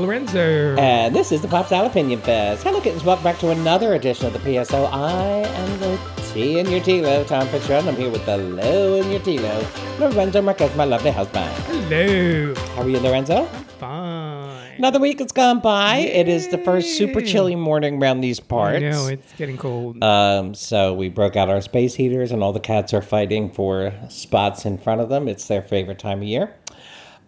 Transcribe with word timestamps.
Lorenzo. 0.00 0.76
And 0.76 1.14
this 1.14 1.32
is 1.32 1.42
the 1.42 1.48
Pop 1.48 1.66
Style 1.66 1.86
Opinion 1.86 2.20
Fest. 2.20 2.62
Hello, 2.62 2.80
kittens. 2.80 3.04
Welcome 3.04 3.24
back 3.24 3.38
to 3.38 3.50
another 3.50 3.94
edition 3.94 4.26
of 4.26 4.32
the 4.32 4.38
PSO. 4.38 4.88
I 4.92 5.12
am 5.46 5.80
the 5.80 5.98
T 6.32 6.58
in 6.58 6.68
your 6.70 6.80
Tilo, 6.80 7.26
Tom 7.26 7.46
Fisher, 7.48 7.74
and 7.74 7.88
I'm 7.88 7.96
here 7.96 8.10
with 8.10 8.26
the 8.26 8.36
Low 8.36 8.96
in 8.96 9.10
your 9.10 9.20
Tilo, 9.20 10.00
Lorenzo 10.00 10.42
Marquez, 10.42 10.74
my 10.76 10.84
lovely 10.84 11.10
husband. 11.10 11.48
Hello. 11.66 12.54
How 12.74 12.82
are 12.82 12.88
you, 12.88 12.98
Lorenzo? 12.98 13.46
Fine. 13.78 14.74
Another 14.78 14.98
week 14.98 15.20
has 15.20 15.30
gone 15.30 15.60
by. 15.60 15.98
It 15.98 16.26
is 16.26 16.48
the 16.48 16.58
first 16.58 16.96
super 16.96 17.20
chilly 17.20 17.54
morning 17.54 18.02
around 18.02 18.20
these 18.20 18.40
parts. 18.40 18.76
I 18.76 18.88
know, 18.90 19.06
it's 19.06 19.32
getting 19.34 19.56
cold. 19.56 20.02
Um, 20.02 20.54
so 20.54 20.94
we 20.94 21.08
broke 21.08 21.36
out 21.36 21.48
our 21.48 21.60
space 21.60 21.94
heaters, 21.94 22.32
and 22.32 22.42
all 22.42 22.52
the 22.52 22.58
cats 22.58 22.92
are 22.92 23.02
fighting 23.02 23.50
for 23.50 23.92
spots 24.08 24.66
in 24.66 24.78
front 24.78 25.00
of 25.00 25.08
them. 25.08 25.28
It's 25.28 25.46
their 25.46 25.62
favorite 25.62 26.00
time 26.00 26.18
of 26.18 26.24
year. 26.24 26.54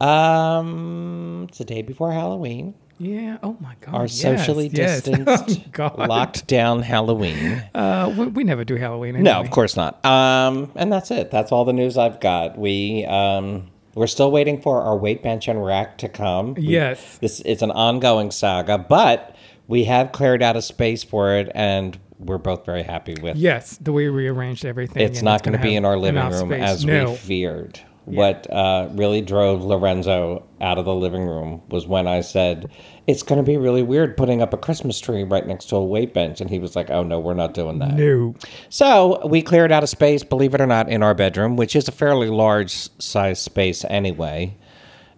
Um, 0.01 1.47
it's 1.49 1.59
the 1.59 1.65
day 1.65 1.83
before 1.83 2.13
Halloween. 2.13 2.75
yeah. 2.99 3.39
Oh, 3.43 3.57
my 3.61 3.75
God. 3.81 3.95
Our 3.95 4.03
yes, 4.03 4.21
socially 4.21 4.69
yes. 4.69 5.03
distanced, 5.03 5.61
Oh, 5.67 5.69
God. 5.73 5.99
locked 6.09 6.47
down 6.47 6.83
Halloween. 6.83 7.63
Uh, 7.75 8.13
we, 8.17 8.27
we 8.29 8.45
never 8.45 8.65
do 8.65 8.77
Halloween 8.77 9.17
anyway. 9.17 9.31
No, 9.33 9.41
of 9.41 9.51
course 9.51 9.77
not. 9.77 10.05
Um, 10.05 10.71
and 10.77 10.93
that's 10.93 11.11
it. 11.11 11.31
That's 11.31 11.53
all 11.53 11.65
the 11.65 11.73
news 11.73 11.97
I've 11.99 12.21
got. 12.21 12.57
We 12.59 13.05
um, 13.07 13.71
we're 13.95 14.07
still 14.07 14.31
waiting 14.31 14.61
for 14.61 14.83
our 14.83 14.97
weight 14.97 15.23
bench 15.23 15.49
and 15.49 15.65
rack 15.65 15.99
to 15.99 16.09
come. 16.09 16.55
We- 16.55 16.63
Yes. 16.65 17.19
this 17.19 17.41
it's 17.45 17.63
an 17.63 17.71
ongoing 17.71 18.31
saga, 18.31 18.79
but 18.79 19.35
we 19.69 19.85
have 19.85 20.13
cleared 20.13 20.43
out 20.43 20.57
a 20.57 20.63
space 20.63 21.03
for 21.03 21.35
it, 21.37 21.51
and 21.55 21.99
we're 22.19 22.39
both 22.39 22.65
very 22.65 22.83
happy 22.83 23.15
with. 23.21 23.37
Yes, 23.37 23.77
the 23.79 23.93
way 23.93 24.09
we 24.11 24.29
arranged 24.29 24.65
everything. 24.65 25.03
It's 25.03 25.23
not 25.23 25.43
going 25.43 25.57
to 25.57 25.63
be 25.63 25.75
in 25.75 25.85
our 25.85 25.99
living 25.99 26.23
room 26.31 26.49
space. 26.51 26.63
as 26.63 26.85
no. 26.85 27.11
we 27.11 27.17
feared. 27.17 27.81
What 28.07 28.49
uh, 28.53 28.89
really 28.93 29.21
drove 29.21 29.65
Lorenzo 29.65 30.47
out 30.61 30.79
of 30.79 30.85
the 30.85 30.95
living 30.95 31.27
room 31.27 31.61
was 31.71 31.89
when 31.89 32.07
I 32.07 32.21
said, 32.21 32.71
It's 33.09 33.25
going 33.25 33.39
to 33.39 33.43
be 33.43 33.57
really 33.57 33.83
weird 33.83 34.17
putting 34.17 34.41
up 34.41 34.55
a 34.55 34.57
Christmas 34.57 35.01
tree 35.01 35.25
right 35.25 35.45
next 35.45 35.65
to 35.71 35.77
a 35.77 35.85
weight 35.85 36.15
bench. 36.15 36.41
And 36.41 36.49
he 36.49 36.61
was 36.61 36.77
like, 36.77 36.89
Oh, 36.89 37.03
no, 37.03 37.19
we're 37.19 37.35
not 37.35 37.53
doing 37.53 37.81
that. 37.81 37.95
No. 37.95 38.37
So 38.69 39.27
we 39.27 39.43
cleared 39.43 39.73
out 39.73 39.83
a 39.83 39.89
space, 39.89 40.23
believe 40.23 40.55
it 40.55 40.61
or 40.61 40.69
not, 40.69 40.89
in 40.89 41.03
our 41.03 41.15
bedroom, 41.15 41.57
which 41.57 41.75
is 41.75 41.89
a 41.89 41.93
fairly 41.93 42.29
large 42.31 42.73
size 43.03 43.43
space 43.43 43.85
anyway. 43.91 44.57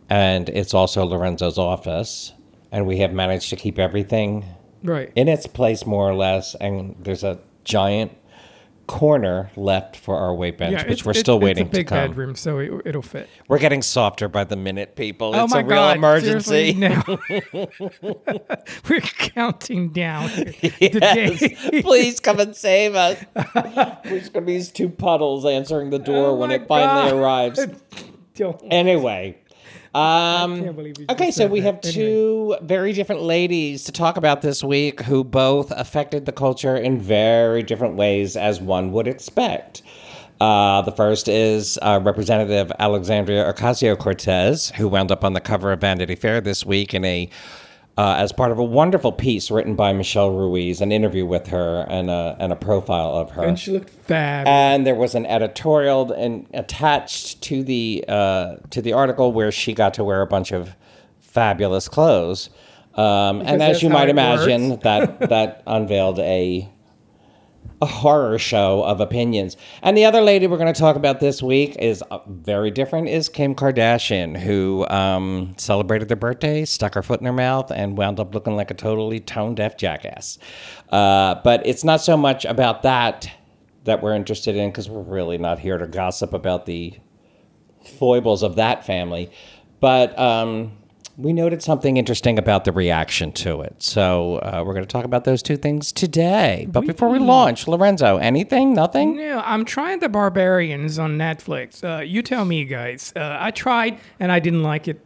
And 0.08 0.48
it's 0.48 0.72
also 0.72 1.04
Lorenzo's 1.04 1.58
office. 1.58 2.32
And 2.72 2.86
we 2.86 2.96
have 2.98 3.12
managed 3.12 3.50
to 3.50 3.56
keep 3.56 3.78
everything 3.78 4.46
Right. 4.82 5.12
in 5.14 5.28
its 5.28 5.46
place 5.46 5.84
more 5.84 6.08
or 6.08 6.14
less. 6.14 6.54
And 6.54 6.96
there's 7.00 7.22
a 7.24 7.38
giant 7.64 8.12
corner 8.88 9.50
left 9.54 9.94
for 9.94 10.16
our 10.16 10.34
weight 10.34 10.58
bench, 10.58 10.72
yeah, 10.82 10.88
which 10.88 11.04
we're 11.04 11.12
still 11.14 11.38
waiting 11.38 11.66
it's 11.66 11.74
a 11.74 11.78
big 11.78 11.86
to 11.86 11.94
come. 11.94 12.08
bedroom, 12.08 12.34
so 12.34 12.58
it, 12.58 12.72
it'll 12.86 13.02
fit. 13.02 13.28
We're 13.46 13.58
getting 13.60 13.82
softer 13.82 14.28
by 14.28 14.42
the 14.44 14.56
minute, 14.56 14.96
people. 14.96 15.36
oh 15.36 15.44
it's 15.44 15.52
my 15.54 15.60
a 15.60 15.64
real 15.64 15.68
God! 15.76 15.96
emergency. 15.98 16.72
no. 16.72 17.02
We're 18.88 19.00
counting 19.00 19.90
down 19.90 20.26
the 20.30 20.78
Yes. 20.80 21.82
Please 21.82 22.18
come 22.18 22.40
and 22.40 22.56
save 22.56 22.94
us. 22.94 23.22
There's 24.04 24.28
going 24.30 24.32
to 24.32 24.40
be 24.40 24.54
these 24.54 24.70
two 24.72 24.88
puddles 24.88 25.44
answering 25.46 25.90
the 25.90 25.98
door 25.98 26.28
Oh 26.28 26.34
when 26.34 26.50
it 26.50 26.66
finally 26.66 27.12
arrives. 27.16 27.60
Don't- 28.34 28.62
Anyway. 28.70 29.36
Um, 29.94 30.62
can't 30.62 30.76
believe 30.76 30.98
you 30.98 31.06
just 31.06 31.10
okay, 31.10 31.30
so 31.30 31.46
we 31.46 31.60
have 31.60 31.80
two 31.80 32.56
very 32.62 32.92
different 32.92 33.22
ladies 33.22 33.84
to 33.84 33.92
talk 33.92 34.16
about 34.16 34.42
this 34.42 34.62
week 34.62 35.00
who 35.02 35.24
both 35.24 35.70
affected 35.70 36.26
the 36.26 36.32
culture 36.32 36.76
in 36.76 37.00
very 37.00 37.62
different 37.62 37.96
ways, 37.96 38.36
as 38.36 38.60
one 38.60 38.92
would 38.92 39.08
expect. 39.08 39.82
Uh, 40.40 40.82
the 40.82 40.92
first 40.92 41.26
is 41.26 41.78
uh, 41.82 42.00
Representative 42.02 42.70
Alexandria 42.78 43.52
Ocasio 43.52 43.98
Cortez, 43.98 44.70
who 44.70 44.86
wound 44.88 45.10
up 45.10 45.24
on 45.24 45.32
the 45.32 45.40
cover 45.40 45.72
of 45.72 45.80
Vanity 45.80 46.14
Fair 46.14 46.40
this 46.40 46.64
week 46.64 46.94
in 46.94 47.04
a 47.04 47.28
uh, 47.98 48.14
as 48.16 48.30
part 48.30 48.52
of 48.52 48.58
a 48.60 48.64
wonderful 48.64 49.10
piece 49.10 49.50
written 49.50 49.74
by 49.74 49.92
Michelle 49.92 50.30
Ruiz, 50.30 50.80
an 50.80 50.92
interview 50.92 51.26
with 51.26 51.48
her 51.48 51.84
and 51.90 52.08
a, 52.08 52.36
and 52.38 52.52
a 52.52 52.56
profile 52.56 53.10
of 53.16 53.32
her. 53.32 53.42
and 53.42 53.58
she 53.58 53.72
looked 53.72 53.90
fab. 53.90 54.46
And 54.46 54.86
there 54.86 54.94
was 54.94 55.16
an 55.16 55.26
editorial 55.26 56.12
and 56.12 56.46
attached 56.54 57.42
to 57.42 57.64
the 57.64 58.04
uh, 58.06 58.56
to 58.70 58.80
the 58.80 58.92
article 58.92 59.32
where 59.32 59.50
she 59.50 59.74
got 59.74 59.94
to 59.94 60.04
wear 60.04 60.22
a 60.22 60.28
bunch 60.28 60.52
of 60.52 60.76
fabulous 61.18 61.88
clothes. 61.88 62.50
Um, 62.94 63.40
and 63.40 63.60
as 63.60 63.82
you 63.82 63.90
might 63.90 64.08
imagine, 64.08 64.78
that 64.80 65.18
that 65.28 65.64
unveiled 65.66 66.20
a 66.20 66.68
a 67.80 67.86
horror 67.86 68.38
show 68.38 68.82
of 68.82 69.00
opinions. 69.00 69.56
And 69.82 69.96
the 69.96 70.04
other 70.04 70.20
lady 70.20 70.46
we're 70.46 70.58
going 70.58 70.72
to 70.72 70.78
talk 70.78 70.96
about 70.96 71.20
this 71.20 71.42
week 71.42 71.76
is 71.76 72.02
uh, 72.10 72.18
very 72.26 72.70
different. 72.70 73.08
Is 73.08 73.28
Kim 73.28 73.54
Kardashian, 73.54 74.36
who 74.36 74.86
um, 74.88 75.54
celebrated 75.56 76.08
their 76.08 76.16
birthday, 76.16 76.64
stuck 76.64 76.94
her 76.94 77.02
foot 77.02 77.20
in 77.20 77.26
her 77.26 77.32
mouth, 77.32 77.70
and 77.70 77.96
wound 77.96 78.18
up 78.18 78.34
looking 78.34 78.56
like 78.56 78.70
a 78.70 78.74
totally 78.74 79.20
tone 79.20 79.54
deaf 79.54 79.76
jackass. 79.76 80.38
Uh, 80.90 81.36
but 81.44 81.64
it's 81.66 81.84
not 81.84 82.00
so 82.00 82.16
much 82.16 82.44
about 82.44 82.82
that 82.82 83.30
that 83.84 84.02
we're 84.02 84.14
interested 84.14 84.56
in 84.56 84.70
because 84.70 84.90
we're 84.90 85.00
really 85.00 85.38
not 85.38 85.58
here 85.58 85.78
to 85.78 85.86
gossip 85.86 86.32
about 86.32 86.66
the 86.66 86.94
foibles 87.98 88.42
of 88.42 88.56
that 88.56 88.84
family. 88.84 89.30
But 89.80 90.18
um, 90.18 90.72
we 91.18 91.32
noted 91.32 91.60
something 91.60 91.96
interesting 91.96 92.38
about 92.38 92.64
the 92.64 92.70
reaction 92.70 93.32
to 93.32 93.60
it. 93.60 93.82
So 93.82 94.36
uh, 94.36 94.62
we're 94.64 94.72
going 94.72 94.86
to 94.86 94.90
talk 94.90 95.04
about 95.04 95.24
those 95.24 95.42
two 95.42 95.56
things 95.56 95.90
today. 95.90 96.68
But 96.70 96.86
before 96.86 97.08
we 97.08 97.18
launch, 97.18 97.66
Lorenzo, 97.66 98.18
anything? 98.18 98.72
Nothing? 98.72 99.18
Yeah, 99.18 99.42
I'm 99.44 99.64
trying 99.64 99.98
the 99.98 100.08
Barbarians 100.08 100.96
on 100.96 101.18
Netflix. 101.18 101.82
Uh, 101.82 102.02
you 102.02 102.22
tell 102.22 102.44
me, 102.44 102.64
guys. 102.64 103.12
Uh, 103.16 103.36
I 103.40 103.50
tried 103.50 103.98
and 104.20 104.30
I 104.30 104.38
didn't 104.38 104.62
like 104.62 104.86
it, 104.86 105.04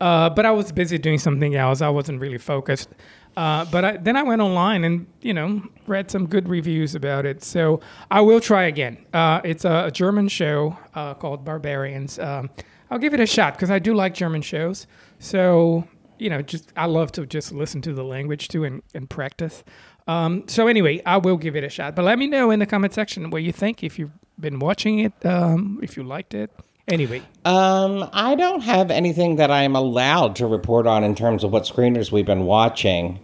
uh, 0.00 0.30
but 0.30 0.46
I 0.46 0.52
was 0.52 0.70
busy 0.70 0.96
doing 0.96 1.18
something 1.18 1.56
else. 1.56 1.82
I 1.82 1.88
wasn't 1.88 2.20
really 2.20 2.38
focused. 2.38 2.90
Uh, 3.36 3.64
but 3.64 3.84
I, 3.84 3.96
then 3.96 4.16
I 4.16 4.22
went 4.22 4.40
online 4.40 4.84
and 4.84 5.06
you 5.22 5.32
know 5.34 5.62
read 5.86 6.10
some 6.10 6.26
good 6.26 6.48
reviews 6.48 6.94
about 6.94 7.26
it. 7.26 7.42
So 7.42 7.80
I 8.12 8.20
will 8.20 8.40
try 8.40 8.64
again. 8.64 8.98
Uh, 9.12 9.40
it's 9.44 9.64
a, 9.64 9.86
a 9.86 9.90
German 9.90 10.28
show 10.28 10.76
uh, 10.94 11.14
called 11.14 11.44
Barbarians. 11.44 12.18
Um, 12.20 12.50
I'll 12.90 12.98
give 12.98 13.12
it 13.12 13.20
a 13.20 13.26
shot 13.26 13.54
because 13.54 13.70
I 13.70 13.78
do 13.78 13.94
like 13.94 14.14
German 14.14 14.42
shows. 14.42 14.86
So 15.18 15.84
you 16.18 16.30
know, 16.30 16.42
just 16.42 16.72
I 16.76 16.86
love 16.86 17.12
to 17.12 17.26
just 17.26 17.52
listen 17.52 17.80
to 17.82 17.92
the 17.92 18.02
language 18.02 18.48
too 18.48 18.64
and, 18.64 18.82
and 18.94 19.08
practice. 19.08 19.62
Um, 20.06 20.44
so 20.48 20.66
anyway, 20.66 21.02
I 21.04 21.18
will 21.18 21.36
give 21.36 21.54
it 21.54 21.64
a 21.64 21.68
shot. 21.68 21.94
But 21.94 22.04
let 22.04 22.18
me 22.18 22.26
know 22.26 22.50
in 22.50 22.58
the 22.58 22.66
comment 22.66 22.94
section 22.94 23.30
what 23.30 23.42
you 23.42 23.52
think 23.52 23.84
if 23.84 23.98
you've 23.98 24.12
been 24.40 24.58
watching 24.58 25.00
it, 25.00 25.12
um, 25.24 25.78
if 25.82 25.96
you 25.96 26.02
liked 26.02 26.34
it. 26.34 26.50
Anyway, 26.88 27.20
Um, 27.44 28.08
I 28.14 28.34
don't 28.34 28.62
have 28.62 28.90
anything 28.90 29.36
that 29.36 29.50
I 29.50 29.62
am 29.62 29.76
allowed 29.76 30.36
to 30.36 30.46
report 30.46 30.86
on 30.86 31.04
in 31.04 31.14
terms 31.14 31.44
of 31.44 31.52
what 31.52 31.64
screeners 31.64 32.10
we've 32.10 32.24
been 32.24 32.44
watching. 32.44 33.20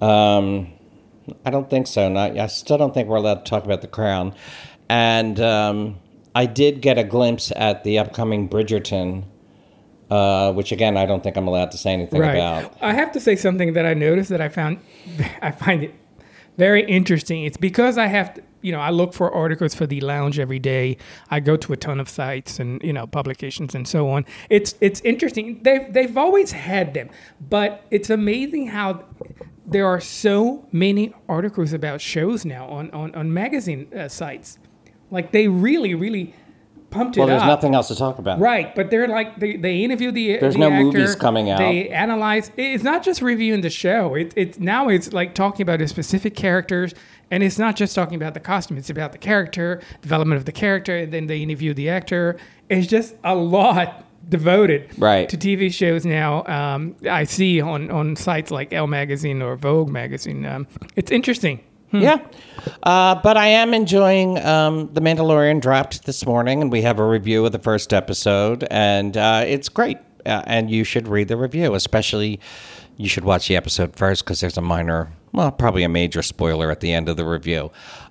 Um, 0.00 0.72
I 1.44 1.50
don't 1.50 1.68
think 1.68 1.88
so. 1.88 2.08
Not. 2.08 2.38
I 2.38 2.46
still 2.46 2.78
don't 2.78 2.94
think 2.94 3.08
we're 3.08 3.16
allowed 3.16 3.44
to 3.44 3.50
talk 3.50 3.64
about 3.64 3.80
The 3.80 3.88
Crown. 3.88 4.34
And 4.88 5.40
um, 5.40 5.98
I 6.36 6.46
did 6.46 6.80
get 6.80 6.96
a 6.96 7.02
glimpse 7.02 7.52
at 7.56 7.82
the 7.82 7.98
upcoming 7.98 8.48
Bridgerton, 8.48 9.24
uh, 10.10 10.52
which 10.52 10.72
again 10.72 10.96
I 10.96 11.06
don't 11.06 11.22
think 11.22 11.36
I'm 11.36 11.48
allowed 11.48 11.70
to 11.72 11.78
say 11.78 11.92
anything 11.92 12.20
right. 12.20 12.34
about. 12.34 12.76
I 12.80 12.92
have 12.92 13.12
to 13.12 13.20
say 13.20 13.36
something 13.36 13.72
that 13.74 13.86
I 13.86 13.94
noticed 13.94 14.30
that 14.30 14.40
I 14.40 14.48
found 14.48 14.80
I 15.42 15.50
find 15.50 15.84
it 15.84 15.94
very 16.58 16.84
interesting. 16.84 17.44
It's 17.44 17.56
because 17.56 17.96
I 17.96 18.08
have 18.08 18.34
to, 18.34 18.42
you 18.62 18.72
know, 18.72 18.80
I 18.80 18.90
look 18.90 19.14
for 19.14 19.32
articles 19.32 19.74
for 19.74 19.86
the 19.86 20.00
lounge 20.00 20.40
every 20.40 20.58
day. 20.58 20.96
I 21.30 21.38
go 21.38 21.56
to 21.56 21.72
a 21.72 21.76
ton 21.76 22.00
of 22.00 22.08
sites 22.08 22.58
and, 22.58 22.82
you 22.82 22.92
know, 22.92 23.06
publications 23.06 23.76
and 23.76 23.86
so 23.86 24.10
on. 24.10 24.26
It's 24.50 24.74
it's 24.80 25.00
interesting. 25.02 25.62
They've 25.62 25.90
they've 25.92 26.16
always 26.16 26.50
had 26.50 26.94
them, 26.94 27.10
but 27.48 27.84
it's 27.92 28.10
amazing 28.10 28.66
how 28.66 29.04
there 29.64 29.86
are 29.86 30.00
so 30.00 30.66
many 30.72 31.14
articles 31.28 31.72
about 31.72 32.00
shows 32.00 32.44
now 32.44 32.66
on 32.66 32.90
on, 32.90 33.14
on 33.14 33.32
magazine 33.32 33.86
uh, 33.96 34.08
sites. 34.08 34.58
Like 35.10 35.30
they 35.30 35.46
really, 35.48 35.94
really 35.94 36.34
pumped 36.90 37.16
it 37.16 37.20
Well, 37.20 37.28
there's 37.28 37.42
up. 37.42 37.48
nothing 37.48 37.74
else 37.74 37.88
to 37.88 37.94
talk 37.96 38.18
about. 38.18 38.38
Right, 38.40 38.74
but 38.74 38.90
they're 38.90 39.08
like 39.08 39.38
they, 39.38 39.56
they 39.56 39.82
interview 39.84 40.10
the 40.10 40.38
There's 40.38 40.54
the 40.54 40.60
no 40.60 40.70
actor, 40.70 40.84
movies 40.84 41.14
coming 41.14 41.50
out. 41.50 41.58
They 41.58 41.88
analyze. 41.90 42.50
It's 42.56 42.84
not 42.84 43.02
just 43.02 43.22
reviewing 43.22 43.60
the 43.60 43.70
show. 43.70 44.14
It, 44.14 44.32
it's 44.36 44.58
now 44.58 44.88
it's 44.88 45.12
like 45.12 45.34
talking 45.34 45.62
about 45.62 45.78
the 45.80 45.88
specific 45.88 46.34
characters, 46.34 46.94
and 47.30 47.42
it's 47.42 47.58
not 47.58 47.76
just 47.76 47.94
talking 47.94 48.14
about 48.16 48.34
the 48.34 48.40
costume. 48.40 48.78
It's 48.78 48.90
about 48.90 49.12
the 49.12 49.18
character 49.18 49.80
development 50.02 50.38
of 50.38 50.44
the 50.44 50.52
character, 50.52 50.96
and 50.96 51.12
then 51.12 51.26
they 51.26 51.42
interview 51.42 51.74
the 51.74 51.88
actor. 51.90 52.36
It's 52.68 52.86
just 52.86 53.14
a 53.24 53.34
lot 53.34 54.04
devoted 54.28 54.90
Right. 54.98 55.28
to 55.30 55.36
TV 55.38 55.72
shows 55.72 56.04
now. 56.04 56.44
Um, 56.46 56.96
I 57.10 57.24
see 57.24 57.60
on 57.60 57.90
on 57.90 58.16
sites 58.16 58.50
like 58.50 58.72
Elle 58.72 58.86
magazine 58.86 59.40
or 59.42 59.56
Vogue 59.56 59.88
magazine. 59.90 60.44
Um, 60.44 60.66
it's 60.96 61.10
interesting. 61.10 61.60
Yeah. 61.92 62.26
Uh, 62.82 63.14
but 63.16 63.36
I 63.36 63.46
am 63.48 63.72
enjoying 63.72 64.38
um, 64.44 64.92
The 64.92 65.00
Mandalorian 65.00 65.60
dropped 65.60 66.04
this 66.04 66.26
morning, 66.26 66.62
and 66.62 66.70
we 66.70 66.82
have 66.82 66.98
a 66.98 67.06
review 67.06 67.46
of 67.46 67.52
the 67.52 67.58
first 67.58 67.92
episode, 67.92 68.66
and 68.70 69.16
uh, 69.16 69.44
it's 69.46 69.68
great. 69.68 69.98
Uh, 70.26 70.42
and 70.46 70.70
you 70.70 70.84
should 70.84 71.08
read 71.08 71.28
the 71.28 71.36
review, 71.36 71.74
especially 71.74 72.40
you 72.96 73.08
should 73.08 73.24
watch 73.24 73.48
the 73.48 73.56
episode 73.56 73.96
first 73.96 74.24
because 74.24 74.40
there's 74.40 74.58
a 74.58 74.60
minor, 74.60 75.10
well, 75.32 75.50
probably 75.50 75.84
a 75.84 75.88
major 75.88 76.20
spoiler 76.20 76.70
at 76.70 76.80
the 76.80 76.92
end 76.92 77.08
of 77.08 77.16
the 77.16 77.24
review. 77.24 77.70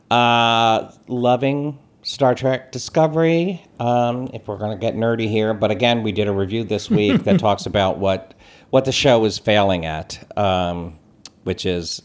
Uh, 0.10 0.90
loving 1.08 1.78
Star 2.02 2.34
Trek 2.34 2.72
Discovery. 2.72 3.62
Um, 3.80 4.30
if 4.34 4.48
we're 4.48 4.58
going 4.58 4.76
to 4.76 4.80
get 4.80 4.96
nerdy 4.96 5.30
here, 5.30 5.54
but 5.54 5.70
again, 5.70 6.04
we 6.04 6.14
did 6.14 6.28
a 6.28 6.34
review 6.34 6.64
this 6.64 6.90
week 6.90 7.26
that 7.26 7.40
talks 7.40 7.66
about 7.66 8.00
what 8.00 8.34
what 8.70 8.86
the 8.86 8.92
show 8.92 9.24
is 9.26 9.38
failing 9.38 9.86
at, 9.86 10.26
um, 10.38 10.98
which 11.44 11.66
is 11.66 12.02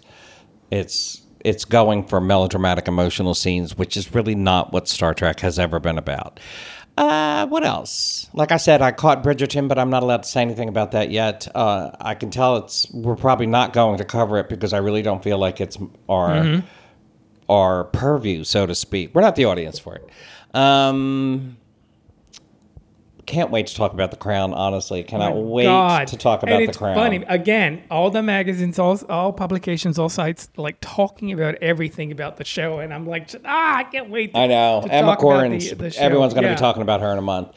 it's 0.70 1.21
it's 1.44 1.64
going 1.64 2.06
for 2.06 2.20
melodramatic 2.20 2.88
emotional 2.88 3.34
scenes, 3.34 3.76
which 3.76 3.96
is 3.96 4.14
really 4.14 4.34
not 4.34 4.72
what 4.72 4.88
Star 4.88 5.14
Trek 5.14 5.40
has 5.40 5.58
ever 5.58 5.80
been 5.80 5.98
about. 5.98 6.40
Uh, 6.96 7.46
what 7.46 7.64
else? 7.64 8.28
Like 8.34 8.52
I 8.52 8.58
said, 8.58 8.82
I 8.82 8.92
caught 8.92 9.22
Bridgerton, 9.22 9.66
but 9.66 9.78
I'm 9.78 9.88
not 9.88 10.02
allowed 10.02 10.24
to 10.24 10.28
say 10.28 10.42
anything 10.42 10.68
about 10.68 10.92
that 10.92 11.10
yet. 11.10 11.48
Uh, 11.54 11.90
I 11.98 12.14
can 12.14 12.30
tell 12.30 12.58
it's 12.58 12.90
we're 12.92 13.16
probably 13.16 13.46
not 13.46 13.72
going 13.72 13.98
to 13.98 14.04
cover 14.04 14.38
it 14.38 14.48
because 14.48 14.72
I 14.72 14.78
really 14.78 15.00
don't 15.02 15.22
feel 15.22 15.38
like 15.38 15.60
it's 15.60 15.78
our 16.08 16.62
our 17.48 17.84
purview, 17.84 18.44
so 18.44 18.66
to 18.66 18.74
speak. 18.74 19.14
We're 19.14 19.22
not 19.22 19.36
the 19.36 19.46
audience 19.46 19.78
for 19.78 19.96
it. 19.96 20.08
Um, 20.54 21.56
can't 23.26 23.50
wait 23.50 23.69
to 23.69 23.74
talk 23.74 23.92
about 23.92 24.10
the 24.10 24.16
Crown. 24.16 24.52
Honestly, 24.52 25.02
cannot 25.04 25.34
My 25.34 25.40
wait 25.40 25.64
God. 25.64 26.08
to 26.08 26.16
talk 26.16 26.42
about 26.42 26.54
and 26.56 26.64
the 26.64 26.69
it's 26.70 26.78
Crown. 26.78 26.94
funny 26.94 27.24
again. 27.28 27.82
All 27.90 28.10
the 28.10 28.22
magazines, 28.22 28.78
all 28.78 28.98
all 29.08 29.32
publications, 29.32 29.98
all 29.98 30.08
sites, 30.08 30.48
like 30.56 30.76
talking 30.80 31.32
about 31.32 31.54
everything 31.62 32.10
about 32.12 32.36
the 32.36 32.44
show, 32.44 32.80
and 32.80 32.92
I'm 32.92 33.06
like, 33.06 33.30
ah, 33.44 33.76
I 33.78 33.84
can't 33.84 34.10
wait. 34.10 34.32
To, 34.34 34.40
I 34.40 34.46
know 34.48 34.80
Emma 34.90 35.12
talk 35.16 35.19
about 35.19 35.19
Corrin's. 35.20 35.69
the- 35.70 35.76
the 35.76 35.98
everyone's 35.98 36.34
going 36.34 36.42
to 36.44 36.48
Yeah. 36.50 36.54
be 36.56 36.60
talking 36.60 36.82
about 36.82 37.00
her 37.00 37.12
in 37.12 37.19
a 37.19 37.22
month. 37.22 37.48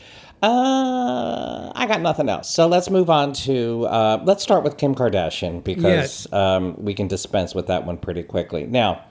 Uh, 0.44 1.72
I 1.76 1.86
got 1.88 2.02
nothing 2.02 2.30
else. 2.30 2.50
So 2.50 2.68
let's 2.68 2.90
move 2.90 3.10
on 3.10 3.34
to 3.34 3.86
uh, 3.88 4.22
let's 4.26 4.44
start 4.44 4.64
with 4.64 4.78
Kim 4.78 4.94
Kardashian 4.96 5.64
because 5.64 6.28
Yes. 6.28 6.34
um, 6.34 6.76
we 6.78 6.94
can 6.94 7.08
dispense 7.08 7.56
with 7.56 7.68
that 7.68 7.86
one 7.86 7.98
pretty 7.98 8.24
quickly. 8.24 8.66
Now, 8.66 9.02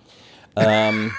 um, 0.57 1.13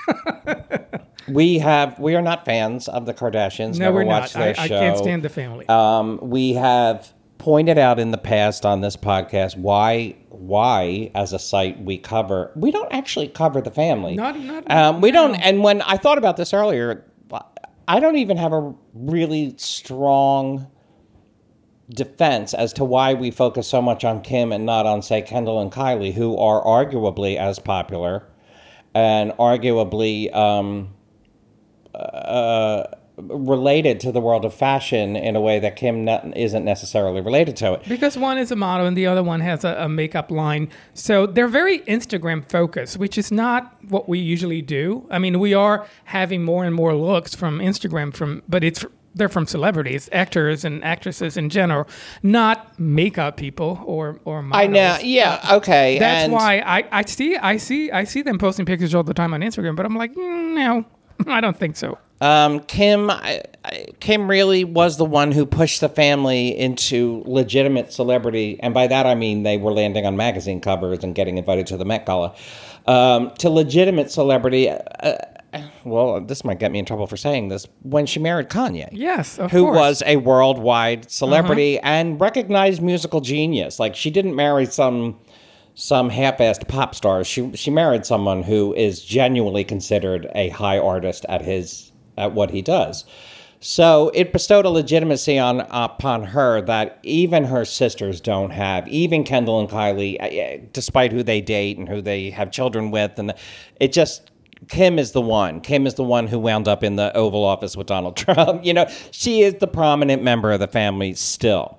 we 1.28 1.60
have 1.60 2.00
we 2.00 2.16
are 2.16 2.22
not 2.22 2.46
fans 2.46 2.88
of 2.88 3.06
the 3.06 3.14
Kardashians. 3.14 3.74
No, 3.80 3.86
never 3.86 3.96
we're 3.98 4.04
not. 4.06 4.22
watched 4.22 4.36
I, 4.36 4.40
their 4.40 4.56
I 4.60 4.68
show. 4.68 4.80
can't 4.80 4.98
stand 4.98 5.24
the 5.24 5.30
family. 5.30 5.68
Um, 5.68 6.20
we 6.22 6.54
have 6.54 7.14
pointed 7.38 7.78
out 7.78 8.00
in 8.00 8.12
the 8.12 8.18
past 8.18 8.66
on 8.66 8.82
this 8.82 8.96
podcast 8.96 9.58
why 9.58 10.16
why 10.30 11.12
as 11.14 11.34
a 11.34 11.40
site 11.40 11.80
we 11.84 11.98
cover 11.98 12.52
we 12.56 12.72
don't 12.72 12.92
actually 12.94 13.28
cover 13.28 13.62
the 13.62 13.72
family. 13.72 14.16
Not- 14.16 14.40
not- 14.40 14.72
um, 14.72 15.02
we 15.02 15.12
don't. 15.12 15.36
And 15.36 15.64
when 15.64 15.82
I 15.82 15.98
thought 15.98 16.18
about 16.18 16.38
this 16.38 16.54
earlier, 16.54 17.06
I 17.88 18.00
don't 18.00 18.16
even 18.18 18.38
have 18.38 18.54
a 18.54 18.74
really 18.94 19.54
strong 19.58 20.68
defense 21.90 22.54
as 22.56 22.74
to 22.74 22.84
why 22.84 23.14
we 23.14 23.30
focus 23.30 23.68
so 23.68 23.80
much 23.82 24.04
on 24.04 24.22
Kim 24.22 24.52
and 24.52 24.66
not 24.66 24.86
on 24.88 25.02
say 25.04 25.22
Kendall 25.22 25.62
and 25.62 25.72
Kylie, 25.72 26.14
who 26.14 26.36
are 26.38 26.64
arguably 26.64 27.38
as 27.38 27.60
popular 27.60 28.28
and 28.96 29.32
arguably. 29.34 30.34
Um, 30.36 30.90
uh, 31.94 32.84
related 33.18 34.00
to 34.02 34.12
the 34.12 34.20
world 34.20 34.46
of 34.46 34.54
fashion 34.54 35.16
in 35.16 35.36
a 35.36 35.42
way 35.42 35.60
that 35.60 35.76
Kim 35.76 36.08
isn't 36.08 36.66
necessarily 36.66 37.22
related 37.22 37.56
to 37.58 37.74
it. 37.74 37.88
Because 37.88 38.18
one 38.18 38.38
is 38.38 38.52
a 38.52 38.56
model 38.56 38.86
and 38.86 38.98
the 38.98 39.08
other 39.08 39.24
one 39.24 39.40
has 39.40 39.64
a, 39.64 39.76
a 39.80 39.90
makeup 39.90 40.32
line. 40.32 40.70
So 40.94 41.26
they're 41.26 41.48
very 41.48 41.80
Instagram 41.80 42.48
focused, 42.50 42.98
which 42.98 43.18
is 43.18 43.32
not 43.32 43.76
what 43.88 44.10
we 44.10 44.20
usually 44.20 44.62
do. 44.62 45.08
I 45.10 45.20
mean, 45.20 45.40
we 45.40 45.54
are 45.54 45.88
having 46.06 46.44
more 46.44 46.66
and 46.66 46.76
more 46.76 46.94
looks 46.94 47.36
from 47.36 47.60
Instagram 47.60 48.14
from 48.14 48.44
but 48.50 48.64
it's 48.64 48.86
they're 49.16 49.30
from 49.30 49.48
celebrities, 49.48 50.10
actors 50.12 50.66
and 50.66 50.84
actresses 50.84 51.38
in 51.38 51.50
general, 51.50 51.88
not 52.22 52.78
makeup 52.80 53.38
people 53.38 53.82
or 53.86 54.20
or 54.26 54.42
models. 54.44 54.64
I 54.64 54.68
know, 54.68 54.98
yeah, 55.02 55.50
okay. 55.54 55.98
That's 55.98 56.26
and 56.26 56.34
why 56.34 56.60
I, 56.60 56.84
I 56.92 57.06
see 57.06 57.38
I 57.38 57.58
see 57.58 57.92
I 57.92 58.04
see 58.04 58.22
them 58.22 58.38
posting 58.38 58.66
pictures 58.66 58.94
all 58.94 59.04
the 59.04 59.14
time 59.14 59.34
on 59.34 59.42
Instagram, 59.42 59.76
but 59.76 59.86
I'm 59.86 59.96
like, 59.96 60.14
mm, 60.14 60.56
no, 60.56 60.86
I 61.32 61.42
don't 61.42 61.58
think 61.58 61.78
so. 61.78 61.98
um, 62.22 62.60
Kim, 62.62 63.10
I, 63.10 63.44
I, 63.64 63.88
Kim 64.00 64.30
really 64.30 64.64
was 64.64 64.98
the 64.98 65.06
one 65.06 65.32
who 65.32 65.46
pushed 65.46 65.82
the 65.82 65.90
family 65.90 66.58
into 66.58 67.24
legitimate 67.26 67.92
celebrity, 67.94 68.60
and 68.62 68.74
by 68.74 68.88
that 68.88 69.06
I 69.06 69.16
mean 69.16 69.44
they 69.44 69.58
were 69.58 69.72
landing 69.72 70.06
on 70.06 70.18
magazine 70.18 70.60
covers 70.62 71.04
and 71.04 71.16
getting 71.16 71.38
invited 71.38 71.68
to 71.68 71.78
the 71.78 71.86
Met 71.86 72.06
Gala. 72.06 72.36
Um, 72.88 73.32
to 73.40 73.50
legitimate 73.50 74.12
celebrity. 74.12 74.70
Uh, 74.70 75.16
well, 75.86 76.20
this 76.20 76.44
might 76.44 76.60
get 76.60 76.72
me 76.72 76.80
in 76.80 76.86
trouble 76.86 77.08
for 77.08 77.16
saying 77.18 77.50
this. 77.50 77.68
When 77.84 78.06
she 78.06 78.20
married 78.20 78.50
Kanye, 78.50 78.90
Yes, 78.92 79.38
of 79.40 79.52
who 79.52 79.66
course. 79.66 79.76
Uh-huh. 79.78 79.80
was 79.88 80.04
a 80.06 80.16
worldwide 80.18 81.10
celebrity 81.12 81.80
and 81.80 82.20
recognized 82.20 82.82
musical 82.82 83.22
genius. 83.22 83.80
Like 83.80 83.96
she 83.96 84.10
didn't 84.10 84.36
marry 84.36 84.66
some 84.66 85.20
some 85.78 86.10
half-assed 86.10 86.68
pop 86.68 86.96
star. 86.96 87.24
She 87.24 87.52
she 87.56 87.70
married 87.70 88.06
someone 88.06 88.44
who 88.44 88.74
is 88.76 89.04
genuinely 89.04 89.64
considered 89.64 90.28
a 90.34 90.50
high 90.50 90.78
artist 90.80 91.26
at 91.30 91.42
his 91.42 91.92
at 92.18 92.34
what 92.34 92.50
he 92.52 92.62
does. 92.62 93.06
So 93.62 94.12
it 94.14 94.32
bestowed 94.32 94.66
a 94.66 94.70
legitimacy 94.70 95.40
on 95.40 95.62
upon 95.72 96.24
her 96.24 96.62
that 96.62 97.00
even 97.04 97.46
her 97.46 97.66
sisters 97.66 98.22
don't 98.22 98.52
have. 98.52 98.88
Even 98.88 99.24
Kendall 99.24 99.60
and 99.60 99.68
Kylie, 99.68 100.18
uh, 100.22 100.66
despite 100.72 101.12
who 101.12 101.24
they 101.24 101.42
date 101.42 101.78
and 101.78 101.90
who 101.90 102.00
they 102.02 102.30
have 102.30 102.52
children 102.52 102.92
with, 102.92 103.18
and 103.18 103.34
it 103.80 103.92
just 103.92 104.30
Kim 104.68 105.00
is 105.00 105.12
the 105.12 105.22
one. 105.22 105.62
Kim 105.62 105.86
is 105.88 105.96
the 105.96 106.04
one 106.04 106.28
who 106.28 106.40
wound 106.40 106.68
up 106.68 106.84
in 106.84 106.96
the 106.96 107.16
Oval 107.16 107.44
Office 107.44 107.76
with 107.76 107.88
Donald 107.88 108.18
Trump. 108.18 108.66
You 108.66 108.74
know, 108.74 108.88
she 109.12 109.42
is 109.42 109.56
the 109.56 109.68
prominent 109.68 110.24
member 110.24 110.52
of 110.52 110.60
the 110.60 110.68
family 110.68 111.14
still, 111.14 111.78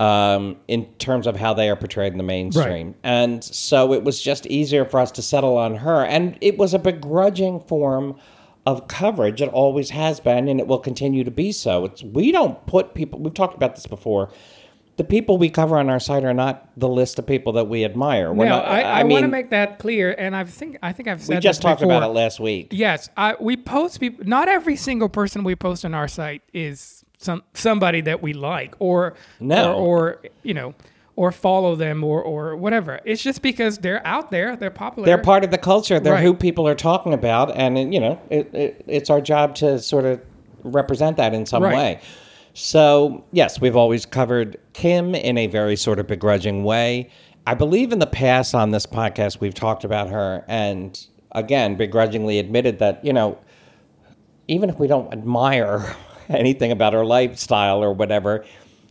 um, 0.00 0.56
in 0.68 0.86
terms 0.94 1.26
of 1.26 1.36
how 1.36 1.54
they 1.54 1.68
are 1.70 1.76
portrayed 1.76 2.12
in 2.12 2.18
the 2.18 2.24
mainstream. 2.24 2.94
And 3.02 3.42
so 3.42 3.92
it 3.92 4.04
was 4.04 4.20
just 4.20 4.46
easier 4.46 4.84
for 4.84 5.00
us 5.00 5.10
to 5.12 5.22
settle 5.22 5.56
on 5.56 5.76
her. 5.76 6.04
And 6.04 6.38
it 6.40 6.58
was 6.58 6.74
a 6.74 6.78
begrudging 6.78 7.60
form 7.60 8.18
of 8.66 8.88
coverage. 8.88 9.40
It 9.40 9.48
always 9.50 9.90
has 9.90 10.18
been, 10.20 10.48
and 10.48 10.58
it 10.60 10.66
will 10.66 10.80
continue 10.80 11.24
to 11.24 11.30
be 11.30 11.52
so. 11.52 11.84
It's 11.84 12.02
we 12.02 12.32
don't 12.32 12.66
put 12.66 12.94
people. 12.94 13.20
We've 13.20 13.32
talked 13.32 13.54
about 13.54 13.76
this 13.76 13.86
before. 13.86 14.30
The 14.96 15.04
people 15.04 15.36
we 15.36 15.50
cover 15.50 15.76
on 15.76 15.90
our 15.90 16.00
site 16.00 16.24
are 16.24 16.32
not 16.32 16.70
the 16.78 16.88
list 16.88 17.18
of 17.18 17.26
people 17.26 17.52
that 17.54 17.68
we 17.68 17.84
admire. 17.84 18.32
We're 18.32 18.46
no, 18.46 18.56
not, 18.56 18.64
I, 18.66 19.00
I, 19.00 19.02
mean, 19.02 19.12
want 19.12 19.24
to 19.24 19.28
make 19.28 19.50
that 19.50 19.78
clear, 19.78 20.14
and 20.16 20.34
I 20.34 20.44
think 20.44 20.78
I 20.82 20.92
think 20.92 21.06
I've 21.08 21.20
said 21.20 21.34
that. 21.34 21.38
we 21.38 21.42
just 21.42 21.60
talked 21.60 21.80
before. 21.80 21.94
about 21.96 22.08
it 22.08 22.12
last 22.14 22.40
week. 22.40 22.68
Yes, 22.70 23.10
I, 23.16 23.36
we 23.38 23.56
post 23.58 24.00
people. 24.00 24.24
Not 24.24 24.48
every 24.48 24.76
single 24.76 25.10
person 25.10 25.44
we 25.44 25.54
post 25.54 25.84
on 25.84 25.92
our 25.92 26.08
site 26.08 26.40
is 26.54 27.04
some 27.18 27.42
somebody 27.52 28.00
that 28.02 28.22
we 28.22 28.32
like, 28.32 28.74
or 28.78 29.14
No. 29.38 29.74
or, 29.74 29.76
or 29.76 30.22
you 30.42 30.54
know, 30.54 30.74
or 31.14 31.30
follow 31.30 31.74
them, 31.76 32.02
or 32.02 32.22
or 32.22 32.56
whatever. 32.56 32.98
It's 33.04 33.22
just 33.22 33.42
because 33.42 33.76
they're 33.76 34.06
out 34.06 34.30
there, 34.30 34.56
they're 34.56 34.70
popular. 34.70 35.04
They're 35.04 35.18
part 35.18 35.44
of 35.44 35.50
the 35.50 35.58
culture. 35.58 36.00
They're 36.00 36.14
Right. 36.14 36.22
who 36.22 36.32
people 36.32 36.66
are 36.66 36.74
talking 36.74 37.12
about, 37.12 37.54
and 37.54 37.92
you 37.92 38.00
know, 38.00 38.18
it, 38.30 38.54
it, 38.54 38.84
it's 38.86 39.10
our 39.10 39.20
job 39.20 39.56
to 39.56 39.78
sort 39.78 40.06
of 40.06 40.22
represent 40.62 41.18
that 41.18 41.34
in 41.34 41.44
some 41.44 41.62
Right. 41.62 41.76
way. 41.76 42.00
So 42.58 43.22
yes, 43.32 43.60
we've 43.60 43.76
always 43.76 44.06
covered 44.06 44.56
Kim 44.72 45.14
in 45.14 45.36
a 45.36 45.46
very 45.46 45.76
sort 45.76 45.98
of 45.98 46.06
begrudging 46.06 46.64
way. 46.64 47.10
I 47.46 47.52
believe 47.52 47.92
in 47.92 47.98
the 47.98 48.06
past 48.06 48.54
on 48.54 48.70
this 48.70 48.86
podcast 48.86 49.40
we've 49.40 49.52
talked 49.52 49.84
about 49.84 50.08
her, 50.08 50.42
and 50.48 50.98
again, 51.32 51.76
begrudgingly 51.76 52.38
admitted 52.38 52.78
that 52.78 53.04
you 53.04 53.12
know, 53.12 53.38
even 54.48 54.70
if 54.70 54.78
we 54.78 54.86
don't 54.86 55.12
admire 55.12 55.94
anything 56.30 56.72
about 56.72 56.94
her 56.94 57.04
lifestyle 57.04 57.84
or 57.84 57.92
whatever, 57.92 58.46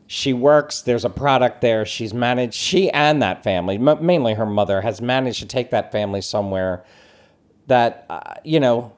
she 0.05 0.31
works. 0.31 0.81
There's 0.84 1.03
a 1.03 1.10
product 1.10 1.62
there. 1.62 1.88
She's 1.88 2.13
managed. 2.13 2.53
She 2.53 2.91
and 2.91 3.19
that 3.24 3.43
family, 3.43 3.77
m- 3.77 4.05
mainly 4.05 4.36
her 4.36 4.45
mother, 4.45 4.81
has 4.81 5.01
managed 5.01 5.39
to 5.39 5.48
take 5.48 5.72
that 5.72 5.91
family 5.91 6.22
somewhere 6.22 6.86
that 7.65 8.05
uh, 8.12 8.36
you 8.43 8.60
know. 8.60 8.93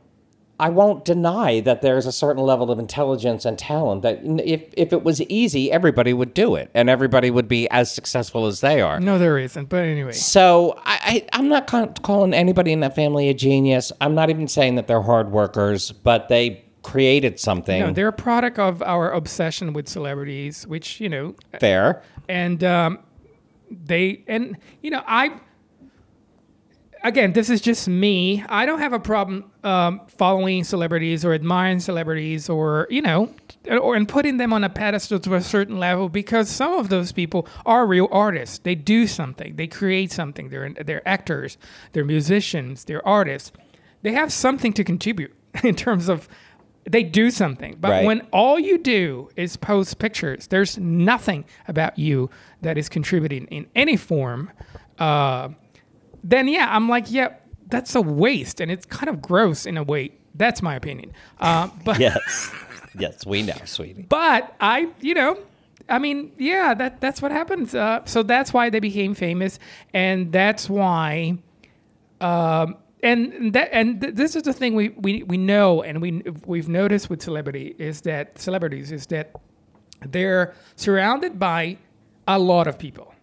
I 0.60 0.70
won't 0.70 1.06
deny 1.06 1.60
that 1.62 1.82
there's 1.84 2.08
a 2.08 2.12
certain 2.12 2.42
level 2.44 2.72
of 2.72 2.80
intelligence 2.80 3.46
and 3.46 3.60
talent 3.60 4.02
that 4.02 4.20
if 4.24 4.64
if 4.76 4.92
it 4.92 5.04
was 5.04 5.22
easy, 5.24 5.72
everybody 5.72 6.14
would 6.14 6.34
do 6.34 6.56
it, 6.56 6.72
and 6.74 6.90
everybody 6.90 7.30
would 7.30 7.48
be 7.48 7.70
as 7.70 7.92
successful 7.94 8.48
as 8.48 8.62
they 8.62 8.82
are. 8.82 9.00
no, 9.00 9.20
there 9.20 9.38
isn't. 9.38 9.70
But 9.70 9.84
anyway, 9.84 10.14
So 10.14 10.74
I, 10.84 11.26
I, 11.32 11.38
I'm 11.40 11.48
not 11.48 11.68
ca- 11.68 11.94
calling 12.02 12.34
anybody 12.34 12.72
in 12.72 12.80
that 12.80 12.96
family 12.96 13.30
a 13.30 13.34
genius. 13.36 13.92
I'm 14.02 14.16
not 14.16 14.30
even 14.32 14.48
saying 14.48 14.76
that 14.76 14.88
they're 14.88 15.02
hard 15.04 15.32
workers, 15.32 15.92
but 15.92 16.28
they 16.30 16.64
created 16.84 17.38
something 17.40 17.82
no, 17.82 17.92
they're 17.92 18.08
a 18.08 18.14
product 18.14 18.58
of 18.58 18.82
our 18.82 19.12
obsession 19.12 19.74
with 19.74 19.88
celebrities, 19.90 20.66
which 20.66 21.00
you 21.02 21.10
know, 21.10 21.36
fair. 21.60 22.02
and 22.30 22.64
um, 22.64 23.00
they 23.70 24.24
and 24.28 24.58
you 24.82 24.90
know 24.90 25.04
I 25.06 25.40
again 27.04 27.34
this 27.34 27.50
is 27.50 27.62
just 27.62 27.88
me 27.88 28.44
i 28.50 28.66
don't 28.66 28.80
have 28.80 28.94
a 28.94 29.00
problem 29.00 29.50
um, 29.64 30.02
following 30.08 30.64
celebrities 30.64 31.24
or 31.26 31.34
admiring 31.34 31.80
celebrities 31.80 32.50
or 32.50 32.88
you 32.90 33.02
know 33.02 33.34
or 33.70 33.96
and 33.96 34.08
putting 34.08 34.38
them 34.38 34.52
on 34.54 34.64
a 34.64 34.70
pedestal 34.70 35.20
to 35.20 35.36
a 35.36 35.42
certain 35.42 35.78
level 35.78 36.10
because 36.10 36.50
some 36.50 36.74
of 36.74 36.90
those 36.90 37.12
people 37.12 37.48
are 37.66 37.86
real 37.86 38.08
artists 38.12 38.60
they 38.60 38.76
do 38.76 39.06
something 39.08 39.56
they 39.56 39.68
create 39.68 40.12
something 40.12 40.50
they're 40.50 40.72
they're 40.86 41.08
actors 41.08 41.58
they're 41.94 42.06
musicians 42.06 42.86
they're 42.86 43.06
artists 43.08 43.52
they 44.02 44.12
have 44.14 44.32
something 44.32 44.74
to 44.74 44.84
contribute 44.84 45.34
in 45.64 45.76
terms 45.76 46.10
of 46.10 46.28
they 46.90 47.04
do 47.04 47.30
something 47.30 47.76
but 47.80 47.90
Right. 47.92 48.06
when 48.06 48.22
all 48.32 48.58
you 48.58 48.78
do 48.78 49.30
is 49.36 49.58
post 49.58 50.00
pictures. 50.00 50.48
There's 50.48 50.78
nothing 50.78 51.44
about 51.68 52.00
you 52.00 52.30
that 52.62 52.78
is 52.78 52.88
contributing 52.88 53.46
in 53.48 53.68
any 53.76 53.98
form. 53.98 54.50
Uh, 54.98 55.50
then 56.30 56.48
yeah, 56.48 56.68
I'm 56.70 56.88
like, 56.90 57.10
yeah, 57.12 57.30
that's 57.70 57.96
a 57.96 58.02
waste, 58.02 58.60
and 58.62 58.70
it's 58.72 58.86
kind 58.86 59.10
of 59.10 59.22
gross 59.22 59.66
in 59.66 59.78
a 59.78 59.84
way 59.84 60.12
That's 60.36 60.62
my 60.62 60.76
opinion. 60.76 61.14
Uh, 61.40 61.70
but 61.86 62.00
Yes. 62.00 62.52
yes, 62.98 63.26
we 63.26 63.42
know, 63.44 63.56
sweetie. 63.66 64.06
but 64.08 64.56
I, 64.60 64.90
you 65.02 65.14
know, 65.14 65.38
I 65.90 66.00
mean, 66.00 66.32
yeah, 66.38 66.74
that 66.76 67.00
that's 67.02 67.22
what 67.22 67.32
happens. 67.32 67.74
Uh, 67.74 68.02
so 68.06 68.24
that's 68.24 68.54
why 68.54 68.70
they 68.70 68.80
became 68.80 69.14
famous, 69.16 69.58
and 69.94 70.32
that's 70.32 70.70
why. 70.70 71.38
Um, 72.22 72.76
and 73.04 73.54
that 73.54 73.70
and 73.72 74.02
th- 74.02 74.16
this 74.16 74.36
is 74.36 74.44
the 74.44 74.54
thing 74.54 74.74
we, 74.76 74.90
we, 74.90 75.22
we 75.24 75.38
know 75.38 75.84
and 75.84 76.02
we 76.02 76.24
we've 76.48 76.68
noticed 76.68 77.10
with 77.12 77.22
celebrity 77.22 77.76
is 77.78 78.02
that 78.02 78.40
celebrities 78.40 78.92
is 78.92 79.06
that 79.08 79.32
they're 80.02 80.56
surrounded 80.76 81.38
by 81.38 81.78
a 82.28 82.40
lot 82.40 82.66
of 82.68 82.78
people 82.80 83.14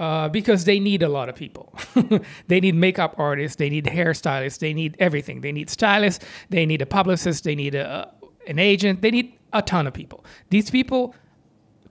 uh, 0.00 0.28
because 0.30 0.64
they 0.64 0.80
need 0.80 1.02
a 1.02 1.08
lot 1.08 1.28
of 1.28 1.36
people. 1.36 1.72
they 2.48 2.58
need 2.58 2.74
makeup 2.74 3.14
artists, 3.18 3.56
they 3.56 3.68
need 3.68 3.84
hairstylists, 3.84 4.58
they 4.58 4.72
need 4.72 4.96
everything. 4.98 5.42
They 5.42 5.52
need 5.52 5.68
stylists, 5.68 6.24
they 6.48 6.64
need 6.64 6.80
a 6.80 6.86
publicist, 6.86 7.44
they 7.44 7.54
need 7.54 7.74
a, 7.74 8.10
an 8.46 8.58
agent, 8.58 9.02
they 9.02 9.10
need 9.10 9.38
a 9.52 9.60
ton 9.60 9.86
of 9.86 9.92
people. 9.92 10.24
These 10.48 10.70
people 10.70 11.14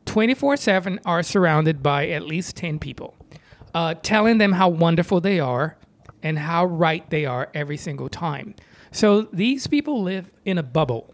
24 0.05 0.57
7 0.57 0.99
are 1.05 1.21
surrounded 1.21 1.83
by 1.83 2.09
at 2.09 2.23
least 2.23 2.55
10 2.57 2.79
people, 2.79 3.15
uh, 3.75 3.93
telling 4.01 4.39
them 4.39 4.53
how 4.53 4.69
wonderful 4.69 5.21
they 5.21 5.39
are 5.39 5.77
and 6.23 6.39
how 6.39 6.65
right 6.65 7.07
they 7.11 7.25
are 7.25 7.49
every 7.53 7.77
single 7.77 8.09
time. 8.09 8.55
So 8.91 9.21
these 9.31 9.67
people 9.67 10.01
live 10.01 10.31
in 10.45 10.57
a 10.57 10.63
bubble 10.63 11.13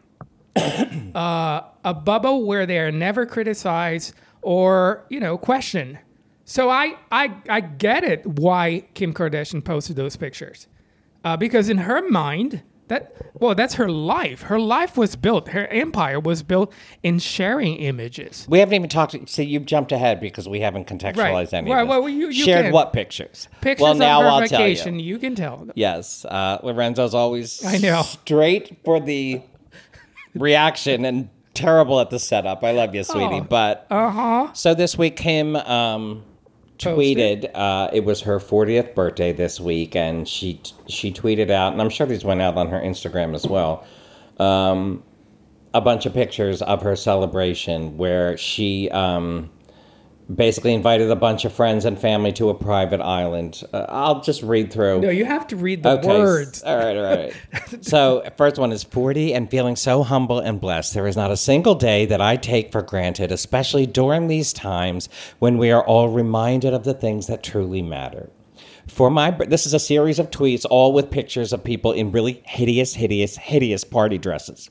uh, 1.15 1.61
a 1.83 1.93
bubble 1.93 2.45
where 2.45 2.65
they 2.65 2.79
are 2.79 2.91
never 2.91 3.25
criticized 3.25 4.13
or 4.41 5.05
you 5.09 5.19
know 5.19 5.37
questioned. 5.37 5.99
So 6.45 6.69
I 6.69 6.95
I 7.11 7.33
I 7.49 7.59
get 7.61 8.03
it 8.03 8.25
why 8.25 8.85
Kim 8.93 9.13
Kardashian 9.13 9.63
posted 9.65 9.95
those 9.95 10.15
pictures, 10.15 10.67
uh, 11.23 11.35
because 11.35 11.69
in 11.69 11.79
her 11.79 12.07
mind 12.09 12.61
that 12.87 13.15
well 13.33 13.55
that's 13.55 13.73
her 13.73 13.89
life. 13.89 14.43
Her 14.43 14.59
life 14.59 14.95
was 14.95 15.15
built. 15.15 15.47
Her 15.49 15.65
empire 15.69 16.19
was 16.19 16.43
built 16.43 16.71
in 17.01 17.17
sharing 17.17 17.77
images. 17.77 18.45
We 18.47 18.59
haven't 18.59 18.75
even 18.75 18.89
talked. 18.89 19.15
See, 19.27 19.41
you've 19.43 19.65
jumped 19.65 19.91
ahead 19.91 20.19
because 20.19 20.47
we 20.47 20.59
haven't 20.59 20.85
contextualized 20.87 21.17
Right. 21.17 21.53
any 21.55 21.69
Well, 21.71 21.79
of 21.81 21.87
this. 21.87 21.89
well, 21.99 22.09
you- 22.09 22.27
you 22.29 22.45
Shared 22.45 22.65
can. 22.65 22.73
what 22.73 22.93
pictures? 22.93 23.47
Pictures 23.61 23.81
well, 23.83 23.95
now 23.95 24.19
of 24.19 24.25
her 24.25 24.29
I'll 24.29 24.39
vacation. 24.41 24.99
you. 24.99 25.05
You 25.15 25.17
can 25.17 25.33
tell. 25.33 25.67
Yes, 25.73 26.25
uh, 26.25 26.59
Lorenzo's 26.61 27.15
always 27.15 27.65
I 27.65 27.77
know. 27.79 28.03
straight 28.03 28.77
for 28.85 28.99
the 28.99 29.41
reaction 30.35 31.05
and 31.05 31.29
terrible 31.55 31.99
at 31.99 32.11
the 32.11 32.19
setup. 32.19 32.63
I 32.63 32.71
love 32.71 32.93
you, 32.93 33.03
sweetie. 33.03 33.39
Oh. 33.41 33.47
But 33.49 33.87
Uh 33.89 34.09
huh. 34.11 34.53
so 34.53 34.75
this 34.75 34.95
week, 34.95 35.15
Kim 35.15 35.55
um, 35.55 36.23
tweeted. 36.77 37.49
Uh, 37.53 37.89
it 37.93 38.03
was 38.03 38.21
her 38.21 38.39
40th 38.39 38.95
birthday 38.95 39.31
this 39.31 39.59
week, 39.59 39.95
and 39.95 40.27
she 40.27 40.61
she 40.87 41.11
tweeted 41.11 41.49
out, 41.49 41.73
and 41.73 41.81
I'm 41.81 41.89
sure 41.89 42.07
these 42.07 42.25
went 42.25 42.41
out 42.41 42.57
on 42.57 42.69
her 42.69 42.79
Instagram 42.79 43.33
as 43.35 43.47
well. 43.47 43.85
Um, 44.39 45.03
a 45.73 45.81
bunch 45.81 46.05
of 46.05 46.13
pictures 46.13 46.61
of 46.61 46.81
her 46.83 46.95
celebration 46.95 47.97
where 47.97 48.37
she 48.37 48.89
um, 48.91 49.49
basically 50.33 50.73
invited 50.73 51.11
a 51.11 51.15
bunch 51.15 51.45
of 51.45 51.53
friends 51.53 51.85
and 51.85 51.99
family 51.99 52.31
to 52.33 52.49
a 52.49 52.53
private 52.53 53.01
island. 53.01 53.61
Uh, 53.71 53.85
I'll 53.89 54.21
just 54.21 54.41
read 54.41 54.71
through. 54.73 55.01
No, 55.01 55.09
you 55.09 55.25
have 55.25 55.45
to 55.47 55.55
read 55.55 55.83
the 55.83 55.91
Okay. 55.99 56.07
words. 56.07 56.63
All 56.63 56.77
right, 56.77 56.97
all 56.97 57.03
right. 57.03 57.33
so, 57.81 58.23
first 58.37 58.57
one 58.57 58.71
is 58.71 58.83
40 58.83 59.33
and 59.33 59.49
feeling 59.49 59.75
so 59.75 60.03
humble 60.03 60.39
and 60.39 60.59
blessed. 60.59 60.93
There 60.93 61.07
is 61.07 61.15
not 61.15 61.31
a 61.31 61.37
single 61.37 61.75
day 61.75 62.05
that 62.07 62.21
I 62.21 62.37
take 62.37 62.71
for 62.71 62.81
granted, 62.81 63.31
especially 63.31 63.85
during 63.85 64.27
these 64.27 64.51
times 64.53 65.09
when 65.39 65.57
we 65.57 65.71
are 65.71 65.85
all 65.85 66.09
reminded 66.09 66.73
of 66.73 66.83
the 66.83 66.93
things 66.93 67.27
that 67.27 67.43
truly 67.43 67.81
matter. 67.81 68.29
For 68.87 69.09
my 69.09 69.31
this 69.31 69.65
is 69.65 69.73
a 69.73 69.79
series 69.79 70.19
of 70.19 70.29
tweets 70.29 70.65
all 70.69 70.93
with 70.93 71.09
pictures 71.09 71.51
of 71.53 71.63
people 71.63 71.91
in 71.91 72.11
really 72.11 72.41
hideous, 72.45 72.93
hideous, 72.93 73.35
hideous 73.37 73.83
party 73.83 74.17
dresses. 74.19 74.69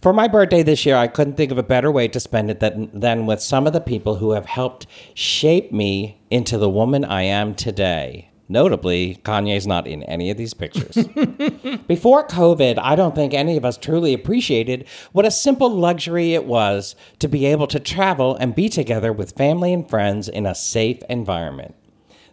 For 0.00 0.14
my 0.14 0.28
birthday 0.28 0.62
this 0.62 0.86
year, 0.86 0.96
I 0.96 1.08
couldn't 1.08 1.36
think 1.36 1.52
of 1.52 1.58
a 1.58 1.62
better 1.62 1.90
way 1.90 2.08
to 2.08 2.20
spend 2.20 2.50
it 2.50 2.60
than, 2.60 2.90
than 2.98 3.26
with 3.26 3.42
some 3.42 3.66
of 3.66 3.74
the 3.74 3.82
people 3.82 4.16
who 4.16 4.30
have 4.30 4.46
helped 4.46 4.86
shape 5.12 5.72
me 5.72 6.18
into 6.30 6.56
the 6.56 6.70
woman 6.70 7.04
I 7.04 7.22
am 7.22 7.54
today. 7.54 8.30
Notably, 8.48 9.20
Kanye's 9.24 9.66
not 9.66 9.86
in 9.86 10.02
any 10.04 10.30
of 10.30 10.38
these 10.38 10.54
pictures. 10.54 10.96
Before 11.86 12.26
COVID, 12.26 12.78
I 12.78 12.96
don't 12.96 13.14
think 13.14 13.34
any 13.34 13.58
of 13.58 13.64
us 13.66 13.76
truly 13.76 14.14
appreciated 14.14 14.88
what 15.12 15.26
a 15.26 15.30
simple 15.30 15.68
luxury 15.68 16.32
it 16.32 16.46
was 16.46 16.96
to 17.18 17.28
be 17.28 17.44
able 17.44 17.66
to 17.66 17.78
travel 17.78 18.34
and 18.36 18.54
be 18.54 18.70
together 18.70 19.12
with 19.12 19.36
family 19.36 19.72
and 19.72 19.88
friends 19.88 20.28
in 20.30 20.46
a 20.46 20.54
safe 20.54 21.02
environment. 21.10 21.74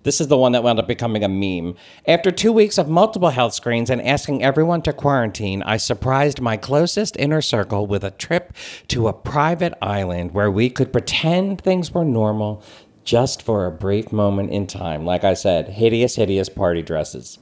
This 0.03 0.21
is 0.21 0.27
the 0.27 0.37
one 0.37 0.51
that 0.53 0.63
wound 0.63 0.79
up 0.79 0.87
becoming 0.87 1.23
a 1.23 1.27
meme. 1.27 1.75
After 2.07 2.31
two 2.31 2.51
weeks 2.51 2.77
of 2.77 2.87
multiple 2.89 3.29
health 3.29 3.53
screens 3.53 3.89
and 3.89 4.01
asking 4.01 4.43
everyone 4.43 4.81
to 4.83 4.93
quarantine, 4.93 5.61
I 5.63 5.77
surprised 5.77 6.41
my 6.41 6.57
closest 6.57 7.17
inner 7.17 7.41
circle 7.41 7.87
with 7.87 8.03
a 8.03 8.11
trip 8.11 8.53
to 8.89 9.07
a 9.07 9.13
private 9.13 9.73
island 9.81 10.33
where 10.33 10.51
we 10.51 10.69
could 10.69 10.93
pretend 10.93 11.61
things 11.61 11.91
were 11.91 12.05
normal 12.05 12.63
just 13.03 13.41
for 13.41 13.65
a 13.65 13.71
brief 13.71 14.11
moment 14.11 14.51
in 14.51 14.67
time. 14.67 15.05
Like 15.05 15.23
I 15.23 15.33
said, 15.33 15.69
hideous, 15.69 16.15
hideous 16.15 16.49
party 16.49 16.81
dresses. 16.81 17.39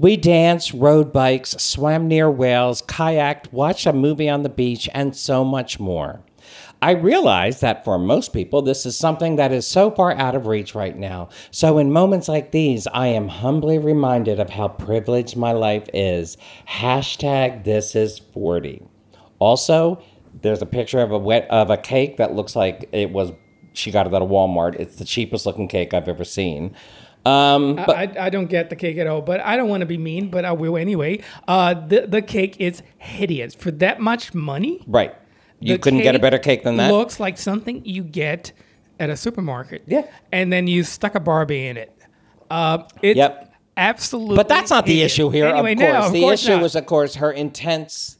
We 0.00 0.16
danced, 0.16 0.72
rode 0.72 1.12
bikes, 1.12 1.50
swam 1.62 2.08
near 2.08 2.30
whales, 2.30 2.80
kayaked, 2.82 3.52
watched 3.52 3.84
a 3.86 3.92
movie 3.92 4.30
on 4.30 4.42
the 4.42 4.48
beach, 4.48 4.88
and 4.94 5.14
so 5.14 5.44
much 5.44 5.78
more. 5.78 6.22
I 6.82 6.92
realize 6.92 7.60
that 7.60 7.84
for 7.84 7.98
most 7.98 8.32
people, 8.32 8.62
this 8.62 8.86
is 8.86 8.96
something 8.96 9.36
that 9.36 9.52
is 9.52 9.66
so 9.66 9.90
far 9.90 10.12
out 10.12 10.34
of 10.34 10.46
reach 10.46 10.74
right 10.74 10.96
now. 10.96 11.28
So, 11.50 11.78
in 11.78 11.92
moments 11.92 12.28
like 12.28 12.52
these, 12.52 12.86
I 12.88 13.08
am 13.08 13.28
humbly 13.28 13.78
reminded 13.78 14.40
of 14.40 14.48
how 14.50 14.68
privileged 14.68 15.36
my 15.36 15.52
life 15.52 15.88
is. 15.92 16.38
Hashtag 16.66 17.64
this 17.64 17.94
is 17.94 18.18
40. 18.18 18.82
Also, 19.38 20.02
there's 20.42 20.62
a 20.62 20.66
picture 20.66 21.00
of 21.00 21.12
a 21.12 21.18
wet 21.18 21.46
of 21.50 21.70
a 21.70 21.76
cake 21.76 22.16
that 22.16 22.34
looks 22.34 22.56
like 22.56 22.88
it 22.92 23.10
was 23.10 23.32
she 23.72 23.90
got 23.90 24.06
it 24.06 24.14
at 24.14 24.22
a 24.22 24.26
Walmart. 24.26 24.76
It's 24.78 24.96
the 24.96 25.04
cheapest 25.04 25.46
looking 25.46 25.68
cake 25.68 25.94
I've 25.94 26.08
ever 26.08 26.24
seen. 26.24 26.74
Um, 27.26 27.76
but 27.76 27.96
I, 27.96 28.26
I 28.26 28.30
don't 28.30 28.46
get 28.46 28.70
the 28.70 28.76
cake 28.76 28.96
at 28.96 29.06
all, 29.06 29.20
but 29.20 29.40
I 29.40 29.56
don't 29.56 29.68
want 29.68 29.82
to 29.82 29.86
be 29.86 29.98
mean, 29.98 30.30
but 30.30 30.46
I 30.46 30.52
will 30.52 30.76
anyway. 30.78 31.20
Uh, 31.46 31.74
the 31.74 32.06
the 32.06 32.22
cake 32.22 32.56
is 32.58 32.82
hideous 32.98 33.54
for 33.54 33.70
that 33.72 34.00
much 34.00 34.32
money. 34.32 34.82
right, 34.86 35.14
you 35.60 35.78
couldn't 35.78 36.00
get 36.02 36.14
a 36.16 36.18
better 36.18 36.38
cake 36.38 36.62
than 36.64 36.76
that. 36.78 36.90
It 36.90 36.94
looks 36.94 37.20
like 37.20 37.38
something 37.38 37.84
you 37.84 38.02
get 38.02 38.52
at 38.98 39.08
a 39.10 39.16
supermarket. 39.16 39.82
Yeah. 39.86 40.06
and 40.32 40.52
then 40.52 40.66
you 40.66 40.82
stuck 40.84 41.14
a 41.14 41.20
Barbie 41.20 41.66
in 41.68 41.76
it. 41.76 41.96
Uh, 42.50 42.84
it's 43.02 43.16
Yep. 43.16 43.54
absolutely. 43.76 44.36
But 44.36 44.48
that's 44.48 44.70
not 44.70 44.84
the 44.86 45.02
issue 45.02 45.30
here, 45.30 45.46
Anyway, 45.46 45.72
of 45.72 45.78
no, 45.78 45.90
course. 45.92 46.06
of 46.06 46.12
the 46.12 46.20
course 46.20 46.42
issue 46.42 46.52
not. 46.52 46.62
was, 46.62 46.74
of 46.76 46.86
course, 46.86 47.14
her 47.14 47.30
intense, 47.32 48.18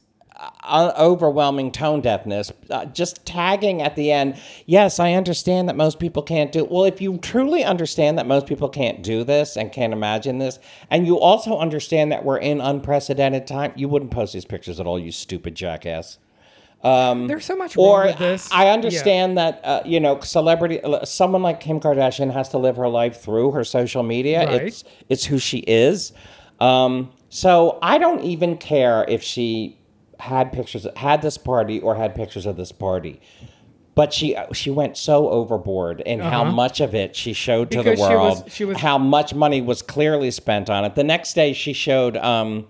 uh, 0.63 0.91
overwhelming 0.97 1.71
tone 1.71 2.01
deafness. 2.01 2.51
Uh, 2.69 2.85
just 2.85 3.23
tagging 3.27 3.81
at 3.83 3.95
the 3.95 4.11
end. 4.11 4.37
Yes, 4.65 4.99
I 4.99 5.13
understand 5.13 5.69
that 5.69 5.75
most 5.75 5.99
people 5.99 6.23
can't 6.23 6.51
do. 6.51 6.65
Well, 6.65 6.85
if 6.85 6.99
you 6.99 7.17
truly 7.19 7.63
understand 7.63 8.17
that 8.17 8.25
most 8.25 8.47
people 8.47 8.69
can't 8.69 9.03
do 9.03 9.23
this 9.23 9.55
and 9.55 9.71
can't 9.71 9.93
imagine 9.93 10.39
this, 10.39 10.57
and 10.89 11.05
you 11.05 11.19
also 11.19 11.59
understand 11.59 12.11
that 12.11 12.25
we're 12.25 12.37
in 12.39 12.59
unprecedented 12.59 13.45
time, 13.45 13.71
you 13.75 13.87
wouldn't 13.87 14.09
post 14.11 14.33
these 14.33 14.45
pictures 14.45 14.79
at 14.79 14.87
all. 14.87 14.97
You 14.97 15.11
stupid 15.11 15.53
jackass. 15.53 16.17
There's 16.83 17.45
so 17.45 17.55
much 17.55 17.75
wrong 17.75 17.85
Or 17.87 18.03
with 18.05 18.17
this. 18.17 18.49
I 18.51 18.65
Yeah. 18.65 18.73
understand 18.73 19.37
that 19.37 19.61
uh, 19.63 19.81
you 19.85 19.99
know 19.99 20.19
celebrity, 20.21 20.81
uh, 20.83 21.05
someone 21.05 21.41
like 21.43 21.59
Kim 21.59 21.79
Kardashian 21.79 22.31
has 22.33 22.49
to 22.49 22.57
live 22.57 22.77
her 22.77 22.87
life 22.89 23.21
through 23.21 23.51
her 23.51 23.63
social 23.63 24.03
media. 24.03 24.45
Right. 24.45 24.61
It's 24.63 24.83
it's 25.09 25.25
who 25.25 25.37
she 25.37 25.59
is. 25.59 26.11
Um, 26.59 27.11
so 27.29 27.79
I 27.81 27.97
don't 27.97 28.21
even 28.23 28.57
care 28.57 29.05
if 29.07 29.23
she 29.23 29.77
had 30.19 30.51
pictures, 30.51 30.85
had 30.95 31.21
this 31.21 31.37
party, 31.37 31.79
or 31.79 31.95
had 31.95 32.13
pictures 32.13 32.45
of 32.45 32.55
this 32.55 32.71
party. 32.71 33.19
But 33.93 34.13
she 34.13 34.35
she 34.53 34.69
went 34.71 34.95
so 34.97 35.29
overboard 35.29 36.01
in 36.01 36.19
how 36.19 36.43
much 36.43 36.79
of 36.79 36.95
it 36.95 37.15
she 37.15 37.33
showed 37.33 37.71
to 37.71 37.79
Uh-huh. 37.79 37.89
Because 37.89 37.99
the 37.99 38.07
she 38.09 38.15
was- 38.15 38.39
world. 38.39 38.51
she 38.51 38.65
was- 38.65 38.77
how 38.77 38.97
much 38.97 39.33
money 39.35 39.61
was 39.61 39.81
clearly 39.81 40.31
spent 40.31 40.69
on 40.69 40.85
it. 40.85 40.95
The 40.95 41.03
next 41.03 41.33
day, 41.33 41.53
she 41.53 41.73
showed. 41.73 42.15
Um, 42.17 42.67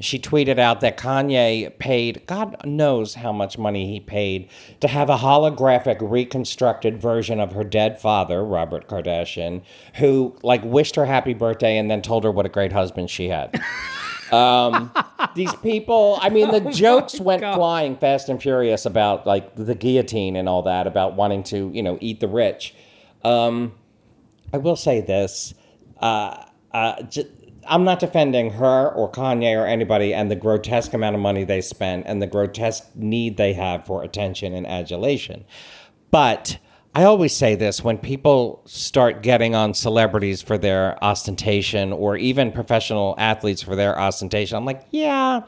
she 0.00 0.18
tweeted 0.18 0.58
out 0.58 0.80
that 0.80 0.96
Kanye 0.96 1.78
paid, 1.78 2.22
God 2.26 2.56
knows 2.66 3.14
how 3.14 3.32
much 3.32 3.58
money 3.58 3.86
he 3.92 4.00
paid, 4.00 4.48
to 4.80 4.88
have 4.88 5.10
a 5.10 5.18
holographic 5.18 5.98
reconstructed 6.00 7.00
version 7.00 7.38
of 7.38 7.52
her 7.52 7.64
dead 7.64 8.00
father, 8.00 8.42
Robert 8.44 8.88
Kardashian, 8.88 9.62
who 9.96 10.34
like 10.42 10.64
wished 10.64 10.96
her 10.96 11.04
happy 11.04 11.34
birthday 11.34 11.76
and 11.76 11.90
then 11.90 12.00
told 12.00 12.24
her 12.24 12.30
what 12.30 12.46
a 12.46 12.48
great 12.48 12.72
husband 12.72 13.10
she 13.10 13.28
had. 13.28 13.62
um, 14.32 14.90
these 15.34 15.54
people, 15.56 16.18
I 16.22 16.30
mean, 16.30 16.50
the 16.50 16.70
jokes 16.72 17.20
went 17.20 17.42
God. 17.42 17.56
flying 17.56 17.96
fast 17.96 18.30
and 18.30 18.40
furious 18.40 18.86
about 18.86 19.26
like 19.26 19.54
the 19.54 19.74
guillotine 19.74 20.34
and 20.34 20.48
all 20.48 20.62
that, 20.62 20.86
about 20.86 21.14
wanting 21.14 21.42
to, 21.44 21.70
you 21.74 21.82
know, 21.82 21.98
eat 22.00 22.20
the 22.20 22.28
rich. 22.28 22.74
Um, 23.22 23.74
I 24.52 24.56
will 24.58 24.76
say 24.76 25.02
this. 25.02 25.52
Uh, 26.00 26.44
uh, 26.72 27.02
j- 27.02 27.28
I'm 27.70 27.84
not 27.84 28.00
defending 28.00 28.50
her 28.54 28.88
or 28.90 29.10
Kanye 29.10 29.56
or 29.56 29.64
anybody 29.64 30.12
and 30.12 30.30
the 30.30 30.36
grotesque 30.36 30.92
amount 30.92 31.14
of 31.14 31.22
money 31.22 31.44
they 31.44 31.60
spend 31.60 32.06
and 32.06 32.20
the 32.20 32.26
grotesque 32.26 32.90
need 32.96 33.36
they 33.36 33.52
have 33.52 33.86
for 33.86 34.02
attention 34.02 34.52
and 34.52 34.66
adulation. 34.66 35.44
But 36.10 36.58
I 36.94 37.04
always 37.04 37.32
say 37.32 37.54
this 37.54 37.84
when 37.84 37.98
people 37.98 38.62
start 38.66 39.22
getting 39.22 39.54
on 39.54 39.74
celebrities 39.74 40.42
for 40.42 40.58
their 40.58 41.02
ostentation 41.04 41.92
or 41.92 42.16
even 42.16 42.50
professional 42.50 43.14
athletes 43.16 43.62
for 43.62 43.76
their 43.76 43.96
ostentation, 43.96 44.56
I'm 44.56 44.64
like, 44.64 44.84
yeah. 44.90 45.42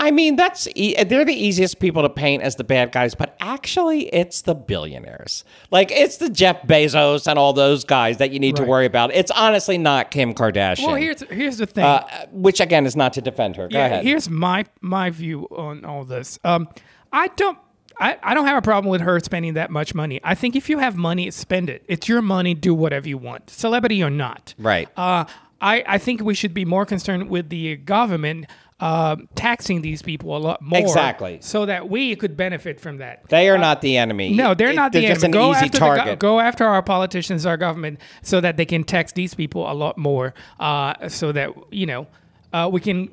I 0.00 0.12
mean, 0.12 0.36
that's 0.36 0.68
e- 0.76 1.02
they're 1.04 1.24
the 1.24 1.34
easiest 1.34 1.80
people 1.80 2.02
to 2.02 2.08
paint 2.08 2.42
as 2.44 2.54
the 2.56 2.62
bad 2.64 2.92
guys, 2.92 3.14
but 3.16 3.36
actually, 3.40 4.06
it's 4.14 4.42
the 4.42 4.54
billionaires. 4.54 5.44
Like 5.72 5.90
it's 5.90 6.18
the 6.18 6.28
Jeff 6.30 6.62
Bezos 6.62 7.26
and 7.26 7.38
all 7.38 7.52
those 7.52 7.84
guys 7.84 8.18
that 8.18 8.30
you 8.30 8.38
need 8.38 8.56
to 8.56 8.62
worry 8.64 8.86
about. 8.86 9.12
It's 9.12 9.30
honestly 9.32 9.76
not 9.76 10.10
Kim 10.12 10.34
Kardashian. 10.34 10.86
Well, 10.86 10.94
here's 10.94 11.22
here's 11.22 11.56
the 11.58 11.66
thing. 11.66 11.84
uh, 11.84 12.06
which 12.30 12.60
again 12.60 12.86
is 12.86 12.94
not 12.94 13.12
to 13.14 13.20
defend 13.20 13.56
her. 13.56 13.66
Go 13.68 13.76
Yeah, 13.78 13.86
ahead. 13.86 14.04
Here's 14.04 14.30
my 14.30 14.66
my 14.80 15.10
view 15.10 15.48
on 15.50 15.84
all 15.84 16.04
this. 16.04 16.38
Um, 16.44 16.68
I 17.12 17.28
don't. 17.28 17.58
I, 18.00 18.16
I 18.22 18.34
don't 18.34 18.46
have 18.46 18.56
a 18.58 18.62
problem 18.62 18.92
with 18.92 19.00
her 19.00 19.18
spending 19.18 19.54
that 19.54 19.72
much 19.72 19.92
money. 19.92 20.20
I 20.22 20.36
think 20.36 20.54
if 20.54 20.70
you 20.70 20.78
have 20.78 20.94
money, 20.96 21.28
spend 21.32 21.68
it. 21.68 21.82
It's 21.88 22.08
your 22.08 22.22
money. 22.22 22.54
Do 22.54 22.72
whatever 22.72 23.08
you 23.08 23.18
want, 23.18 23.50
celebrity 23.50 24.00
or 24.04 24.10
not. 24.10 24.54
Right. 24.56 24.88
Uh, 24.96 25.24
I, 25.60 25.82
I 25.84 25.98
think 25.98 26.22
we 26.22 26.34
should 26.34 26.54
be 26.54 26.64
more 26.64 26.86
concerned 26.86 27.28
with 27.28 27.48
the 27.48 27.74
government 27.78 28.46
uh, 28.80 29.16
taxing 29.34 29.82
these 29.82 30.02
people 30.02 30.36
a 30.36 30.38
lot 30.38 30.62
more. 30.62 30.78
Exactly. 30.78 31.38
So 31.40 31.66
that 31.66 31.88
we 31.88 32.14
could 32.14 32.36
benefit 32.36 32.80
from 32.80 32.98
that. 32.98 33.28
they 33.28 33.48
are 33.48 33.58
not 33.58 33.80
the 33.80 33.96
enemy. 33.96 34.34
No, 34.34 34.54
they're 34.54 34.70
It- 34.70 34.76
not 34.76 34.92
the 34.92 35.00
just 35.00 35.24
enemy. 35.24 35.38
an 35.38 35.44
Go 35.44 35.50
easy 35.50 35.64
after 35.66 35.78
the 35.80 36.04
go- 36.04 36.16
go 36.16 36.40
after 36.40 36.64
our 36.64 36.82
politicians, 36.82 37.44
our 37.44 37.56
government, 37.56 38.00
so 38.22 38.40
that 38.40 38.56
they 38.56 38.64
can 38.64 38.84
tax 38.84 39.12
these 39.12 39.34
people 39.34 39.70
a 39.70 39.74
lot 39.74 39.98
more. 39.98 40.32
Uh, 40.60 41.08
so 41.08 41.32
that 41.32 41.50
you 41.70 41.86
know, 41.86 42.06
uh, 42.52 42.68
we 42.72 42.80
can, 42.80 43.10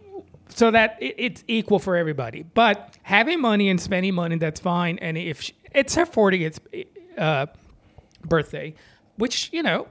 so 0.50 0.70
that 0.70 0.98
it, 1.02 1.16
it's 1.18 1.44
equal 1.48 1.80
for 1.80 1.96
everybody. 1.96 2.44
But 2.44 2.96
having 3.04 3.42
money 3.42 3.68
and 3.70 3.82
spending 3.82 4.14
money, 4.14 4.38
that's 4.38 4.60
fine. 4.60 5.00
And 5.00 5.18
if 5.18 5.42
she, 5.42 5.54
it's 5.74 5.96
her 5.96 6.06
40th 6.06 6.60
uh, 7.18 7.48
birthday, 8.24 8.76
which 9.18 9.50
you 9.52 9.64
know, 9.64 9.88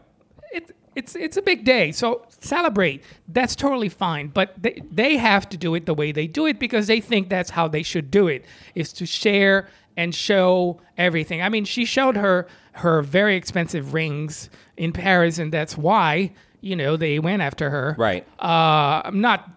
it, 0.53 0.71
it's 0.95 1.15
it's 1.15 1.37
a 1.37 1.43
big 1.43 1.65
day, 1.65 1.93
so 1.93 2.27
celebrate. 2.41 3.03
That's 3.29 3.57
totally 3.57 3.89
fine. 3.89 4.29
But 4.29 4.55
they 4.61 4.83
they 4.91 5.17
have 5.17 5.49
to 5.51 5.57
do 5.57 5.75
it 5.75 5.87
the 5.87 5.95
way 5.95 6.13
they 6.13 6.27
do 6.27 6.47
it 6.47 6.59
because 6.59 6.87
they 6.87 7.01
think 7.01 7.29
that's 7.29 7.51
how 7.51 7.69
they 7.69 7.83
should 7.83 8.11
do 8.11 8.29
it. 8.29 8.45
Is 8.75 8.93
to 8.95 9.07
share 9.07 9.69
and 9.97 10.15
show 10.15 10.81
everything. 10.99 11.43
I 11.43 11.49
mean, 11.49 11.65
she 11.65 11.85
showed 11.85 12.17
her 12.17 12.47
her 12.73 13.03
very 13.03 13.37
expensive 13.37 13.95
rings 13.95 14.51
in 14.77 14.93
Paris, 14.93 15.39
and 15.39 15.53
that's 15.53 15.77
why 15.77 16.33
you 16.61 16.77
know 16.77 16.97
they 16.97 17.19
went 17.19 17.43
after 17.43 17.71
her. 17.71 17.95
Right. 17.99 18.27
Uh, 18.39 19.03
I'm 19.05 19.21
not 19.21 19.51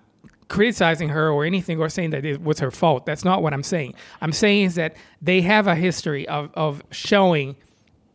criticizing 0.49 1.09
her 1.09 1.29
or 1.29 1.45
anything 1.45 1.79
or 1.79 1.89
saying 1.89 2.11
that 2.11 2.25
it 2.25 2.41
was 2.41 2.59
her 2.59 2.71
fault. 2.71 3.05
That's 3.05 3.25
not 3.25 3.41
what 3.41 3.53
I'm 3.53 3.63
saying. 3.63 3.95
I'm 4.21 4.31
saying 4.31 4.65
is 4.65 4.75
that 4.75 4.95
they 5.21 5.41
have 5.41 5.67
a 5.67 5.75
history 5.75 6.27
of, 6.27 6.51
of 6.53 6.81
showing 6.91 7.55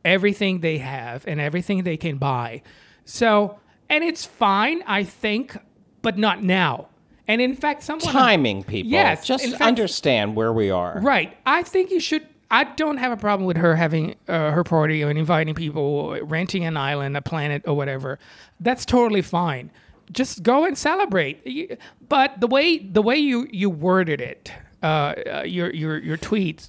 everything 0.04 0.60
they 0.60 0.78
have 0.78 1.26
and 1.26 1.40
everything 1.40 1.84
they 1.84 1.96
can 1.96 2.16
buy. 2.16 2.62
So, 3.04 3.58
and 3.88 4.02
it's 4.04 4.24
fine, 4.24 4.82
I 4.86 5.04
think, 5.04 5.56
but 6.02 6.18
not 6.18 6.42
now. 6.42 6.88
And 7.28 7.40
in 7.40 7.54
fact, 7.54 7.82
someone 7.82 8.12
Timing, 8.12 8.62
people. 8.64 8.90
Yes, 8.90 9.24
Just 9.26 9.44
fact- 9.46 9.62
understand 9.62 10.34
where 10.34 10.52
we 10.52 10.70
are. 10.70 11.00
Right. 11.00 11.36
I 11.46 11.62
think 11.62 11.90
you 11.90 12.00
should. 12.00 12.26
I 12.50 12.64
don't 12.64 12.98
have 12.98 13.12
a 13.12 13.16
problem 13.16 13.46
with 13.46 13.56
her 13.56 13.74
having 13.76 14.16
uh, 14.28 14.50
her 14.50 14.64
party 14.64 15.00
and 15.02 15.18
inviting 15.18 15.54
people, 15.54 16.18
renting 16.22 16.64
an 16.64 16.76
island, 16.76 17.16
a 17.16 17.22
planet, 17.22 17.62
or 17.66 17.74
whatever. 17.74 18.18
That's 18.60 18.84
totally 18.84 19.22
fine. 19.22 19.70
Just 20.10 20.42
go 20.42 20.64
and 20.66 20.76
celebrate. 20.76 21.80
But 22.08 22.38
the 22.40 22.46
way 22.46 22.78
the 22.78 23.00
way 23.00 23.16
you 23.16 23.48
you 23.50 23.70
worded 23.70 24.20
it, 24.20 24.52
uh, 24.82 24.86
uh, 24.86 25.42
your 25.46 25.70
your 25.72 25.96
your 25.98 26.18
tweets, 26.18 26.68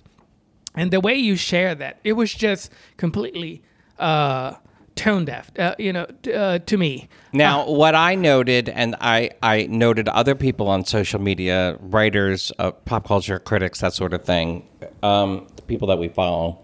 and 0.76 0.92
the 0.92 1.02
way 1.02 1.16
you 1.16 1.36
share 1.36 1.76
that, 1.76 2.00
it 2.06 2.14
was 2.14 2.34
just 2.34 2.72
completely 2.96 3.62
uh, 4.00 4.54
tone 4.96 5.26
deaf. 5.26 5.52
Uh, 5.58 5.76
you 5.78 5.94
know, 5.94 6.06
uh, 6.34 6.60
to 6.60 6.78
me. 6.78 7.10
Now, 7.32 7.68
what 7.70 7.96
I 7.96 8.16
noted, 8.16 8.70
and 8.70 8.96
I, 9.02 9.32
I 9.42 9.68
noted 9.68 10.08
other 10.10 10.36
people 10.36 10.68
on 10.68 10.86
social 10.86 11.20
media, 11.20 11.78
writers, 11.80 12.52
uh, 12.60 12.72
pop 12.72 13.08
culture 13.08 13.40
critics, 13.40 13.80
that 13.82 13.94
sort 13.94 14.14
of 14.14 14.24
thing, 14.24 14.68
um, 15.02 15.48
the 15.56 15.62
people 15.64 15.88
that 15.88 15.98
we 15.98 16.10
follow. 16.10 16.60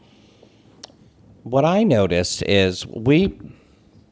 What 1.44 1.66
I 1.66 1.84
noticed 1.84 2.44
is 2.44 2.86
we 2.88 3.40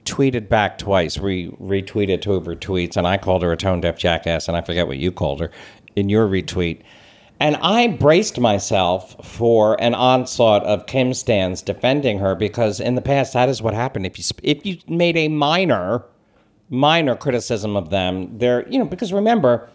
tweeted 0.05 0.49
back 0.49 0.77
twice, 0.77 1.19
we 1.19 1.49
retweeted 1.51 2.21
two 2.21 2.33
of 2.33 2.45
her 2.45 2.55
tweets, 2.55 2.97
and 2.97 3.05
I 3.05 3.17
called 3.17 3.43
her 3.43 3.51
a 3.51 3.57
tone 3.57 3.81
deaf 3.81 3.97
jackass, 3.97 4.47
and 4.47 4.55
I 4.57 4.61
forget 4.61 4.87
what 4.87 4.97
you 4.97 5.11
called 5.11 5.41
her 5.41 5.51
in 5.95 6.09
your 6.09 6.27
retweet. 6.27 6.81
And 7.39 7.55
I 7.57 7.87
braced 7.87 8.39
myself 8.39 9.15
for 9.25 9.79
an 9.81 9.93
onslaught 9.93 10.63
of 10.63 10.87
Kim 10.87 11.13
stands 11.13 11.61
defending 11.61 12.17
her 12.19 12.33
because 12.33 12.79
in 12.79 12.95
the 12.95 13.01
past 13.01 13.33
that 13.33 13.47
is 13.49 13.61
what 13.61 13.73
happened. 13.73 14.05
If 14.05 14.17
you 14.17 14.23
if 14.43 14.65
you 14.65 14.77
made 14.87 15.17
a 15.17 15.27
minor 15.27 16.03
minor 16.69 17.15
criticism 17.15 17.75
of 17.75 17.89
them, 17.89 18.37
they're 18.37 18.67
you 18.67 18.79
know 18.79 18.85
because 18.85 19.13
remember, 19.13 19.69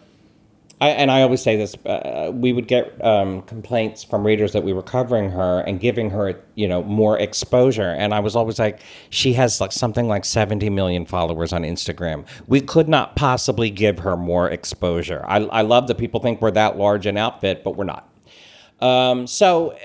I, 0.83 0.89
and 0.89 1.09
I 1.09 1.21
always 1.21 1.41
say 1.41 1.55
this, 1.55 1.75
uh, 1.85 2.29
we 2.33 2.51
would 2.51 2.67
get 2.67 3.01
um, 3.01 3.43
complaints 3.43 4.03
from 4.03 4.27
readers 4.27 4.51
that 4.51 4.65
we 4.65 4.73
were 4.73 4.81
covering 4.81 5.29
her 5.29 5.61
and 5.61 5.79
giving 5.79 6.09
her, 6.09 6.37
you 6.55 6.67
know, 6.67 6.83
more 6.83 7.17
exposure. 7.17 7.91
And 7.91 8.13
I 8.13 8.19
was 8.19 8.35
always 8.35 8.59
like, 8.59 8.81
she 9.09 9.31
has 9.31 9.61
like 9.61 9.71
something 9.71 10.09
like 10.09 10.25
70 10.25 10.69
million 10.71 11.05
followers 11.05 11.53
on 11.53 11.63
Instagram. 11.63 12.25
We 12.47 12.59
could 12.59 12.89
not 12.89 13.15
possibly 13.15 13.69
give 13.69 13.99
her 13.99 14.17
more 14.17 14.49
exposure. 14.49 15.23
I, 15.25 15.37
I 15.45 15.61
love 15.61 15.87
that 15.87 15.97
people 15.97 16.19
think 16.19 16.41
we're 16.41 16.51
that 16.51 16.75
large 16.75 17.05
an 17.05 17.15
outfit, 17.15 17.63
but 17.63 17.77
we're 17.77 17.85
not. 17.85 18.09
Um, 18.81 19.25
so 19.25 19.69
uh, 19.69 19.77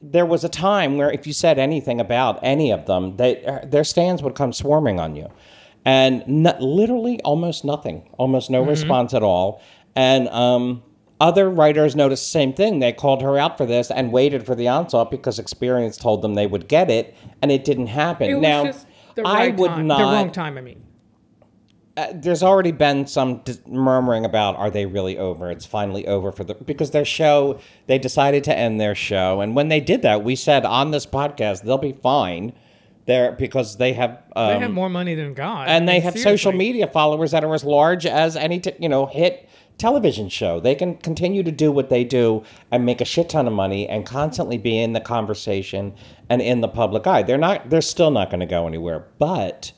there 0.00 0.24
was 0.24 0.44
a 0.44 0.48
time 0.48 0.96
where 0.96 1.12
if 1.12 1.26
you 1.26 1.34
said 1.34 1.58
anything 1.58 2.00
about 2.00 2.40
any 2.42 2.70
of 2.70 2.86
them, 2.86 3.18
they, 3.18 3.44
uh, 3.44 3.66
their 3.66 3.84
stands 3.84 4.22
would 4.22 4.34
come 4.34 4.54
swarming 4.54 4.98
on 4.98 5.14
you. 5.14 5.28
And 5.84 6.22
literally 6.60 7.20
almost 7.22 7.64
nothing, 7.64 8.10
almost 8.18 8.50
no 8.50 8.62
response 8.62 9.14
at 9.14 9.22
all. 9.22 9.62
And 9.98 10.28
um, 10.28 10.84
other 11.20 11.50
writers 11.50 11.96
noticed 11.96 12.22
the 12.26 12.30
same 12.30 12.52
thing. 12.52 12.78
They 12.78 12.92
called 12.92 13.20
her 13.20 13.36
out 13.36 13.58
for 13.58 13.66
this 13.66 13.90
and 13.90 14.12
waited 14.12 14.46
for 14.46 14.54
the 14.54 14.68
onslaught 14.68 15.10
because 15.10 15.40
experience 15.40 15.96
told 15.96 16.22
them 16.22 16.34
they 16.34 16.46
would 16.46 16.68
get 16.68 16.88
it, 16.88 17.16
and 17.42 17.50
it 17.50 17.64
didn't 17.64 17.88
happen. 17.88 18.30
It 18.30 18.38
now, 18.38 18.70
the 19.16 19.22
I 19.26 19.48
would 19.48 19.70
time, 19.70 19.86
not 19.88 19.98
the 19.98 20.04
wrong 20.04 20.30
time. 20.30 20.56
I 20.56 20.60
mean. 20.60 20.84
uh, 21.96 22.12
there's 22.14 22.44
already 22.44 22.70
been 22.70 23.08
some 23.08 23.38
dis- 23.38 23.60
murmuring 23.66 24.24
about 24.24 24.54
are 24.54 24.70
they 24.70 24.86
really 24.86 25.18
over? 25.18 25.50
It's 25.50 25.66
finally 25.66 26.06
over 26.06 26.30
for 26.30 26.44
the 26.44 26.54
because 26.54 26.92
their 26.92 27.04
show 27.04 27.58
they 27.88 27.98
decided 27.98 28.44
to 28.44 28.56
end 28.56 28.80
their 28.80 28.94
show, 28.94 29.40
and 29.40 29.56
when 29.56 29.66
they 29.66 29.80
did 29.80 30.02
that, 30.02 30.22
we 30.22 30.36
said 30.36 30.64
on 30.64 30.92
this 30.92 31.06
podcast 31.06 31.62
they'll 31.62 31.76
be 31.76 31.92
fine. 31.92 32.52
There 33.06 33.32
because 33.32 33.78
they 33.78 33.94
have 33.94 34.22
um, 34.36 34.48
They 34.48 34.58
have 34.60 34.70
more 34.70 34.90
money 34.90 35.14
than 35.16 35.34
God, 35.34 35.66
and 35.66 35.88
they 35.88 35.98
have 35.98 36.16
social 36.16 36.52
media 36.52 36.86
followers 36.86 37.32
that 37.32 37.42
are 37.42 37.54
as 37.54 37.64
large 37.64 38.06
as 38.06 38.36
any 38.36 38.60
t- 38.60 38.74
you 38.78 38.88
know 38.88 39.06
hit 39.06 39.48
television 39.78 40.28
show. 40.28 40.60
They 40.60 40.74
can 40.74 40.96
continue 40.96 41.42
to 41.42 41.52
do 41.52 41.72
what 41.72 41.88
they 41.88 42.04
do 42.04 42.42
and 42.70 42.84
make 42.84 43.00
a 43.00 43.04
shit 43.04 43.30
ton 43.30 43.46
of 43.46 43.52
money 43.52 43.88
and 43.88 44.04
constantly 44.04 44.58
be 44.58 44.78
in 44.78 44.92
the 44.92 45.00
conversation 45.00 45.94
and 46.28 46.42
in 46.42 46.60
the 46.60 46.68
public 46.68 47.06
eye. 47.06 47.22
They're 47.22 47.38
not. 47.38 47.70
They're 47.70 47.80
still 47.80 48.10
not 48.10 48.30
going 48.30 48.40
to 48.40 48.46
go 48.46 48.66
anywhere. 48.66 49.06
But 49.18 49.72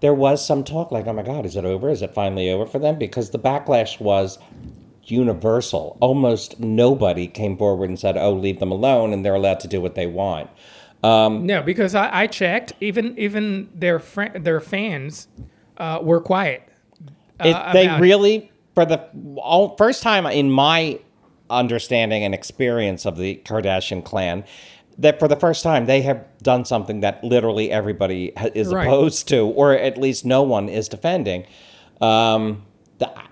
there 0.00 0.14
was 0.14 0.46
some 0.46 0.62
talk 0.62 0.92
like, 0.92 1.06
oh 1.06 1.12
my 1.12 1.22
god, 1.22 1.46
is 1.46 1.56
it 1.56 1.64
over? 1.64 1.88
Is 1.88 2.02
it 2.02 2.14
finally 2.14 2.50
over 2.50 2.66
for 2.66 2.78
them? 2.78 2.98
Because 2.98 3.30
the 3.30 3.38
backlash 3.38 3.98
was 4.00 4.38
universal. 5.04 5.96
Almost 6.00 6.60
nobody 6.60 7.26
came 7.26 7.56
forward 7.56 7.88
and 7.88 7.98
said, 7.98 8.16
"Oh, 8.16 8.32
leave 8.32 8.60
them 8.60 8.72
alone," 8.72 9.12
and 9.12 9.24
they're 9.24 9.34
allowed 9.34 9.60
to 9.60 9.68
do 9.68 9.80
what 9.80 9.94
they 9.94 10.06
want. 10.06 10.50
No, 11.46 11.62
because 11.62 11.94
I, 11.94 12.22
I 12.22 12.26
checked. 12.26 12.72
Even 12.80 13.18
even 13.18 13.68
their 13.74 13.98
fri 13.98 14.30
their 14.34 14.60
fans 14.60 15.28
uh, 15.76 16.00
were 16.02 16.20
quiet. 16.20 16.62
It, 17.40 17.54
uh, 17.54 17.72
they 17.72 17.88
really, 18.00 18.50
for 18.76 18.84
the 18.84 19.00
all, 19.38 19.74
first 19.76 20.02
time 20.04 20.24
in 20.26 20.50
my 20.50 21.00
understanding 21.50 22.22
and 22.22 22.34
experience 22.34 23.04
of 23.06 23.16
the 23.16 23.40
Kardashian 23.44 24.04
clan, 24.04 24.44
that 24.98 25.18
for 25.18 25.26
the 25.28 25.36
first 25.36 25.62
time 25.64 25.86
they 25.86 26.02
have 26.02 26.24
done 26.42 26.64
something 26.64 27.00
that 27.00 27.24
literally 27.24 27.70
everybody 27.70 28.32
ha- 28.36 28.50
is 28.54 28.72
Right. 28.72 28.86
opposed 28.86 29.26
to, 29.28 29.46
or 29.46 29.72
at 29.72 29.98
least 29.98 30.24
no 30.24 30.42
one 30.42 30.68
is 30.68 30.88
defending. 30.88 31.46
Um, 32.00 32.62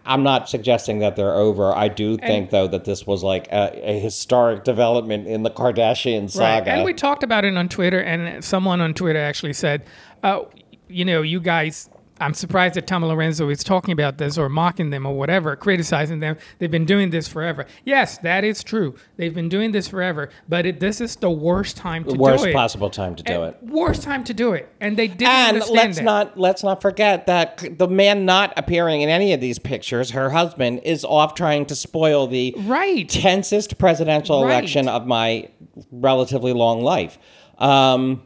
I'm 0.04 0.22
not 0.22 0.48
suggesting 0.48 0.98
that 0.98 1.16
they're 1.16 1.34
over. 1.34 1.74
I 1.74 1.88
do 1.88 2.18
think, 2.18 2.50
though, 2.50 2.66
that 2.68 2.84
this 2.84 3.06
was 3.06 3.22
like 3.22 3.46
a, 3.48 3.92
a 3.96 3.98
historic 3.98 4.64
development 4.64 5.26
in 5.26 5.42
the 5.42 5.50
Kardashian 5.50 6.30
saga. 6.30 6.66
Right. 6.70 6.76
And 6.76 6.84
we 6.84 6.92
talked 6.92 7.22
about 7.22 7.44
it 7.46 7.56
on 7.56 7.68
Twitter, 7.70 8.00
and 8.00 8.44
someone 8.44 8.82
on 8.82 8.92
Twitter 8.92 9.18
actually 9.20 9.54
said, 9.54 9.82
uh, 10.22 10.40
you 10.88 11.04
know, 11.06 11.22
you 11.22 11.40
guys, 11.40 11.88
I'm 12.24 12.32
surprised 12.34 12.74
that 12.76 12.86
Tom 12.86 13.04
Lorenzo 13.04 13.50
is 13.50 13.62
talking 13.62 13.92
about 13.92 14.16
this 14.16 14.38
or 14.38 14.48
mocking 14.48 14.88
them 14.88 15.04
or 15.04 15.14
whatever, 15.14 15.56
criticizing 15.56 16.20
them. 16.20 16.38
They've 16.58 16.70
been 16.70 16.86
doing 16.86 17.10
this 17.10 17.28
forever. 17.28 17.66
Yes, 17.84 18.16
that 18.18 18.44
is 18.44 18.64
true. 18.64 18.94
They've 19.16 19.34
been 19.34 19.50
doing 19.50 19.72
this 19.72 19.88
forever, 19.88 20.30
but 20.48 20.64
it, 20.64 20.80
this 20.80 21.02
is 21.02 21.16
the 21.16 21.30
worst 21.30 21.76
time 21.76 22.04
to 22.04 22.12
the 22.12 22.18
worst 22.18 22.44
do 22.44 22.50
it. 22.50 22.54
Worst 22.54 22.56
possible 22.56 22.88
time 22.90 23.14
to 23.16 23.22
do 23.22 23.42
it. 23.44 23.58
Worst 23.62 24.02
time 24.02 24.24
to 24.24 24.32
do 24.32 24.54
it. 24.54 24.68
And 24.80 24.96
they 24.96 25.06
didn't 25.08 25.28
And 25.28 25.56
understand 25.56 25.76
let's 25.76 25.98
that. 25.98 26.04
not 26.04 26.38
let's 26.38 26.64
not 26.64 26.80
forget 26.80 27.26
that 27.26 27.62
the 27.78 27.88
man 27.88 28.24
not 28.24 28.54
appearing 28.56 29.02
in 29.02 29.10
any 29.10 29.34
of 29.34 29.40
these 29.42 29.58
pictures, 29.58 30.12
her 30.12 30.30
husband, 30.30 30.80
is 30.84 31.04
off 31.04 31.34
trying 31.34 31.66
to 31.66 31.76
spoil 31.76 32.26
the 32.26 32.54
Right. 32.60 33.06
tensest 33.06 33.76
presidential 33.76 34.42
Right. 34.42 34.50
election 34.52 34.88
of 34.88 35.06
my 35.06 35.48
relatively 35.92 36.54
long 36.54 36.82
life. 36.82 37.18
Um, 37.58 38.22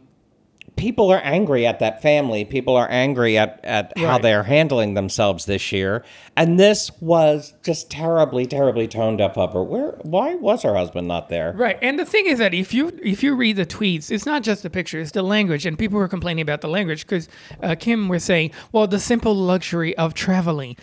people 0.78 1.10
are 1.10 1.20
angry 1.22 1.66
at 1.66 1.80
that 1.80 2.00
family. 2.00 2.44
People 2.44 2.76
are 2.76 2.88
angry 2.88 3.36
at, 3.36 3.60
at 3.64 3.92
how 3.98 4.16
they're 4.16 4.44
handling 4.44 4.94
themselves 4.94 5.44
this 5.44 5.72
year. 5.72 6.04
And 6.36 6.58
this 6.58 6.90
was 7.00 7.52
just 7.62 7.90
terribly, 7.90 8.46
terribly 8.46 8.88
toned 8.88 9.20
up 9.20 9.36
of 9.36 9.52
her. 9.52 9.62
Where 9.62 9.98
why 10.02 10.36
was 10.36 10.62
her 10.62 10.74
husband 10.74 11.08
not 11.08 11.28
there? 11.28 11.52
Right, 11.52 11.78
and 11.82 11.98
the 11.98 12.06
thing 12.06 12.26
is 12.26 12.38
that 12.38 12.54
if 12.54 12.72
you 12.72 12.98
if 13.02 13.22
you 13.22 13.34
read 13.34 13.56
the 13.56 13.66
tweets, 13.66 14.10
it's 14.10 14.24
not 14.24 14.42
just 14.42 14.62
the 14.62 14.70
picture; 14.70 15.00
it's 15.00 15.10
the 15.10 15.22
language, 15.22 15.66
and 15.66 15.78
people 15.78 15.98
were 15.98 16.08
complaining 16.08 16.42
about 16.42 16.60
the 16.60 16.68
language 16.68 17.04
because 17.04 17.28
uh, 17.62 17.74
Kim 17.78 18.08
was 18.08 18.24
saying, 18.24 18.52
"Well, 18.72 18.86
the 18.86 19.00
simple 19.00 19.34
luxury 19.34 19.96
of 19.98 20.14
traveling." 20.14 20.76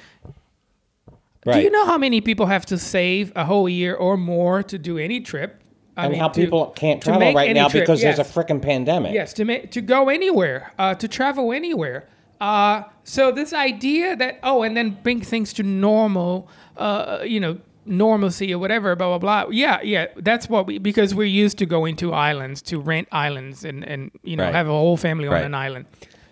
Right. 1.45 1.57
Do 1.57 1.61
you 1.61 1.69
know 1.69 1.85
how 1.85 1.97
many 1.97 2.21
people 2.21 2.47
have 2.47 2.65
to 2.67 2.77
save 2.77 3.31
a 3.35 3.45
whole 3.45 3.69
year 3.69 3.95
or 3.95 4.17
more 4.17 4.63
to 4.63 4.77
do 4.79 4.97
any 4.97 5.21
trip? 5.21 5.61
I 5.97 6.03
and 6.05 6.11
mean, 6.11 6.19
how 6.19 6.27
to- 6.27 6.39
people 6.41 6.67
can't 6.75 7.01
travel 7.01 7.33
right 7.33 7.53
now 7.53 7.67
trip, 7.69 7.83
because 7.83 8.01
yes. 8.03 8.17
there's 8.17 8.27
a 8.27 8.33
freaking 8.33 8.61
pandemic. 8.61 9.13
Yes, 9.13 9.33
to 9.33 9.45
make 9.45 9.71
to 9.71 9.81
go 9.81 10.09
anywhere, 10.09 10.71
uh, 10.77 10.93
to 10.95 11.07
travel 11.07 11.53
anywhere. 11.53 12.05
Uh, 12.41 12.83
so 13.05 13.31
this 13.31 13.53
idea 13.53 14.15
that 14.17 14.39
oh, 14.43 14.63
and 14.63 14.75
then 14.75 14.97
bring 15.03 15.21
things 15.21 15.53
to 15.53 15.63
normal, 15.63 16.49
uh, 16.77 17.19
you 17.23 17.39
know, 17.39 17.57
normalcy 17.85 18.53
or 18.53 18.59
whatever, 18.59 18.93
blah 18.95 19.17
blah 19.17 19.43
blah. 19.45 19.49
Yeah, 19.51 19.79
yeah, 19.83 20.07
that's 20.17 20.49
what 20.49 20.67
we 20.67 20.77
because 20.79 21.15
we're 21.15 21.23
used 21.43 21.57
to 21.59 21.65
going 21.65 21.95
to 21.97 22.11
islands 22.13 22.61
to 22.63 22.79
rent 22.79 23.07
islands 23.11 23.63
and 23.63 23.85
and 23.85 24.11
you 24.23 24.35
know 24.35 24.43
Right. 24.43 24.53
have 24.55 24.67
a 24.67 24.71
whole 24.71 24.97
family 24.97 25.27
on 25.27 25.33
Right. 25.33 25.45
an 25.45 25.53
island. 25.55 25.85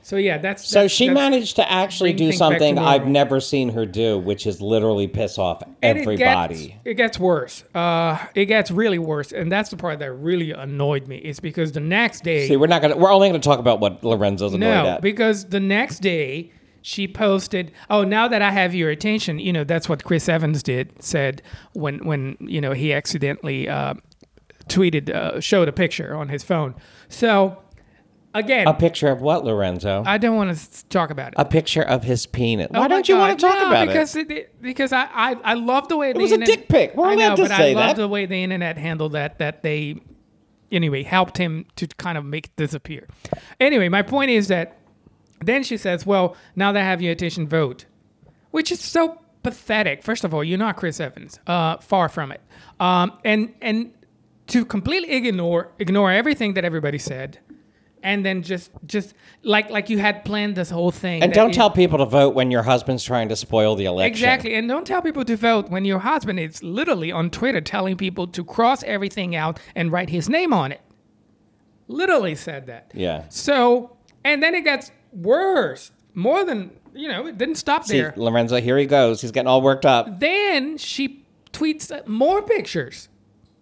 So 0.06 0.18
yeah, 0.18 0.38
that's 0.38 0.68
So 0.68 0.80
that's- 0.80 0.92
she 0.92 1.08
that's- 1.08 1.32
managed 1.32 1.56
to 1.56 1.72
actually 1.72 2.12
do 2.13 2.28
things 2.28 2.39
back 2.39 2.50
to 2.50 2.60
something 2.60 2.78
I've 2.78 3.08
never 3.08 3.39
seen 3.39 3.70
her 3.70 3.86
do, 3.86 4.20
which 4.20 4.46
is 4.46 4.62
literally 4.62 5.08
piss 5.08 5.38
off 5.38 5.63
and 5.82 5.98
everybody. 5.98 6.56
It 6.56 6.68
gets, 6.68 6.80
it 6.86 6.94
gets 6.96 7.20
worse. 7.20 7.63
Uh, 7.74 8.18
it 8.36 8.46
gets 8.46 8.70
really 8.70 9.00
worse, 9.00 9.32
and 9.32 9.50
that's 9.52 9.70
the 9.70 9.78
part 9.78 10.00
that 10.00 10.12
really 10.12 10.52
annoyed 10.52 11.08
me. 11.08 11.18
Is 11.18 11.39
because 11.39 11.72
the 11.72 11.80
next 11.80 12.24
day, 12.24 12.48
See, 12.50 12.58
we're 12.58 12.68
not 12.68 12.82
gonna. 12.82 12.98
We're 12.98 13.13
only 13.13 13.30
gonna 13.30 13.39
talk 13.39 13.60
about 13.60 13.80
what 13.80 14.04
Lorenzo's 14.04 14.54
annoyed 14.54 14.68
No, 14.84 14.86
at. 14.88 15.02
because 15.02 15.46
the 15.46 15.62
next 15.62 16.00
day 16.00 16.52
she 16.82 17.08
posted, 17.08 17.72
"Oh, 17.89 18.04
now 18.04 18.28
that 18.28 18.42
I 18.42 18.52
have 18.52 18.76
your 18.76 18.89
attention, 18.89 19.39
you 19.39 19.54
know 19.54 19.63
that's 19.63 19.88
what 19.88 20.04
Chris 20.04 20.28
Evans 20.28 20.62
did 20.63 20.92
said 21.02 21.42
when 21.72 22.06
when 22.06 22.36
you 22.42 22.60
know 22.60 22.74
he 22.74 22.92
accidentally 22.94 23.70
uh, 23.70 23.94
tweeted 24.68 25.10
uh, 25.10 25.39
showed 25.39 25.70
a 25.70 25.72
picture 25.72 26.13
on 26.13 26.28
his 26.28 26.44
phone." 26.44 26.76
So 27.08 27.58
again, 28.34 28.67
a 28.67 28.74
picture 28.74 29.10
of 29.10 29.22
what, 29.22 29.46
Lorenzo? 29.46 30.04
I 30.06 30.17
don't 30.17 30.36
want 30.36 30.56
to 30.58 30.86
talk 30.88 31.10
about 31.10 31.30
it. 31.30 31.36
a 31.38 31.46
picture 31.46 31.82
of 31.84 32.04
his 32.04 32.26
penis. 32.26 32.67
Oh 32.74 32.80
Why 32.80 32.88
don't 32.88 33.08
you 33.08 33.17
want 33.17 33.39
to 33.39 33.46
talk 33.46 33.56
no, 33.56 33.67
about 33.67 33.88
because 33.88 34.15
it? 34.15 34.32
it? 34.32 34.62
Because 34.62 34.91
I, 34.93 35.04
I 35.13 35.32
I 35.43 35.54
love 35.54 35.88
the 35.88 35.98
way 35.98 36.10
it 36.10 36.17
was 36.17 36.32
a 36.32 36.38
dick 36.38 36.67
pic. 36.67 36.96
We're 36.96 37.08
I 37.08 37.15
know, 37.15 37.36
but 37.36 37.52
I 37.52 37.74
love 37.74 37.98
the 37.98 38.08
way 38.08 38.26
the 38.26 38.43
internet 38.43 38.78
handled 38.78 39.13
that. 39.13 39.39
That 39.39 39.63
they 39.63 40.02
anyway 40.72 41.04
helped 41.04 41.38
him 41.38 41.65
to 41.76 41.88
kind 41.88 42.17
of 42.17 42.26
make 42.26 42.48
it 42.48 42.56
disappear. 42.56 43.08
Anyway, 43.60 43.89
my 43.89 44.02
point 44.02 44.32
is 44.32 44.48
that 44.48 44.78
then 45.41 45.63
she 45.63 45.78
says, 45.78 46.06
"Well, 46.06 46.36
now 46.56 46.72
that 46.72 46.82
I 46.82 46.86
have 46.86 47.02
your 47.02 47.12
attention, 47.12 47.48
vote," 47.48 47.86
which 48.52 48.72
is 48.72 48.80
so 48.80 49.19
pathetic. 49.43 50.04
First 50.04 50.24
of 50.24 50.34
all, 50.34 50.43
you're 50.43 50.58
not 50.58 50.78
Chris 50.78 51.00
Evans. 51.00 51.39
Uh, 51.46 51.78
far 51.78 52.10
from 52.10 52.32
it. 52.32 52.41
Um, 52.80 53.13
and 53.24 53.54
and 53.62 53.93
to 54.48 54.65
completely 54.65 55.13
ignore 55.13 55.72
ignore 55.80 56.12
everything 56.12 56.54
that 56.56 56.65
everybody 56.65 56.98
said. 56.98 57.39
And 58.04 58.26
then 58.26 58.44
just, 58.44 58.70
just 58.86 59.13
like, 59.44 59.70
like 59.70 59.89
you 59.89 59.98
had 59.98 60.26
planned 60.26 60.56
this 60.56 60.70
whole 60.70 60.92
thing. 60.92 61.24
And 61.24 61.32
don't 61.32 61.50
you- 61.50 61.56
tell 61.56 61.72
people 61.72 61.98
to 62.00 62.06
vote 62.06 62.36
when 62.36 62.52
your 62.52 62.63
husband's 62.63 63.04
trying 63.04 63.30
to 63.30 63.36
spoil 63.36 63.76
the 63.76 63.86
election. 63.86 64.12
Exactly. 64.12 64.56
And 64.56 64.68
don't 64.68 64.86
tell 64.86 65.02
people 65.02 65.24
to 65.24 65.38
vote 65.38 65.70
when 65.70 65.86
your 65.86 66.00
husband 66.00 66.39
is 66.39 66.62
literally 66.62 67.12
on 67.12 67.30
Twitter 67.30 67.62
telling 67.62 67.96
people 67.96 68.28
to 68.28 68.44
cross 68.44 68.84
everything 68.84 69.36
out 69.36 69.58
and 69.74 69.92
write 69.92 70.10
his 70.10 70.28
name 70.28 70.52
on 70.54 70.74
it. 70.74 70.82
Literally 71.88 72.36
said 72.36 72.68
that. 72.68 72.92
Yeah. 72.94 73.24
So, 73.30 73.96
and 74.24 74.44
then 74.44 74.54
it 74.54 74.63
gets 74.63 74.92
worse. 75.13 75.92
More 76.13 76.44
than, 76.44 76.72
you 76.94 77.08
know, 77.08 77.28
it 77.28 77.38
didn't 77.38 77.56
stop 77.56 77.86
See, 77.86 78.00
there. 78.00 78.13
Lorenzo, 78.18 78.60
here 78.60 78.78
he 78.78 78.86
goes. 78.86 79.22
He's 79.22 79.32
getting 79.32 79.48
all 79.48 79.62
worked 79.62 79.86
up. 79.86 80.20
Then 80.20 80.78
she 80.78 81.26
tweets 81.52 82.06
more 82.08 82.42
pictures. 82.42 83.10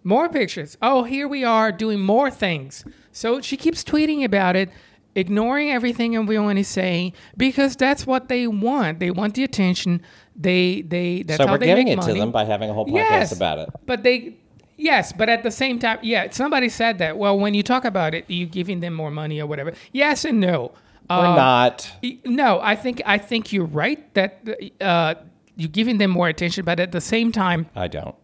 More 0.04 0.28
pictures. 0.28 0.76
Oh, 0.82 1.04
here 1.04 1.28
we 1.28 1.44
are 1.44 1.70
doing 1.72 2.00
more 2.00 2.30
things. 2.30 2.84
So 3.12 3.40
she 3.40 3.56
keeps 3.56 3.84
tweeting 3.84 4.24
about 4.24 4.56
it, 4.56 4.68
ignoring 5.14 5.70
everything 5.70 6.16
everyone 6.16 6.58
is 6.58 6.68
saying 6.68 7.12
because 7.36 7.76
that's 7.76 8.06
what 8.06 8.28
they 8.28 8.46
want. 8.46 8.98
They 8.98 9.10
want 9.10 9.34
the 9.34 9.44
attention. 9.44 10.02
They 10.34 10.82
they 10.82 11.22
that's 11.22 11.38
So 11.38 11.46
how 11.46 11.52
we're 11.52 11.58
they 11.58 11.66
giving 11.66 11.84
make 11.86 11.92
it 11.94 12.00
money. 12.00 12.14
to 12.14 12.18
them 12.18 12.32
by 12.32 12.44
having 12.44 12.70
a 12.70 12.72
whole 12.74 12.86
podcast 12.86 12.94
yes, 12.94 13.32
about 13.32 13.58
it. 13.58 13.68
But 13.86 14.02
they 14.02 14.34
yes, 14.76 15.12
but 15.12 15.28
at 15.28 15.42
the 15.42 15.50
same 15.50 15.78
time, 15.78 15.98
yeah, 16.02 16.30
somebody 16.30 16.68
said 16.68 16.98
that. 16.98 17.18
Well, 17.18 17.38
when 17.38 17.54
you 17.54 17.62
talk 17.62 17.84
about 17.84 18.14
it, 18.14 18.28
you 18.28 18.46
giving 18.46 18.80
them 18.80 18.94
more 18.94 19.10
money 19.10 19.40
or 19.40 19.46
whatever. 19.46 19.72
Yes 19.92 20.24
and 20.24 20.40
no. 20.40 20.72
We're 21.10 21.16
Uh, 21.16 21.36
not. 21.36 21.92
No, 22.24 22.60
I 22.62 22.74
think 22.76 23.02
I 23.04 23.18
think 23.18 23.52
you're 23.52 23.66
right 23.66 24.12
that 24.14 24.40
uh, 24.80 25.14
you're 25.56 25.68
giving 25.68 25.98
them 25.98 26.10
more 26.10 26.28
attention, 26.28 26.64
but 26.64 26.80
at 26.80 26.92
the 26.92 27.00
same 27.02 27.30
time, 27.32 27.66
I 27.76 27.88
don't. 27.88 28.14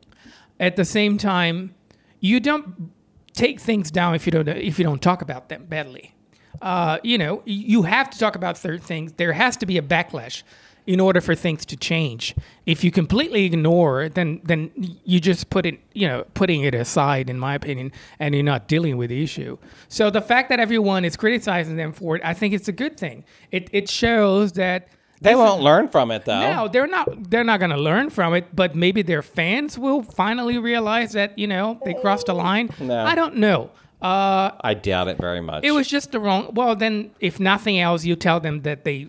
At 0.60 0.76
the 0.76 0.84
same 0.84 1.18
time, 1.18 1.74
you 2.20 2.40
don't 2.40 2.90
take 3.32 3.60
things 3.60 3.90
down 3.90 4.14
if 4.14 4.26
you 4.26 4.32
don't 4.32 4.48
if 4.48 4.78
you 4.78 4.84
don't 4.84 5.02
talk 5.02 5.22
about 5.22 5.48
them 5.48 5.64
badly. 5.66 6.14
Uh, 6.60 6.98
you 7.04 7.16
know, 7.18 7.42
you 7.44 7.82
have 7.82 8.10
to 8.10 8.18
talk 8.18 8.34
about 8.34 8.58
certain 8.58 8.80
things. 8.80 9.12
There 9.12 9.32
has 9.32 9.56
to 9.58 9.66
be 9.66 9.78
a 9.78 9.82
backlash 9.82 10.42
in 10.88 11.00
order 11.00 11.20
for 11.20 11.34
things 11.34 11.66
to 11.66 11.76
change. 11.76 12.34
If 12.64 12.82
you 12.82 12.90
completely 12.90 13.44
ignore, 13.44 14.08
then 14.08 14.40
then 14.42 14.70
you 15.04 15.20
just 15.20 15.50
put 15.50 15.66
it, 15.66 15.78
you 15.92 16.08
know, 16.08 16.24
putting 16.34 16.62
it 16.62 16.74
aside, 16.74 17.30
in 17.30 17.38
my 17.38 17.54
opinion, 17.54 17.92
and 18.18 18.34
you're 18.34 18.42
not 18.42 18.66
dealing 18.66 18.96
with 18.96 19.10
the 19.10 19.22
issue. 19.22 19.58
So 19.88 20.10
the 20.10 20.22
fact 20.22 20.48
that 20.48 20.58
everyone 20.58 21.04
is 21.04 21.16
criticizing 21.16 21.76
them 21.76 21.92
for 21.92 22.16
it, 22.16 22.22
I 22.24 22.34
think 22.34 22.54
it's 22.54 22.68
a 22.68 22.72
good 22.72 22.96
thing. 22.96 23.24
It 23.52 23.68
it 23.72 23.88
shows 23.88 24.52
that 24.52 24.88
They 25.20 25.30
this 25.30 25.36
won't 25.38 25.62
learn 25.62 25.88
from 25.88 26.10
it 26.10 26.24
though. 26.24 26.40
no, 26.40 26.68
they're 26.68 26.86
not. 26.86 27.30
They're 27.30 27.44
not 27.44 27.58
going 27.58 27.70
to 27.70 27.76
learn 27.76 28.10
from 28.10 28.34
it. 28.34 28.54
But 28.54 28.74
maybe 28.74 29.02
their 29.02 29.22
fans 29.22 29.78
will 29.78 30.02
finally 30.02 30.58
realize 30.58 31.12
that 31.12 31.38
you 31.38 31.46
know 31.46 31.80
they 31.84 31.94
crossed 31.94 32.28
a 32.28 32.34
line. 32.34 32.70
No. 32.80 33.04
I 33.04 33.14
don't 33.14 33.36
know. 33.36 33.70
Uh, 34.00 34.52
I 34.60 34.74
doubt 34.74 35.08
it 35.08 35.18
very 35.18 35.40
much. 35.40 35.64
it 35.64 35.72
was 35.72 35.88
just 35.88 36.12
the 36.12 36.20
wrong. 36.20 36.50
Well, 36.54 36.76
then, 36.76 37.10
if 37.18 37.40
nothing 37.40 37.80
else, 37.80 38.04
you 38.04 38.14
tell 38.14 38.38
them 38.38 38.62
that 38.62 38.84
they, 38.84 39.08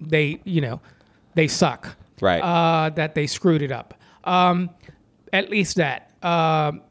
they, 0.00 0.40
you 0.44 0.60
know, 0.60 0.82
they 1.34 1.48
suck. 1.48 1.96
Right. 2.20 2.40
Uh, 2.40 2.90
that 2.90 3.14
they 3.14 3.26
screwed 3.26 3.62
it 3.62 3.72
up. 3.72 3.94
Um, 4.24 4.68
at 5.32 5.48
least 5.48 5.76
that. 5.76 6.10
Um, 6.22 6.82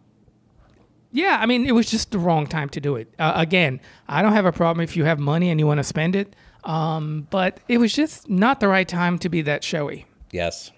yeah, 1.11 1.37
I 1.39 1.45
mean, 1.45 1.65
it 1.67 1.73
was 1.73 1.89
just 1.89 2.11
the 2.11 2.19
wrong 2.19 2.47
time 2.47 2.69
to 2.69 2.81
do 2.81 2.95
it. 2.95 3.13
Uh, 3.19 3.33
again, 3.35 3.81
I 4.07 4.21
don't 4.23 4.33
have 4.33 4.45
a 4.45 4.51
problem 4.51 4.83
if 4.83 4.97
you 4.97 5.03
have 5.05 5.19
money 5.19 5.49
and 5.51 5.59
you 5.59 5.67
want 5.67 5.77
to 5.79 5.83
spend 5.83 6.15
it. 6.15 6.35
Um, 6.67 7.25
but 7.31 7.59
it 7.67 7.77
was 7.79 7.93
just 7.93 8.29
not 8.29 8.59
the 8.59 8.67
right 8.67 8.87
time 8.87 9.17
to 9.19 9.29
be 9.29 9.41
that 9.43 9.63
showy. 9.63 10.05
Yes. 10.31 10.71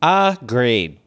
Agreed. 0.00 1.00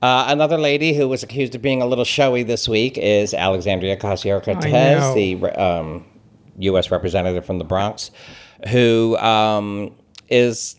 Uh, 0.00 0.26
another 0.28 0.56
lady 0.56 0.94
who 0.94 1.08
was 1.08 1.24
accused 1.24 1.56
of 1.56 1.62
being 1.62 1.82
a 1.82 1.86
little 1.86 2.04
showy 2.04 2.44
this 2.44 2.68
week 2.68 2.96
is 2.96 3.34
Alexandria 3.34 3.96
Ocasio 3.96 4.40
Cortez, 4.42 5.12
the 5.14 5.34
um, 5.60 6.04
U.S. 6.58 6.90
representative 6.92 7.44
from 7.44 7.58
the 7.58 7.64
Bronx, 7.64 8.12
who 8.68 9.16
um, 9.18 9.92
is 10.28 10.76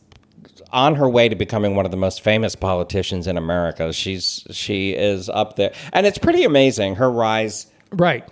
on 0.71 0.95
her 0.95 1.09
way 1.09 1.27
to 1.27 1.35
becoming 1.35 1.75
one 1.75 1.83
of 1.83 1.91
the 1.91 1.97
most 1.97 2.21
famous 2.21 2.55
politicians 2.55 3.27
in 3.27 3.35
America. 3.37 3.91
She's 3.91 4.45
she 4.51 4.91
is 4.91 5.27
up 5.27 5.57
there, 5.57 5.73
and 5.91 6.05
it's 6.05 6.17
pretty 6.17 6.45
amazing 6.45 6.95
her 6.95 7.11
rise 7.11 7.67
Right. 7.91 8.23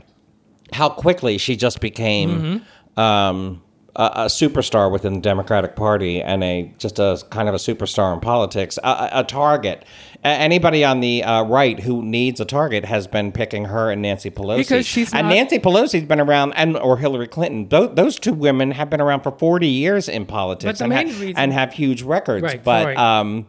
how 0.72 0.88
quickly 0.88 1.38
she 1.38 1.58
just 1.58 1.82
became 1.82 2.64
um, 2.96 3.62
a, 3.98 4.04
a 4.16 4.26
superstar 4.28 4.92
within 4.92 5.16
the 5.16 5.20
Democratic 5.20 5.76
Party 5.76 6.22
and 6.22 6.44
a 6.44 6.72
just 6.78 7.00
a 7.00 7.22
kind 7.32 7.50
of 7.50 7.56
a 7.56 7.58
superstar 7.58 8.14
in 8.14 8.20
politics, 8.20 8.78
a, 8.84 9.10
a- 9.12 9.24
target. 9.24 9.84
Anybody 10.24 10.84
on 10.86 11.00
the 11.00 11.24
uh, 11.24 11.44
right 11.44 11.80
who 11.80 12.02
needs 12.04 12.40
a 12.40 12.46
target 12.46 12.86
has 12.86 13.08
been 13.08 13.32
picking 13.32 13.66
her 13.66 13.92
and 13.92 14.02
Nancy 14.02 14.30
Pelosi 14.32 14.58
Because 14.58 14.86
she's 14.86 15.14
and 15.14 15.28
not- 15.28 15.34
Nancy 15.36 15.60
Pelosi's 15.60 16.06
been 16.08 16.20
around, 16.22 16.54
and 16.54 16.78
or 16.78 16.98
Hillary 16.98 17.28
Clinton. 17.28 17.68
Those, 17.70 17.96
those 17.96 18.20
two 18.20 18.34
women 18.34 18.72
have 18.72 18.90
been 18.90 19.02
around 19.02 19.22
for 19.22 19.32
forty 19.32 19.68
years 19.68 20.08
in 20.08 20.26
politics 20.26 20.80
and, 20.82 20.94
ha- 20.94 21.02
reason- 21.02 21.34
and 21.38 21.54
have 21.54 21.74
huge 21.74 22.02
records. 22.04 22.44
Right, 22.44 22.64
but 22.64 22.86
right. 22.86 22.98
um, 22.98 23.48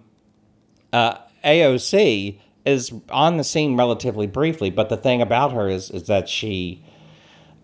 uh, 0.93 1.19
AOC 1.45 2.39
is 2.65 2.93
on 3.11 3.37
the 3.39 3.45
scene 3.45 3.77
relatively 3.77 4.27
briefly, 4.27 4.71
but 4.71 4.89
the 4.89 4.97
thing 4.97 5.23
about 5.23 5.53
her 5.53 5.69
is 5.69 5.91
is 5.91 6.05
that 6.09 6.29
she, 6.29 6.85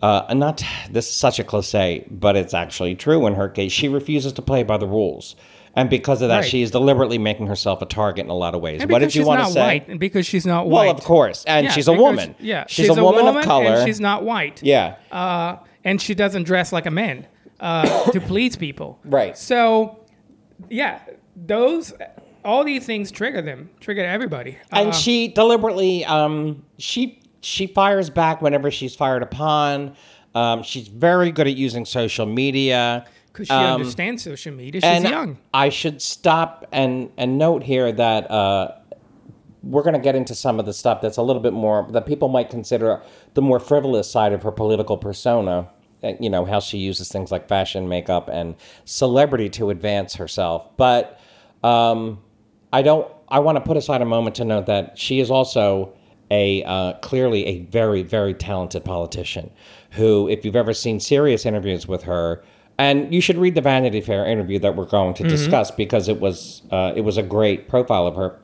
uh, 0.05 0.33
not 0.33 0.63
this 0.91 1.07
is 1.09 1.15
such 1.15 1.39
a 1.39 1.43
cliche, 1.43 2.05
but 2.11 2.35
it's 2.35 2.53
actually 2.53 2.95
true 2.95 3.25
in 3.27 3.33
her 3.35 3.49
case. 3.49 3.71
She 3.71 3.87
refuses 3.87 4.33
to 4.33 4.41
play 4.41 4.63
by 4.63 4.77
the 4.77 4.87
rules, 4.87 5.35
and 5.75 5.89
because 5.89 6.21
of 6.21 6.29
that, 6.29 6.39
Right. 6.41 6.49
she 6.49 6.61
is 6.61 6.71
deliberately 6.71 7.17
making 7.17 7.47
herself 7.47 7.81
a 7.81 7.85
target 7.85 8.25
in 8.25 8.29
a 8.31 8.35
lot 8.45 8.53
of 8.55 8.61
ways. 8.61 8.85
What 8.85 8.99
did 8.99 9.15
you 9.15 9.25
want 9.25 9.41
to 9.45 9.51
say? 9.51 9.61
white, 9.61 9.87
and 9.87 9.99
because 9.99 10.25
she's 10.25 10.45
not 10.45 10.67
white. 10.67 10.85
Well, 10.87 10.95
of 10.97 11.03
course, 11.03 11.43
and 11.45 11.65
Yeah, 11.65 11.71
she's 11.71 11.87
a 11.87 11.91
because- 11.91 12.03
woman. 12.03 12.35
Yeah, 12.39 12.65
she's, 12.67 12.89
a, 12.89 12.93
woman, 13.03 13.27
of 13.27 13.43
color. 13.43 13.65
and 13.77 13.87
she's 13.87 13.99
not 13.99 14.23
white. 14.23 14.61
yeah, 14.63 14.95
uh, 15.11 15.57
and 15.83 16.01
she 16.01 16.13
doesn't 16.15 16.43
dress 16.43 16.71
like 16.71 16.85
a 16.85 16.91
man 16.91 17.25
uh, 17.59 18.11
to 18.11 18.19
please 18.21 18.55
people. 18.55 18.99
Right. 19.05 19.37
So, 19.37 19.99
yeah, 20.69 20.99
those 21.35 21.93
all 22.43 22.63
these 22.63 22.85
things 22.85 23.09
trigger 23.11 23.41
them, 23.41 23.69
trigger 23.79 24.05
everybody. 24.05 24.57
and 24.71 24.89
Uh, 24.89 24.91
she 24.91 25.29
deliberately 25.29 26.05
um 26.05 26.63
she 26.77 27.19
she 27.45 27.67
fires 27.67 28.09
back 28.09 28.41
whenever 28.41 28.69
she's 28.71 28.95
fired 28.95 29.23
upon 29.23 29.95
Um, 30.33 30.63
she's 30.63 30.89
very 30.89 31.31
good 31.31 31.47
at 31.47 31.55
using 31.55 31.85
social 31.85 32.25
media. 32.25 33.05
Because 33.31 33.47
she 33.47 33.53
Um, 33.53 33.75
understands 33.79 34.21
social 34.23 34.51
media. 34.53 34.81
She's 34.81 34.89
and 34.89 35.03
young. 35.07 35.37
I 35.53 35.69
should 35.69 36.01
stop 36.01 36.65
and 36.73 37.09
and 37.17 37.37
note 37.37 37.63
here 37.63 37.91
that 37.93 38.29
uh, 38.29 38.71
we're 39.63 39.81
going 39.83 39.93
to 40.01 40.05
get 40.09 40.15
into 40.15 40.35
some 40.35 40.59
of 40.59 40.65
the 40.65 40.73
stuff 40.73 40.99
that's 41.01 41.17
a 41.17 41.21
little 41.21 41.41
bit 41.41 41.53
more 41.53 41.87
that 41.91 42.05
people 42.05 42.27
might 42.27 42.49
consider 42.49 43.01
the 43.33 43.41
more 43.41 43.59
frivolous 43.59 44.09
side 44.11 44.33
of 44.33 44.43
her 44.43 44.51
political 44.51 44.97
persona. 44.97 45.67
Uh, 46.03 46.13
You 46.19 46.29
know 46.29 46.43
how 46.45 46.59
she 46.59 46.77
uses 46.79 47.07
things 47.09 47.31
like 47.31 47.47
fashion, 47.47 47.87
makeup, 47.87 48.27
and 48.29 48.55
celebrity 48.83 49.49
to 49.49 49.69
advance 49.69 50.15
herself. 50.15 50.67
But 50.77 51.17
um, 51.63 52.19
I 52.73 52.81
don't. 52.81 53.07
I 53.29 53.39
want 53.39 53.55
to 53.55 53.61
put 53.61 53.77
aside 53.77 54.01
a 54.01 54.05
moment 54.05 54.35
to 54.35 54.45
note 54.45 54.65
that 54.65 54.99
she 54.99 55.19
is 55.19 55.31
also 55.31 55.93
a 56.31 56.63
uh, 56.63 56.93
clearly 57.01 57.45
a 57.45 57.59
very 57.65 58.03
very 58.03 58.33
talented 58.33 58.83
politician. 58.83 59.51
Who, 59.91 60.27
if 60.27 60.43
you've 60.43 60.55
ever 60.55 60.73
seen 60.73 60.99
serious 60.99 61.45
interviews 61.45 61.87
with 61.87 62.03
her, 62.03 62.43
and 62.77 63.13
you 63.13 63.21
should 63.21 63.37
read 63.37 63.55
the 63.55 63.61
Vanity 63.61 64.01
Fair 64.01 64.25
interview 64.25 64.59
that 64.59 64.75
we're 64.75 64.85
going 64.85 65.13
to 65.15 65.23
discuss 65.23 65.71
because 65.71 66.09
it 66.09 66.19
was 66.19 66.63
uh, 66.71 66.93
it 66.95 67.01
was 67.01 67.17
a 67.17 67.23
great 67.23 67.69
profile 67.69 68.07
of 68.07 68.15
her. 68.15 68.39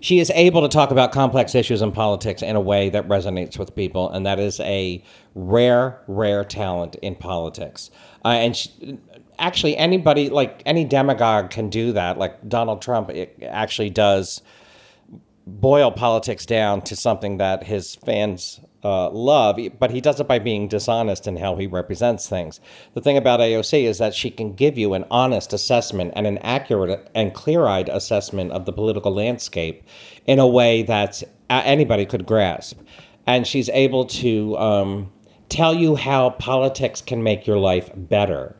She 0.00 0.18
is 0.18 0.30
able 0.34 0.60
to 0.60 0.68
talk 0.68 0.90
about 0.90 1.12
complex 1.12 1.54
issues 1.54 1.80
in 1.80 1.90
politics 1.90 2.42
in 2.42 2.56
a 2.56 2.60
way 2.60 2.90
that 2.90 3.08
resonates 3.08 3.58
with 3.58 3.74
people, 3.74 4.10
and 4.10 4.26
that 4.26 4.38
is 4.38 4.60
a 4.60 5.02
rare, 5.34 5.98
rare 6.06 6.44
talent 6.44 6.96
in 6.96 7.14
politics. 7.14 7.90
Uh, 8.22 8.28
and 8.28 8.54
she, 8.54 8.98
actually, 9.38 9.78
anybody 9.78 10.28
like 10.28 10.62
any 10.66 10.84
demagogue 10.84 11.48
can 11.48 11.70
do 11.70 11.92
that. 11.92 12.18
Like 12.18 12.46
Donald 12.46 12.82
Trump, 12.82 13.08
it 13.08 13.38
actually 13.42 13.88
does 13.88 14.42
boil 15.46 15.90
politics 15.90 16.46
down 16.46 16.82
to 16.82 16.96
something 16.96 17.36
that 17.38 17.64
his 17.64 17.94
fans 17.96 18.60
uh, 18.82 19.10
love, 19.10 19.58
but 19.78 19.90
he 19.90 20.00
does 20.00 20.20
it 20.20 20.28
by 20.28 20.38
being 20.38 20.68
dishonest 20.68 21.26
in 21.26 21.36
how 21.36 21.56
he 21.56 21.66
represents 21.66 22.28
things. 22.28 22.60
The 22.92 23.00
thing 23.00 23.16
about 23.16 23.40
AOC 23.40 23.84
is 23.84 23.98
that 23.98 24.14
she 24.14 24.30
can 24.30 24.54
give 24.54 24.76
you 24.76 24.94
an 24.94 25.06
honest 25.10 25.52
assessment 25.52 26.12
and 26.16 26.26
an 26.26 26.38
accurate 26.38 27.10
and 27.14 27.32
clear 27.32 27.66
eyed 27.66 27.88
assessment 27.88 28.52
of 28.52 28.66
the 28.66 28.72
political 28.72 29.12
landscape 29.12 29.82
in 30.26 30.38
a 30.38 30.46
way 30.46 30.82
that 30.82 31.22
anybody 31.48 32.04
could 32.04 32.26
grasp. 32.26 32.78
And 33.26 33.46
she's 33.46 33.70
able 33.70 34.04
to 34.06 34.56
um, 34.58 35.12
tell 35.48 35.74
you 35.74 35.96
how 35.96 36.30
politics 36.30 37.00
can 37.00 37.22
make 37.22 37.46
your 37.46 37.58
life 37.58 37.90
better 37.94 38.54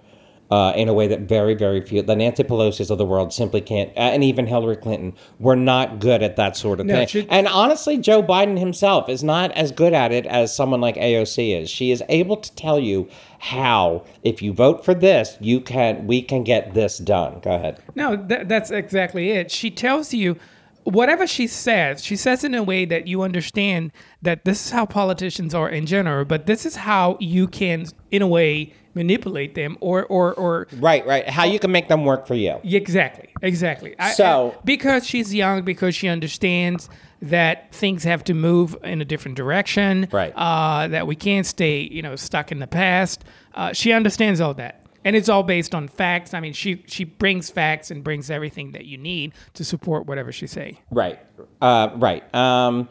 uh, 0.50 0.72
in 0.76 0.88
a 0.88 0.94
way 0.94 1.06
that 1.06 1.20
very, 1.20 1.54
very 1.54 1.80
few, 1.80 2.02
the 2.02 2.14
Nancy 2.14 2.44
Pelosi's 2.44 2.90
of 2.90 2.98
the 2.98 3.04
world 3.04 3.32
simply 3.32 3.60
can't, 3.60 3.90
and 3.96 4.22
even 4.22 4.46
Hillary 4.46 4.76
Clinton, 4.76 5.14
were 5.38 5.56
not 5.56 5.98
good 5.98 6.22
at 6.22 6.36
that 6.36 6.56
sort 6.56 6.80
of 6.80 6.86
No, 6.86 7.04
thing. 7.06 7.26
and 7.30 7.48
honestly, 7.48 7.96
Joe 7.98 8.22
Biden 8.22 8.58
himself 8.58 9.08
is 9.08 9.24
not 9.24 9.50
as 9.52 9.72
good 9.72 9.92
at 9.94 10.12
it 10.12 10.26
as 10.26 10.54
someone 10.54 10.80
like 10.80 10.96
AOC 10.96 11.62
is. 11.62 11.70
She 11.70 11.90
is 11.90 12.02
able 12.08 12.36
to 12.36 12.54
tell 12.54 12.78
you 12.78 13.08
how, 13.38 14.04
if 14.22 14.42
you 14.42 14.52
vote 14.52 14.84
for 14.84 14.94
this, 14.94 15.36
you 15.40 15.60
can, 15.60 16.06
we 16.06 16.22
can 16.22 16.44
get 16.44 16.74
this 16.74 16.98
done. 16.98 17.40
Go 17.40 17.54
ahead. 17.54 17.80
No, 17.94 18.16
that, 18.16 18.48
that's 18.48 18.70
exactly 18.70 19.30
it. 19.30 19.50
She 19.50 19.70
tells 19.70 20.12
you 20.14 20.36
whatever 20.84 21.26
she 21.26 21.46
says, 21.46 22.02
she 22.04 22.16
says 22.16 22.44
in 22.44 22.54
a 22.54 22.62
way 22.62 22.84
that 22.84 23.06
you 23.06 23.22
understand 23.22 23.92
that 24.22 24.44
this 24.44 24.66
is 24.66 24.70
how 24.72 24.86
politicians 24.86 25.54
are 25.54 25.68
in 25.68 25.86
general, 25.86 26.24
but 26.24 26.46
this 26.46 26.64
is 26.66 26.76
how 26.76 27.16
you 27.20 27.46
can, 27.48 27.86
in 28.10 28.22
a 28.22 28.26
way, 28.26 28.72
manipulate 28.94 29.54
them 29.56 29.76
or 29.80 30.04
or 30.06 30.32
or 30.34 30.68
Right, 30.78 31.04
right. 31.06 31.28
How 31.28 31.44
you 31.44 31.58
can 31.58 31.72
make 31.72 31.88
them 31.88 32.04
work 32.04 32.26
for 32.28 32.34
you. 32.34 32.60
exactly, 32.62 33.28
exactly. 33.42 33.94
I- 33.98 34.12
So- 34.12 34.54
I- 34.56 34.60
because 34.64 35.04
she's 35.06 35.34
young, 35.34 35.62
because 35.62 35.94
she 35.96 36.06
understands 36.08 36.88
that 37.20 37.72
things 37.74 38.04
have 38.04 38.22
to 38.24 38.34
move 38.34 38.76
in 38.84 39.00
a 39.00 39.04
different 39.04 39.36
direction, 39.36 40.06
Right. 40.12 40.32
Uh, 40.36 40.86
that 40.88 41.06
we 41.06 41.16
can't 41.16 41.46
stay, 41.46 41.80
you 41.90 42.02
know, 42.02 42.14
stuck 42.16 42.52
in 42.52 42.60
the 42.60 42.66
past. 42.66 43.24
Uh, 43.54 43.72
she 43.72 43.92
understands 43.92 44.40
all 44.40 44.54
that. 44.54 44.80
And 45.04 45.14
it's 45.14 45.28
all 45.28 45.42
based 45.42 45.74
on 45.74 45.86
facts. 45.88 46.32
I 46.32 46.40
mean, 46.40 46.52
she 46.54 46.82
she 46.86 47.04
brings 47.04 47.50
facts 47.50 47.90
and 47.90 48.02
brings 48.02 48.30
everything 48.30 48.72
that 48.72 48.86
you 48.86 48.96
need 48.96 49.32
to 49.54 49.64
support 49.64 50.06
whatever 50.06 50.32
she 50.32 50.46
say. 50.46 50.80
Right, 50.90 51.18
uh, 51.60 51.90
right. 51.96 52.34
Um, 52.34 52.88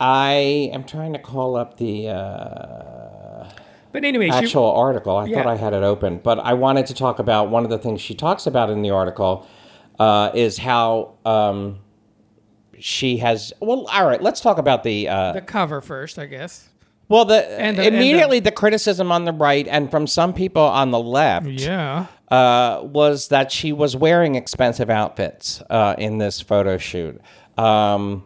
I 0.00 0.70
am 0.72 0.84
trying 0.84 1.12
to 1.14 1.18
call 1.18 1.56
up 1.56 1.76
the. 1.78 2.08
Uh, 2.08 3.48
But 3.92 4.04
anyway, 4.04 4.26
she, 4.26 4.32
actual 4.32 4.70
article. 4.72 5.16
I 5.16 5.24
Yeah. 5.24 5.38
thought 5.38 5.46
I 5.46 5.56
had 5.56 5.72
it 5.72 5.82
open, 5.82 6.20
but 6.22 6.38
I 6.38 6.52
wanted 6.52 6.86
to 6.86 6.94
talk 6.94 7.18
about 7.18 7.48
one 7.50 7.64
of 7.64 7.70
the 7.70 7.78
things 7.78 8.00
she 8.00 8.14
talks 8.14 8.46
about 8.46 8.68
in 8.70 8.82
the 8.82 8.90
article 8.90 9.46
uh, 9.98 10.30
is 10.34 10.58
how 10.58 11.14
um, 11.24 11.78
she 12.78 13.16
has. 13.16 13.52
Well, 13.60 13.86
all 13.86 14.06
right. 14.06 14.22
Let's 14.22 14.40
talk 14.40 14.58
about 14.58 14.82
the. 14.82 15.08
Uh, 15.08 15.32
the 15.32 15.40
cover 15.40 15.80
first, 15.80 16.18
I 16.18 16.26
guess. 16.26 16.68
Well, 17.08 17.24
the, 17.24 17.36
and 17.60 17.76
the- 17.78 17.84
and 17.84 17.94
the- 17.94 17.98
immediately 17.98 18.40
the 18.40 18.52
criticism 18.52 19.10
on 19.12 19.24
the 19.24 19.32
right 19.32 19.66
and 19.68 19.90
from 19.90 20.06
some 20.06 20.32
people 20.34 20.62
on 20.62 20.90
the 20.90 20.98
left 21.00 21.46
Yeah. 21.46 22.06
uh, 22.30 22.80
was 22.82 23.28
that 23.28 23.50
she 23.50 23.72
was 23.72 23.96
wearing 23.96 24.34
expensive 24.34 24.90
outfits 24.90 25.62
uh, 25.70 25.94
in 25.98 26.18
this 26.18 26.40
photo 26.40 26.76
shoot. 26.78 27.20
Um, 27.56 28.24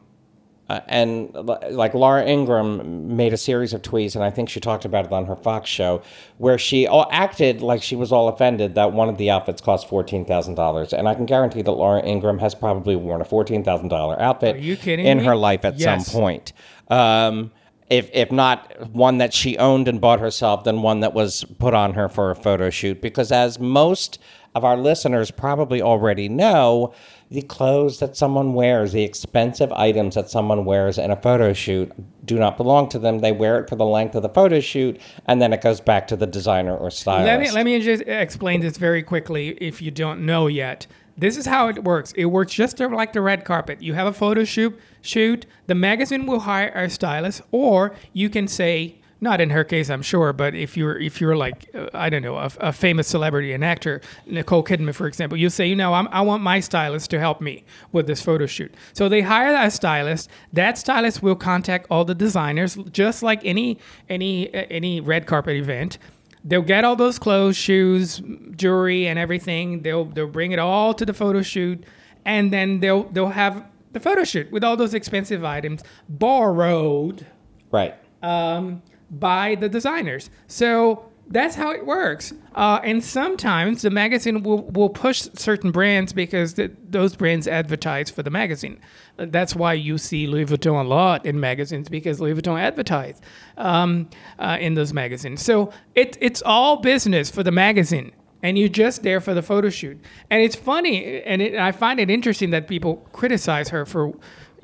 uh, 0.68 0.80
and 0.88 1.30
li- 1.34 1.70
like 1.70 1.92
Laura 1.92 2.24
Ingraham 2.24 3.14
made 3.16 3.32
a 3.32 3.36
series 3.36 3.74
of 3.74 3.82
tweets, 3.82 4.14
and 4.14 4.24
I 4.24 4.30
think 4.30 4.48
she 4.48 4.58
talked 4.58 4.84
about 4.84 5.04
it 5.04 5.12
on 5.12 5.26
her 5.26 5.36
Fox 5.36 5.68
show, 5.68 6.02
where 6.38 6.56
she 6.56 6.86
all 6.86 7.06
acted 7.10 7.60
like 7.60 7.82
she 7.82 7.94
was 7.96 8.10
all 8.10 8.28
offended 8.28 8.74
that 8.76 8.92
one 8.92 9.08
of 9.08 9.18
the 9.18 9.28
outfits 9.30 9.60
cost 9.60 9.88
fourteen 9.88 10.24
thousand 10.24 10.54
dollars. 10.54 10.92
And 10.94 11.08
I 11.08 11.14
can 11.14 11.26
guarantee 11.26 11.62
that 11.62 11.72
Laura 11.72 12.02
Ingraham 12.02 12.38
has 12.38 12.54
probably 12.54 12.96
worn 12.96 13.20
a 13.20 13.24
fourteen 13.24 13.62
thousand 13.64 13.88
dollar 13.88 14.18
outfit 14.20 14.56
Are 14.56 14.58
you 14.60 14.76
kidding 14.76 15.04
in 15.04 15.18
me? 15.18 15.24
her 15.24 15.36
life 15.36 15.64
at 15.64 15.78
Yes. 15.78 16.06
some 16.06 16.20
point. 16.22 16.52
Um, 16.88 17.50
if 17.92 18.08
if 18.14 18.32
not 18.32 18.90
one 18.90 19.18
that 19.18 19.34
she 19.34 19.58
owned 19.58 19.86
and 19.86 20.00
bought 20.00 20.18
herself, 20.18 20.64
then 20.64 20.80
one 20.80 21.00
that 21.00 21.12
was 21.12 21.44
put 21.58 21.74
on 21.74 21.92
her 21.92 22.08
for 22.08 22.30
a 22.30 22.34
photo 22.34 22.70
shoot. 22.70 23.02
Because 23.02 23.30
as 23.30 23.58
most 23.58 24.18
of 24.54 24.64
our 24.64 24.78
listeners 24.78 25.30
probably 25.30 25.82
already 25.82 26.26
know, 26.26 26.94
the 27.30 27.42
clothes 27.42 27.98
that 27.98 28.16
someone 28.16 28.54
wears, 28.54 28.92
the 28.92 29.02
expensive 29.02 29.70
items 29.72 30.14
that 30.14 30.30
someone 30.30 30.64
wears 30.64 30.96
in 30.96 31.10
a 31.10 31.16
photo 31.16 31.52
shoot, 31.52 31.92
do 32.24 32.38
not 32.38 32.56
belong 32.56 32.88
to 32.88 32.98
them. 32.98 33.18
They 33.18 33.32
wear 33.32 33.58
it 33.60 33.68
for 33.68 33.76
the 33.76 33.84
length 33.84 34.14
of 34.14 34.22
the 34.22 34.28
photo 34.30 34.60
shoot, 34.60 34.98
and 35.26 35.42
then 35.42 35.52
it 35.52 35.60
goes 35.60 35.80
back 35.82 36.06
to 36.08 36.16
the 36.16 36.26
designer 36.26 36.74
or 36.74 36.90
stylist. 36.90 37.26
Let 37.26 37.40
me 37.40 37.50
let 37.50 37.64
me 37.66 37.78
just 37.80 38.04
explain 38.06 38.62
this 38.62 38.78
very 38.78 39.02
quickly 39.02 39.50
if 39.60 39.82
you 39.82 39.90
don't 39.90 40.24
know 40.24 40.46
yet. 40.46 40.86
This 41.16 41.36
is 41.36 41.46
how 41.46 41.68
it 41.68 41.84
works. 41.84 42.12
It 42.12 42.26
works 42.26 42.52
just 42.52 42.80
like 42.80 43.12
the 43.12 43.20
red 43.20 43.44
carpet. 43.44 43.82
You 43.82 43.94
have 43.94 44.06
a 44.06 44.12
photo 44.12 44.44
shoot, 44.44 44.78
shoot. 45.02 45.46
The 45.66 45.74
magazine 45.74 46.26
will 46.26 46.40
hire 46.40 46.72
a 46.74 46.88
stylist, 46.88 47.42
or 47.50 47.94
you 48.12 48.30
can 48.30 48.48
say, 48.48 48.96
not 49.20 49.40
in 49.40 49.50
her 49.50 49.62
case, 49.62 49.88
I'm 49.88 50.02
sure, 50.02 50.32
but 50.32 50.56
if 50.56 50.76
you're 50.76 50.98
if 50.98 51.20
you're 51.20 51.36
like 51.36 51.70
uh, 51.76 51.86
I 51.94 52.10
don't 52.10 52.22
know 52.22 52.38
a, 52.38 52.50
a 52.58 52.72
famous 52.72 53.06
celebrity, 53.06 53.52
an 53.52 53.62
actor, 53.62 54.00
Nicole 54.26 54.64
Kidman, 54.64 54.92
for 54.94 55.06
example, 55.06 55.38
you 55.38 55.48
say, 55.48 55.66
you 55.66 55.76
know, 55.76 55.94
I'm, 55.94 56.08
I 56.08 56.22
want 56.22 56.42
my 56.42 56.58
stylist 56.58 57.08
to 57.10 57.20
help 57.20 57.40
me 57.40 57.62
with 57.92 58.08
this 58.08 58.20
photo 58.20 58.46
shoot. 58.46 58.74
So 58.94 59.08
they 59.08 59.20
hire 59.20 59.54
a 59.54 59.70
stylist. 59.70 60.28
That 60.52 60.76
stylist 60.76 61.22
will 61.22 61.36
contact 61.36 61.86
all 61.88 62.04
the 62.04 62.16
designers, 62.16 62.74
just 62.90 63.22
like 63.22 63.40
any 63.44 63.78
any 64.08 64.52
uh, 64.52 64.66
any 64.70 65.00
red 65.00 65.26
carpet 65.26 65.56
event. 65.56 65.98
They'll 66.44 66.62
get 66.62 66.84
all 66.84 66.96
those 66.96 67.18
clothes, 67.18 67.56
shoes, 67.56 68.20
jewelry, 68.56 69.06
and 69.06 69.18
everything. 69.18 69.82
They'll 69.82 70.06
they'll 70.06 70.26
bring 70.26 70.52
it 70.52 70.58
all 70.58 70.92
to 70.94 71.06
the 71.06 71.14
photo 71.14 71.42
shoot, 71.42 71.84
and 72.24 72.52
then 72.52 72.80
they'll 72.80 73.04
they'll 73.04 73.28
have 73.28 73.64
the 73.92 74.00
photo 74.00 74.24
shoot 74.24 74.50
with 74.50 74.64
all 74.64 74.76
those 74.76 74.94
expensive 74.94 75.44
items 75.44 75.82
borrowed 76.08 77.26
right. 77.70 77.94
um, 78.22 78.82
by 79.10 79.54
the 79.54 79.68
designers. 79.68 80.30
So 80.46 81.11
that's 81.32 81.54
how 81.54 81.70
it 81.70 81.86
works. 81.86 82.34
Uh, 82.54 82.78
and 82.84 83.02
sometimes 83.02 83.82
the 83.82 83.90
magazine 83.90 84.42
will, 84.42 84.64
will 84.64 84.90
push 84.90 85.22
certain 85.34 85.70
brands 85.70 86.12
because 86.12 86.52
th- 86.52 86.72
those 86.90 87.16
brands 87.16 87.48
advertise 87.48 88.10
for 88.10 88.22
the 88.22 88.30
magazine. 88.30 88.78
Uh, 89.18 89.26
That's 89.28 89.56
why 89.56 89.72
you 89.72 89.96
see 89.96 90.26
Louis 90.26 90.44
Vuitton 90.44 90.84
a 90.84 90.86
lot 90.86 91.24
in 91.24 91.40
magazines 91.40 91.88
because 91.88 92.20
Louis 92.20 92.34
Vuitton 92.34 92.60
advertise 92.60 93.20
um, 93.56 94.10
uh, 94.38 94.58
in 94.60 94.74
those 94.74 94.92
magazines. 94.92 95.42
So 95.42 95.72
it, 95.94 96.18
it's 96.20 96.42
all 96.42 96.76
business 96.76 97.30
for 97.30 97.42
the 97.42 97.52
magazine. 97.52 98.12
And 98.42 98.58
you're 98.58 98.68
just 98.68 99.02
there 99.02 99.20
for 99.20 99.32
the 99.32 99.42
photo 99.42 99.70
shoot. 99.70 99.98
And 100.28 100.42
it's 100.42 100.56
funny, 100.56 101.22
and 101.22 101.40
it, 101.40 101.54
I 101.54 101.72
find 101.72 101.98
it 102.00 102.10
interesting 102.10 102.50
that 102.50 102.68
people 102.68 102.96
criticize 103.12 103.68
her 103.70 103.86
for, 103.86 104.12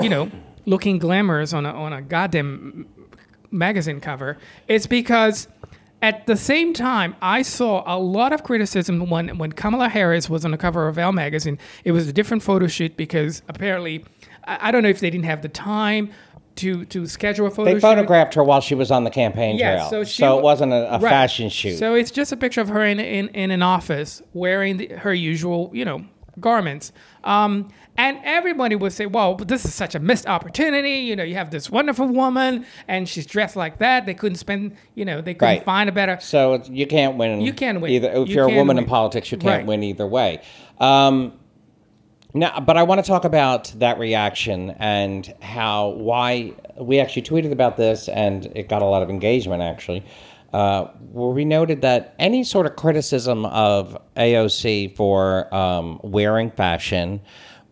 you 0.02 0.09
know, 0.09 0.31
looking 0.66 0.98
glamorous 0.98 1.54
on 1.54 1.64
a, 1.64 1.70
on 1.70 1.94
a 1.94 2.02
goddamn 2.02 2.87
magazine 3.50 4.00
cover 4.00 4.37
it's 4.66 4.87
because 4.87 5.48
at 6.02 6.26
the 6.26 6.37
same 6.37 6.72
time 6.72 7.14
i 7.22 7.42
saw 7.42 7.82
a 7.87 7.98
lot 7.98 8.32
of 8.32 8.42
criticism 8.44 9.08
when, 9.11 9.37
when 9.38 9.52
kamala 9.52 9.88
harris 9.88 10.30
was 10.30 10.44
on 10.44 10.50
the 10.52 10.58
cover 10.58 10.87
of 10.88 10.96
Elle 10.98 11.12
magazine 11.12 11.58
it 11.84 11.92
was 11.92 12.06
a 12.08 12.12
different 12.12 12.42
photo 12.42 12.66
shoot 12.66 12.96
because 12.96 13.42
apparently 13.48 14.04
i, 14.44 14.68
I 14.68 14.70
don't 14.70 14.82
know 14.82 14.88
if 14.88 15.00
they 15.00 15.11
didn't 15.11 15.24
have 15.26 15.42
the 15.42 15.48
time 15.48 16.11
to, 16.56 16.84
to 16.87 17.06
schedule 17.06 17.46
a 17.46 17.50
photo 17.50 17.66
They 17.66 17.74
shoot. 17.74 17.80
photographed 17.82 18.34
her 18.34 18.42
while 18.42 18.61
she 18.61 18.74
was 18.74 18.90
on 18.90 19.04
the 19.04 19.11
campaign 19.11 19.56
Yeah, 19.58 19.76
trail, 19.76 19.90
so 19.90 20.04
she 20.04 20.24
it 20.24 20.26
w- 20.26 20.42
wasn't 20.42 20.72
a, 20.72 20.88
a 20.94 20.98
Right. 20.98 21.08
fashion 21.11 21.48
shoot. 21.50 21.78
So 21.78 21.94
it's 21.94 22.11
just 22.11 22.32
a 22.32 22.37
picture 22.37 22.61
of 22.61 22.68
her 22.68 22.84
in, 22.84 22.98
in, 22.98 23.28
in 23.28 23.52
an 23.52 23.62
office 23.62 24.22
wearing 24.34 24.78
the, 24.78 24.88
her 24.88 25.14
usual, 25.14 25.70
you 25.72 25.84
know, 25.84 26.04
garments. 26.40 26.90
Um, 27.22 27.68
and 27.98 28.18
everybody 28.24 28.76
would 28.76 28.92
say, 28.92 29.04
"Well, 29.04 29.34
this 29.34 29.64
is 29.66 29.74
such 29.74 29.94
a 29.94 29.98
missed 29.98 30.26
opportunity. 30.26 31.00
You 31.00 31.16
know, 31.16 31.24
you 31.24 31.34
have 31.34 31.50
this 31.50 31.68
wonderful 31.68 32.06
woman, 32.06 32.64
and 32.87 33.06
she's 33.08 33.26
dressed 33.26 33.56
like 33.56 33.78
that. 33.78 34.06
They 34.06 34.14
couldn't 34.14 34.37
spend, 34.38 34.76
you 34.94 35.04
know, 35.04 35.20
they 35.20 35.34
couldn't 35.34 35.56
Right. 35.56 35.64
find 35.64 35.88
a 35.88 35.92
better." 35.92 36.16
So 36.20 36.62
you 36.70 36.87
can't 36.87 37.16
win. 37.16 37.40
You 37.42 37.52
can't 37.52 37.80
win. 37.80 37.90
Either, 37.90 38.11
if 38.12 38.28
You 38.28 38.40
are 38.42 38.48
a 38.48 38.54
woman 38.54 38.78
in 38.78 38.87
politics, 38.87 39.30
you 39.30 39.37
can't 39.37 39.58
Right. 39.58 39.66
win 39.66 39.82
either 39.82 40.06
way. 40.06 40.40
Um, 40.80 41.32
now, 42.34 42.61
but 42.61 42.76
I 42.76 42.84
want 42.84 43.04
to 43.04 43.06
talk 43.08 43.24
about 43.24 43.72
that 43.78 43.98
reaction 43.98 44.74
and 44.78 45.34
how 45.40 45.88
why 45.88 46.52
we 46.80 47.00
actually 47.00 47.22
tweeted 47.22 47.50
about 47.52 47.76
this, 47.76 48.08
and 48.08 48.46
it 48.54 48.68
got 48.68 48.80
a 48.80 48.84
lot 48.87 49.02
of 49.02 49.11
engagement 49.11 49.61
actually. 49.62 50.04
Uh, 50.52 50.84
where 51.12 51.28
we 51.28 51.44
noted 51.44 51.82
that 51.82 52.14
any 52.18 52.42
sort 52.42 52.64
of 52.64 52.74
criticism 52.74 53.44
of 53.46 53.98
AOC 54.16 54.88
for 54.96 55.52
um, 55.54 56.00
wearing 56.02 56.50
fashion 56.50 57.20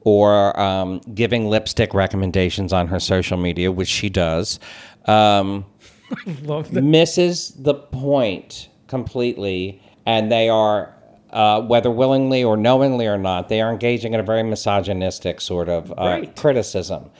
or 0.06 0.58
um, 0.60 1.00
giving 1.14 1.46
lipstick 1.48 1.92
recommendations 1.92 2.72
on 2.72 2.86
her 2.86 3.00
social 3.00 3.36
media, 3.36 3.72
which 3.72 3.88
she 3.88 4.08
does, 4.08 4.60
um, 5.06 5.66
Love 6.44 6.70
that. 6.70 6.82
misses 6.82 7.50
the 7.58 7.74
point 7.74 8.68
completely, 8.86 9.82
and 10.06 10.30
they 10.30 10.48
are, 10.48 10.94
uh, 11.30 11.60
whether 11.62 11.90
willingly 11.90 12.44
or 12.44 12.56
knowingly 12.56 13.04
or 13.08 13.18
not, 13.18 13.48
they 13.48 13.60
are 13.60 13.72
engaging 13.72 14.14
in 14.14 14.20
a 14.20 14.22
very 14.22 14.44
misogynistic 14.44 15.40
sort 15.40 15.68
of 15.68 15.90
uh, 15.90 15.94
Right. 15.98 16.36
criticism. 16.36 17.10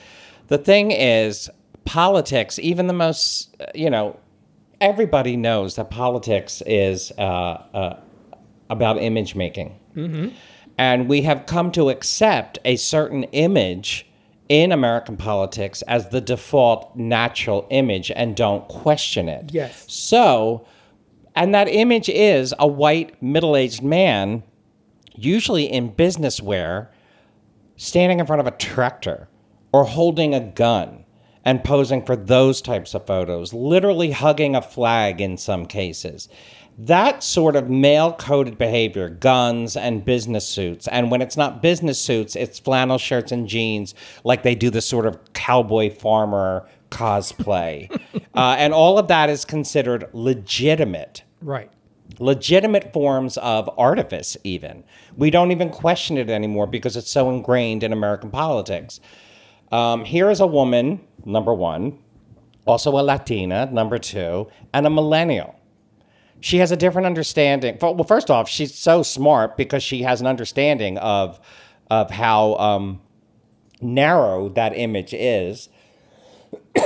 The 0.47 0.57
thing 0.57 0.91
is, 0.91 1.49
politics, 1.83 2.57
even 2.59 2.87
the 2.87 2.93
most, 2.93 3.53
uh, 3.59 3.65
you 3.75 3.89
know, 3.89 4.17
everybody 4.79 5.35
knows 5.35 5.75
that 5.75 5.89
politics 5.89 6.63
is 6.65 7.11
uh, 7.17 7.21
uh, 7.73 7.99
about 8.69 9.01
image 9.01 9.35
making. 9.35 9.75
And 10.77 11.07
we 11.07 11.23
have 11.23 11.45
come 11.45 11.71
to 11.71 11.89
accept 11.89 12.59
a 12.63 12.75
certain 12.75 13.23
image 13.25 14.07
in 14.49 14.71
American 14.71 15.17
politics 15.17 15.81
as 15.83 16.09
the 16.09 16.21
default 16.21 16.95
natural 16.95 17.67
image 17.69 18.11
and 18.11 18.35
don't 18.35 18.67
question 18.67 19.27
it. 19.27 19.51
Yes. 19.51 19.85
So, 19.87 20.65
and 21.35 21.53
that 21.53 21.67
image 21.67 22.09
is 22.09 22.53
a 22.59 22.67
white 22.67 23.21
middle 23.21 23.55
aged 23.55 23.83
man, 23.83 24.43
usually 25.15 25.65
in 25.65 25.89
business 25.89 26.41
wear, 26.41 26.91
standing 27.75 28.19
in 28.19 28.25
front 28.25 28.39
of 28.39 28.47
a 28.47 28.51
tractor 28.51 29.27
or 29.71 29.83
holding 29.83 30.33
a 30.33 30.39
gun 30.39 31.03
and 31.43 31.63
posing 31.63 32.03
for 32.05 32.15
those 32.15 32.61
types 32.61 32.93
of 32.93 33.05
photos, 33.05 33.53
literally 33.53 34.11
hugging 34.11 34.55
a 34.55 34.61
flag 34.61 35.21
in 35.21 35.37
some 35.37 35.65
cases. 35.65 36.27
That 36.79 37.23
sort 37.23 37.55
of 37.55 37.69
male 37.71 38.13
coded 38.13 38.57
behavior, 38.59 39.09
guns 39.09 39.75
and 39.75 40.05
business 40.05 40.47
suits. 40.47 40.87
And 40.87 41.09
when 41.09 41.23
it's 41.23 41.35
not 41.35 41.61
business 41.61 41.99
suits, 41.99 42.35
it's 42.35 42.59
flannel 42.59 42.99
shirts 42.99 43.31
and 43.31 43.47
jeans, 43.47 43.95
like 44.23 44.43
they 44.43 44.53
do 44.53 44.69
the 44.69 44.81
sort 44.81 45.07
of 45.07 45.33
cowboy 45.33 45.89
farmer 45.89 46.67
cosplay. 46.91 47.89
uh, 48.35 48.55
and 48.59 48.73
all 48.73 48.99
of 48.99 49.07
that 49.07 49.29
is 49.29 49.43
considered 49.43 50.07
legitimate 50.13 51.23
Right. 51.41 51.71
legitimate 52.19 52.93
forms 52.93 53.37
of 53.37 53.69
artifice, 53.77 54.37
even. 54.43 54.83
We 55.15 55.31
don't 55.31 55.51
even 55.51 55.69
question 55.71 56.17
it 56.17 56.29
anymore 56.29 56.67
because 56.67 56.95
it's 56.95 57.09
so 57.09 57.29
ingrained 57.31 57.83
in 57.83 57.91
American 57.91 58.29
politics. 58.29 58.99
Um, 59.71 60.05
here 60.05 60.29
is 60.29 60.39
a 60.39 60.47
woman, 60.47 61.01
number 61.25 61.53
one, 61.53 61.97
also 62.65 62.91
a 62.91 63.01
Latina, 63.01 63.67
number 63.71 63.97
two, 63.97 64.47
and 64.73 64.85
a 64.85 64.89
millennial. 64.89 65.55
She 66.39 66.57
has 66.59 66.71
a 66.71 66.77
different 66.77 67.05
understanding. 67.05 67.77
Well, 67.81 68.03
first 68.03 68.29
off, 68.29 68.47
she's 68.47 68.73
so 68.75 69.03
smart 69.03 69.57
because 69.57 69.81
she 69.83 70.03
has 70.03 70.21
an 70.21 70.27
understanding 70.27 70.97
of 70.99 71.39
of 71.89 72.11
how 72.11 72.55
um, 72.55 73.01
narrow 73.81 74.49
that 74.49 74.77
image 74.77 75.13
is. 75.13 75.69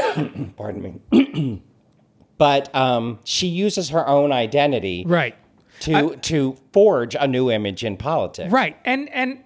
Pardon 0.57 1.01
me. 1.11 1.61
but 2.37 2.73
um, 2.75 3.19
she 3.23 3.47
uses 3.47 3.89
her 3.89 4.07
own 4.07 4.31
identity 4.31 5.03
Right. 5.05 5.35
to 5.81 6.15
to 6.17 6.57
forge 6.73 7.15
a 7.19 7.27
new 7.27 7.51
image 7.51 7.83
in 7.83 7.97
politics. 7.97 8.51
Right. 8.51 8.77
And 8.85 9.09
and 9.09 9.43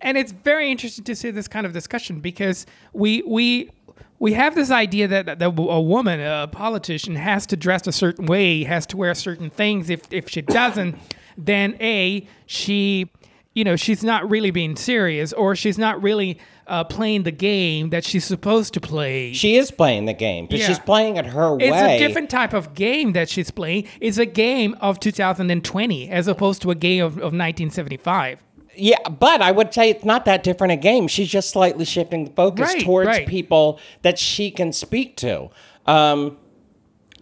and 0.00 0.18
it's 0.18 0.32
very 0.32 0.70
interesting 0.70 1.04
to 1.04 1.16
see 1.16 1.30
this 1.30 1.48
kind 1.48 1.66
of 1.66 1.72
discussion 1.72 2.20
because 2.20 2.66
we 2.92 3.22
we 3.26 3.70
we 4.18 4.32
have 4.32 4.54
this 4.54 4.70
idea 4.70 5.08
that, 5.08 5.38
that 5.38 5.42
a 5.46 5.80
woman, 5.80 6.20
a 6.20 6.48
politician, 6.48 7.16
has 7.16 7.46
to 7.46 7.56
dress 7.56 7.86
a 7.86 7.92
certain 7.92 8.26
way, 8.26 8.64
has 8.64 8.86
to 8.86 8.96
wear 8.96 9.14
certain 9.14 9.50
things. 9.50 9.90
If 9.90 10.02
if 10.12 10.28
she 10.28 10.42
doesn't, 10.42 10.96
then 11.36 11.76
a 11.80 12.26
she, 12.46 13.10
you 13.54 13.64
know, 13.64 13.76
she's 13.76 14.02
not 14.02 14.28
really 14.30 14.50
being 14.50 14.76
serious, 14.76 15.32
or 15.32 15.54
she's 15.54 15.78
not 15.78 16.02
really 16.02 16.38
uh, 16.66 16.82
playing 16.84 17.22
the 17.22 17.30
game 17.30 17.90
that 17.90 18.04
she's 18.04 18.24
supposed 18.24 18.74
to 18.74 18.80
play. 18.80 19.32
She 19.32 19.56
is 19.56 19.70
playing 19.70 20.06
the 20.06 20.12
game, 20.12 20.46
but 20.46 20.58
Yeah. 20.58 20.66
she's 20.66 20.78
playing 20.80 21.16
it 21.16 21.26
her 21.26 21.56
it's 21.60 21.70
way. 21.70 21.96
a 21.96 21.98
different 21.98 22.28
type 22.30 22.52
of 22.54 22.74
game 22.74 23.12
that 23.12 23.28
she's 23.28 23.50
playing. 23.50 23.86
It's 24.00 24.18
a 24.18 24.26
game 24.26 24.74
of 24.80 24.98
2020 24.98 26.10
as 26.10 26.26
opposed 26.26 26.62
to 26.62 26.70
a 26.70 26.74
game 26.74 27.04
of, 27.04 27.12
of 27.18 27.32
1975. 27.32 28.42
Yeah, 28.76 29.08
but 29.08 29.40
I 29.42 29.50
would 29.52 29.72
say 29.72 29.90
it's 29.90 30.04
not 30.04 30.24
that 30.26 30.42
different 30.42 30.72
a 30.72 30.76
game. 30.76 31.08
She's 31.08 31.28
just 31.28 31.50
slightly 31.50 31.84
shifting 31.84 32.24
the 32.24 32.30
focus 32.30 32.72
Right, 32.74 32.82
towards 32.82 33.08
right. 33.08 33.26
people 33.26 33.80
that 34.02 34.18
she 34.18 34.50
can 34.50 34.72
speak 34.72 35.16
to. 35.18 35.48
Um, 35.86 36.36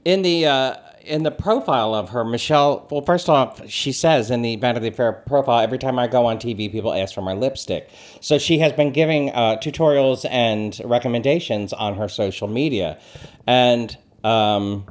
in 0.04 0.22
the 0.22 0.46
uh, 0.46 0.76
in 1.04 1.22
the 1.22 1.30
profile 1.30 1.94
of 1.94 2.10
her, 2.10 2.24
Michelle. 2.24 2.86
Well, 2.90 3.02
first 3.02 3.28
off, 3.28 3.68
she 3.68 3.92
says 3.92 4.30
in 4.30 4.42
the 4.42 4.56
Vanity 4.56 4.90
Fair 4.90 5.12
profile, 5.12 5.60
every 5.60 5.78
time 5.78 5.98
I 5.98 6.06
go 6.06 6.26
on 6.26 6.38
TV, 6.38 6.70
people 6.70 6.92
ask 6.92 7.14
for 7.14 7.22
my 7.22 7.34
lipstick. 7.34 7.88
So 8.20 8.38
she 8.38 8.58
has 8.58 8.72
been 8.72 8.92
giving 8.92 9.30
uh, 9.30 9.56
tutorials 9.56 10.26
and 10.30 10.80
recommendations 10.84 11.72
on 11.72 11.94
her 11.96 12.08
social 12.08 12.48
media, 12.48 12.98
and. 13.46 13.96
Um, 14.24 14.86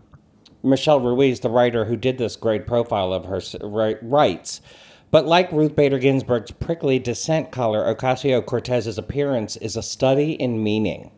Michelle 0.65 1.01
Ruiz, 1.01 1.41
the 1.41 1.49
writer 1.49 1.83
who 1.83 1.97
did 1.97 2.17
this 2.17 2.37
great 2.37 2.65
profile 2.67 3.11
of 3.11 3.25
her, 3.25 3.41
writes. 4.01 4.61
But 5.13 5.27
like 5.27 5.51
Ruth 5.51 5.75
Bader 5.75 5.99
Ginsburg's 5.99 6.49
prickly 6.49 6.97
dissent 6.97 7.51
collar, 7.51 7.85
Ocasio 7.85 8.43
Cortez's 8.43 8.97
appearance 8.97 9.55
is 9.57 9.77
a 9.77 9.83
study 9.83 10.31
in 10.31 10.63
meaning. 10.63 11.11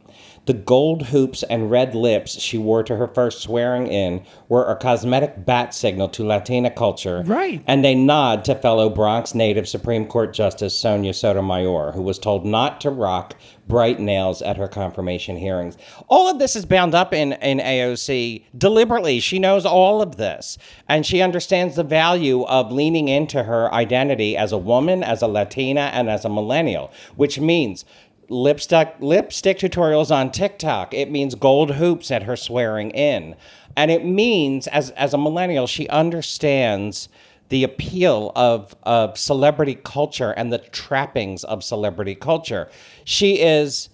The 0.46 0.54
gold 0.54 1.08
hoops 1.08 1.42
and 1.44 1.72
red 1.72 1.96
lips 1.96 2.40
she 2.40 2.58
wore 2.58 2.84
to 2.84 2.96
her 2.98 3.08
first 3.08 3.42
swearing 3.42 3.88
in 3.88 4.24
were 4.48 4.66
a 4.70 4.76
cosmetic 4.76 5.46
bat 5.46 5.74
signal 5.74 6.08
to 6.10 6.24
Latina 6.26 6.70
culture, 6.70 7.24
Right. 7.26 7.62
and 7.66 7.84
a 7.86 7.96
nod 7.96 8.46
to 8.46 8.56
fellow 8.56 8.90
Bronx 8.90 9.34
native 9.34 9.68
Supreme 9.68 10.06
Court 10.06 10.34
Justice 10.34 10.78
Sonia 10.78 11.14
Sotomayor, 11.14 11.94
who 11.94 12.02
was 12.04 12.20
told 12.20 12.46
not 12.46 12.80
to 12.82 12.92
rock 12.92 13.36
bright 13.68 14.00
nails 14.00 14.44
at 14.44 14.58
her 14.58 14.68
confirmation 14.68 15.38
hearings. 15.38 15.76
All 16.08 16.30
of 16.30 16.38
this 16.38 16.56
is 16.56 16.66
bound 16.68 16.94
up 16.94 17.12
in, 17.14 17.34
in 17.34 17.58
AOC 17.60 18.44
deliberately. 18.56 19.20
She 19.20 19.40
knows 19.40 19.66
all 19.66 20.04
of 20.04 20.18
this, 20.18 20.60
and 20.88 21.04
she 21.04 21.22
understands 21.22 21.76
the 21.76 21.84
value 21.84 22.44
of 22.44 22.72
leaning 22.72 23.08
into 23.08 23.42
her 23.44 23.74
identity 23.74 24.38
as 24.38 24.52
a 24.52 24.58
woman, 24.60 25.02
as 25.02 25.24
a 25.24 25.28
Latina, 25.28 25.90
and 25.94 26.08
as 26.10 26.24
a 26.26 26.30
millennial, 26.30 26.92
which 27.16 27.40
means 27.40 27.86
lipstick 28.30 28.96
lipstick 29.00 29.58
tutorials 29.60 30.12
on 30.16 30.32
TikTok. 30.32 30.94
It 30.94 31.12
means 31.12 31.36
gold 31.36 31.72
hoops 31.76 32.12
at 32.12 32.24
her 32.24 32.36
swearing 32.36 32.92
in. 32.92 33.36
And 33.78 33.92
it 33.92 34.06
means 34.06 34.68
as 34.68 34.92
as 34.92 35.14
a 35.14 35.18
millennial, 35.18 35.68
she 35.68 35.88
understands 35.90 37.10
the 37.50 37.64
appeal 37.64 38.32
of 38.36 38.76
of 38.84 39.18
celebrity 39.18 39.76
culture 39.76 40.32
and 40.32 40.52
the 40.52 40.58
trappings 40.58 41.44
of 41.44 41.64
celebrity 41.64 42.16
culture. 42.16 42.70
She 43.04 43.42
is 43.42 43.90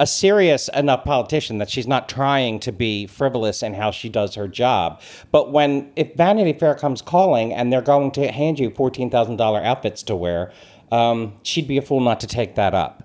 a 0.00 0.06
serious 0.06 0.68
enough 0.68 1.04
politician 1.04 1.58
that 1.58 1.70
she's 1.70 1.86
not 1.86 2.08
trying 2.08 2.58
to 2.58 2.72
be 2.72 3.06
frivolous 3.06 3.62
in 3.62 3.74
how 3.74 3.92
she 3.92 4.08
does 4.08 4.34
her 4.34 4.48
job. 4.48 5.00
But 5.30 5.52
when 5.52 5.92
if 5.94 6.14
Vanity 6.16 6.52
Fair 6.58 6.74
comes 6.74 7.00
calling 7.00 7.52
and 7.52 7.72
they're 7.72 7.80
going 7.80 8.10
to 8.12 8.32
hand 8.32 8.58
you 8.58 8.70
fourteen 8.70 9.10
thousand 9.10 9.36
dollar 9.36 9.62
outfits 9.62 10.02
to 10.04 10.16
wear, 10.16 10.52
um, 10.90 11.34
she'd 11.42 11.68
be 11.68 11.78
a 11.78 11.82
fool 11.82 12.00
not 12.00 12.20
to 12.20 12.26
take 12.26 12.56
that 12.56 12.74
up. 12.74 13.03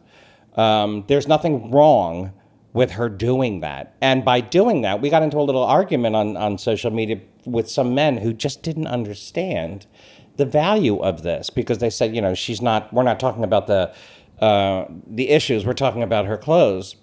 Um, 0.59 1.05
there's 1.07 1.25
nothing 1.25 1.71
wrong 1.71 2.33
with 2.73 2.91
her 2.91 3.07
doing 3.07 3.61
that. 3.61 3.95
And 4.01 4.25
by 4.25 4.41
doing 4.41 4.81
that, 4.81 5.01
we 5.01 5.09
got 5.09 5.23
into 5.23 5.37
a 5.37 5.41
little 5.41 5.63
argument 5.63 6.17
on, 6.17 6.35
on 6.35 6.57
social 6.57 6.91
media 6.91 7.21
with 7.45 7.69
some 7.69 7.95
men 7.95 8.17
who 8.17 8.33
just 8.33 8.61
didn't 8.61 8.87
understand 8.87 9.87
the 10.35 10.45
value 10.45 10.97
of 10.99 11.23
this 11.23 11.49
because 11.49 11.77
they 11.77 11.89
said, 11.89 12.13
you 12.13 12.21
know, 12.21 12.33
she's 12.33 12.61
not, 12.61 12.91
we're 12.91 13.03
not 13.03 13.21
talking 13.21 13.45
about 13.45 13.67
the, 13.67 13.93
uh, 14.41 14.83
the 15.07 15.29
issues, 15.29 15.65
we're 15.65 15.71
talking 15.71 16.03
about 16.03 16.25
her 16.25 16.37
clothes. 16.37 16.97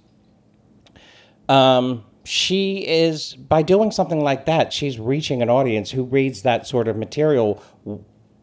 Um, 1.48 2.04
she 2.24 2.86
is, 2.86 3.36
by 3.36 3.62
doing 3.62 3.90
something 3.90 4.20
like 4.20 4.44
that, 4.44 4.70
she's 4.70 4.98
reaching 4.98 5.40
an 5.40 5.48
audience 5.48 5.90
who 5.90 6.04
reads 6.04 6.42
that 6.42 6.66
sort 6.66 6.88
of 6.88 6.96
material 6.98 7.62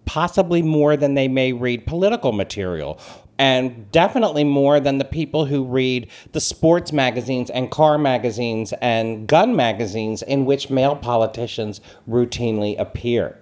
possibly 0.05 0.63
more 0.63 0.97
than 0.97 1.13
they 1.13 1.27
may 1.27 1.53
read 1.53 1.85
political 1.85 2.31
material 2.31 2.99
and 3.43 3.91
definitely 3.91 4.45
more 4.45 4.79
than 4.79 4.99
the 4.99 5.03
people 5.03 5.43
who 5.43 5.65
read 5.65 6.09
the 6.31 6.39
sports 6.39 6.93
magazines 6.93 7.49
and 7.49 7.69
car 7.69 7.97
magazines 7.97 8.73
and 8.81 9.27
gun 9.27 9.53
magazines 9.53 10.21
in 10.21 10.45
which 10.45 10.69
male 10.69 10.95
politicians 10.95 11.81
routinely 12.07 12.79
appear. 12.79 13.37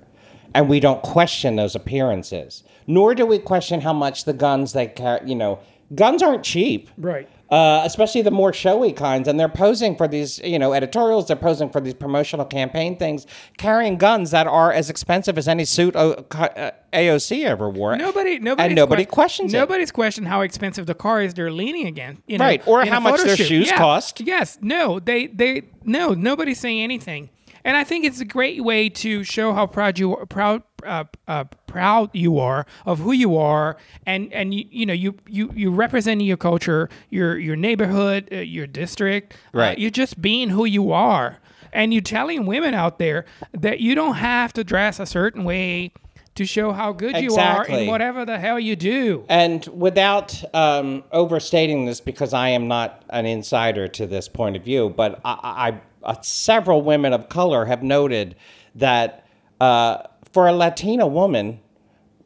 and 0.55 0.67
we 0.67 0.79
don't 0.79 1.03
question 1.03 1.55
those 1.55 1.75
appearances. 1.75 2.63
Nor 2.87 3.13
do 3.13 3.27
we 3.27 3.37
question 3.37 3.81
how 3.81 3.93
much 3.93 4.25
the 4.25 4.33
guns 4.33 4.73
they 4.73 4.87
carry. 4.87 5.29
You 5.29 5.35
know, 5.35 5.59
guns 5.93 6.23
aren't 6.23 6.43
cheap. 6.43 6.89
Right. 6.97 7.29
Uh, 7.51 7.81
especially 7.83 8.21
the 8.21 8.31
more 8.31 8.53
showy 8.53 8.93
kinds, 8.93 9.27
and 9.27 9.37
they're 9.37 9.49
posing 9.49 9.93
for 9.97 10.07
these, 10.07 10.39
you 10.39 10.57
know, 10.57 10.71
editorials. 10.71 11.27
They're 11.27 11.35
posing 11.35 11.69
for 11.69 11.81
these 11.81 11.93
promotional 11.93 12.45
campaign 12.45 12.95
things, 12.95 13.27
carrying 13.57 13.97
guns 13.97 14.31
that 14.31 14.47
are 14.47 14.71
as 14.71 14.89
expensive 14.89 15.37
as 15.37 15.49
any 15.49 15.65
suit 15.65 15.93
uh, 15.97 16.23
uh, 16.31 16.71
AOC 16.93 17.43
ever 17.43 17.69
wore. 17.69 17.97
Nobody, 17.97 18.39
nobody, 18.39 18.67
and 18.67 18.75
nobody 18.75 19.03
questions 19.03 19.53
it. 19.53 19.57
Nobody's 19.57 19.91
questioned 19.91 20.29
how 20.29 20.39
expensive 20.39 20.85
the 20.85 20.95
car 20.95 21.21
is 21.21 21.33
they're 21.33 21.51
leaning 21.51 21.87
against, 21.87 22.21
you 22.25 22.37
know, 22.37 22.45
Right, 22.45 22.65
or 22.65 22.85
how 22.85 23.01
much 23.01 23.21
their 23.21 23.35
shoot. 23.35 23.47
shoes 23.47 23.67
Yeah. 23.67 23.77
cost. 23.77 24.21
Yes, 24.21 24.57
no, 24.61 25.01
they, 25.01 25.27
they, 25.27 25.63
no, 25.83 26.13
nobody's 26.13 26.61
saying 26.61 26.81
anything, 26.81 27.29
and 27.65 27.75
I 27.75 27.83
think 27.83 28.05
it's 28.05 28.21
a 28.21 28.25
great 28.25 28.63
way 28.63 28.87
to 28.87 29.25
show 29.25 29.51
how 29.51 29.67
proud 29.67 29.99
you, 29.99 30.15
are 30.15 30.25
proud, 30.25 30.63
uh, 30.85 31.03
uh, 31.27 31.43
proud 31.67 32.09
you 32.13 32.39
are 32.39 32.65
of 32.85 32.99
who 32.99 33.11
you 33.11 33.37
are, 33.37 33.77
and 34.05 34.31
and 34.33 34.53
you, 34.53 34.65
you 34.69 34.85
know, 34.85 34.93
you, 34.93 35.15
you, 35.27 35.51
you 35.55 35.71
representing 35.71 36.27
your 36.27 36.37
culture, 36.37 36.89
your, 37.09 37.37
your 37.37 37.55
neighborhood, 37.55 38.27
uh, 38.31 38.37
your 38.37 38.67
district, 38.67 39.33
Uh, 39.53 39.57
Right. 39.59 39.79
you're 39.79 39.89
just 39.91 40.21
being 40.21 40.49
who 40.49 40.65
you 40.65 40.91
are, 40.91 41.39
and 41.73 41.93
you're 41.93 42.01
telling 42.01 42.45
women 42.45 42.73
out 42.73 42.99
there 42.99 43.25
that 43.53 43.79
you 43.79 43.95
don't 43.95 44.15
have 44.15 44.53
to 44.53 44.63
dress 44.63 44.99
a 44.99 45.05
certain 45.05 45.43
way. 45.43 45.91
To 46.35 46.45
show 46.45 46.71
how 46.71 46.93
good 46.93 47.17
you 47.17 47.35
are 47.35 47.59
Exactly. 47.59 47.81
in 47.83 47.87
whatever 47.89 48.25
the 48.25 48.39
hell 48.39 48.57
you 48.57 48.77
do. 48.77 49.25
And 49.27 49.67
without 49.67 50.41
um, 50.55 51.03
overstating 51.11 51.83
this, 51.85 51.99
because 51.99 52.33
I 52.33 52.47
am 52.49 52.69
not 52.69 53.03
an 53.09 53.25
insider 53.25 53.89
to 53.89 54.07
this 54.07 54.29
point 54.29 54.55
of 54.55 54.63
view, 54.63 54.93
but 54.95 55.19
I, 55.25 55.37
I, 55.43 55.81
uh, 56.09 56.15
several 56.21 56.83
women 56.83 57.11
of 57.11 57.27
color 57.27 57.65
have 57.65 57.83
noted 57.83 58.37
that 58.75 59.25
uh, 59.59 60.03
for 60.31 60.47
a 60.47 60.53
Latina 60.53 61.07
woman, 61.07 61.59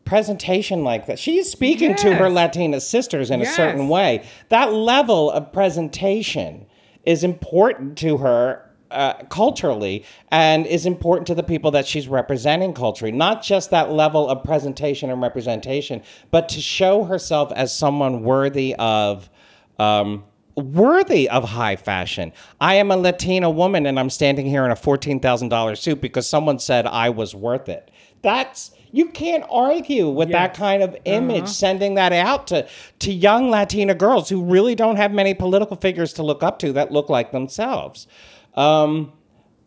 presentation 0.06 0.84
like 0.84 1.08
that, 1.08 1.18
she's 1.20 1.52
speaking 1.52 1.96
to 1.96 2.16
her 2.16 2.30
Latina 2.30 2.80
sisters 2.80 3.32
in 3.32 3.42
a 3.42 3.46
certain 3.46 3.90
way. 3.90 4.24
That 4.50 4.72
level 4.72 5.32
of 5.32 5.52
presentation 5.52 6.68
is 7.04 7.24
important 7.24 7.98
to 8.00 8.18
her 8.18 8.62
uh, 8.92 9.14
culturally 9.30 10.06
and 10.32 10.66
is 10.68 10.86
important 10.86 11.28
to 11.28 11.36
the 11.36 11.44
people 11.44 11.72
that 11.72 11.88
she's 11.88 12.08
representing 12.08 12.74
culturally. 12.74 13.12
Not 13.12 13.44
just 13.44 13.72
that 13.72 13.92
level 13.92 14.30
of 14.30 14.44
presentation 14.44 15.10
and 15.10 15.22
representation, 15.22 16.04
but 16.32 16.50
to 16.50 16.62
show 16.62 17.04
herself 17.04 17.52
as 17.54 17.76
someone 17.76 18.24
worthy 18.24 18.76
of. 18.76 19.30
Um, 19.78 20.24
worthy 20.56 21.30
of 21.30 21.50
high 21.50 21.76
fashion. 21.76 22.32
I 22.62 22.76
am 22.76 22.92
a 22.92 22.98
Latina 22.98 23.50
woman 23.50 23.86
and 23.86 24.00
I'm 24.00 24.10
standing 24.10 24.46
here 24.46 24.66
in 24.66 24.72
a 24.72 24.76
$14,000 24.76 25.78
suit 25.78 26.02
because 26.02 26.28
someone 26.28 26.60
said 26.60 26.86
I 26.86 27.10
was 27.10 27.36
worth 27.36 27.70
it. 27.70 27.92
That's 28.22 28.72
you 28.92 29.10
can't 29.10 29.44
argue 29.50 30.10
with 30.10 30.32
that 30.32 30.54
kind 30.54 30.82
of 30.82 30.96
image 31.04 31.50
sending 31.50 31.96
that 31.96 32.14
out 32.14 32.48
to 32.48 32.66
to 33.00 33.12
young 33.12 33.50
Latina 33.50 33.94
girls 33.94 34.30
who 34.30 34.42
really 34.42 34.74
don't 34.74 34.96
have 34.96 35.12
many 35.12 35.34
political 35.34 35.76
figures 35.76 36.14
to 36.14 36.24
look 36.24 36.42
up 36.42 36.58
to 36.60 36.72
that 36.74 36.92
look 36.92 37.10
like 37.10 37.34
themselves. 37.34 38.08
Um, 38.54 39.12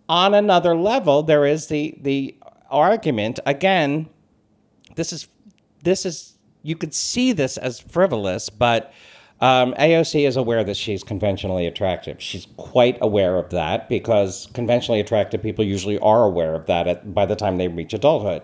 on 0.09 0.32
another 0.32 0.74
level, 0.74 1.22
there 1.22 1.45
is 1.45 1.66
the 1.66 1.95
the 2.01 2.36
argument 2.70 3.39
again. 3.45 4.09
This 4.97 5.12
is 5.12 5.28
this 5.84 6.07
is 6.07 6.39
you 6.62 6.74
could 6.74 6.95
see 6.95 7.32
this 7.32 7.59
as 7.59 7.78
frivolous, 7.78 8.49
but 8.49 8.93
um, 9.41 9.72
AOC 9.74 10.26
is 10.26 10.36
aware 10.36 10.64
that 10.64 10.76
she's 10.76 11.05
conventionally 11.05 11.66
attractive. 11.66 12.20
She's 12.20 12.47
quite 12.57 12.99
aware 13.01 13.36
of 13.36 13.51
that 13.51 13.89
because 13.89 14.49
conventionally 14.53 15.01
attractive 15.01 15.43
people 15.43 15.64
usually 15.64 15.99
are 16.01 16.24
aware 16.24 16.55
of 16.55 16.66
that 16.66 16.89
at, 16.89 17.14
by 17.14 17.24
the 17.26 17.36
time 17.36 17.57
they 17.57 17.68
reach 17.68 17.95
adulthood. 17.95 18.43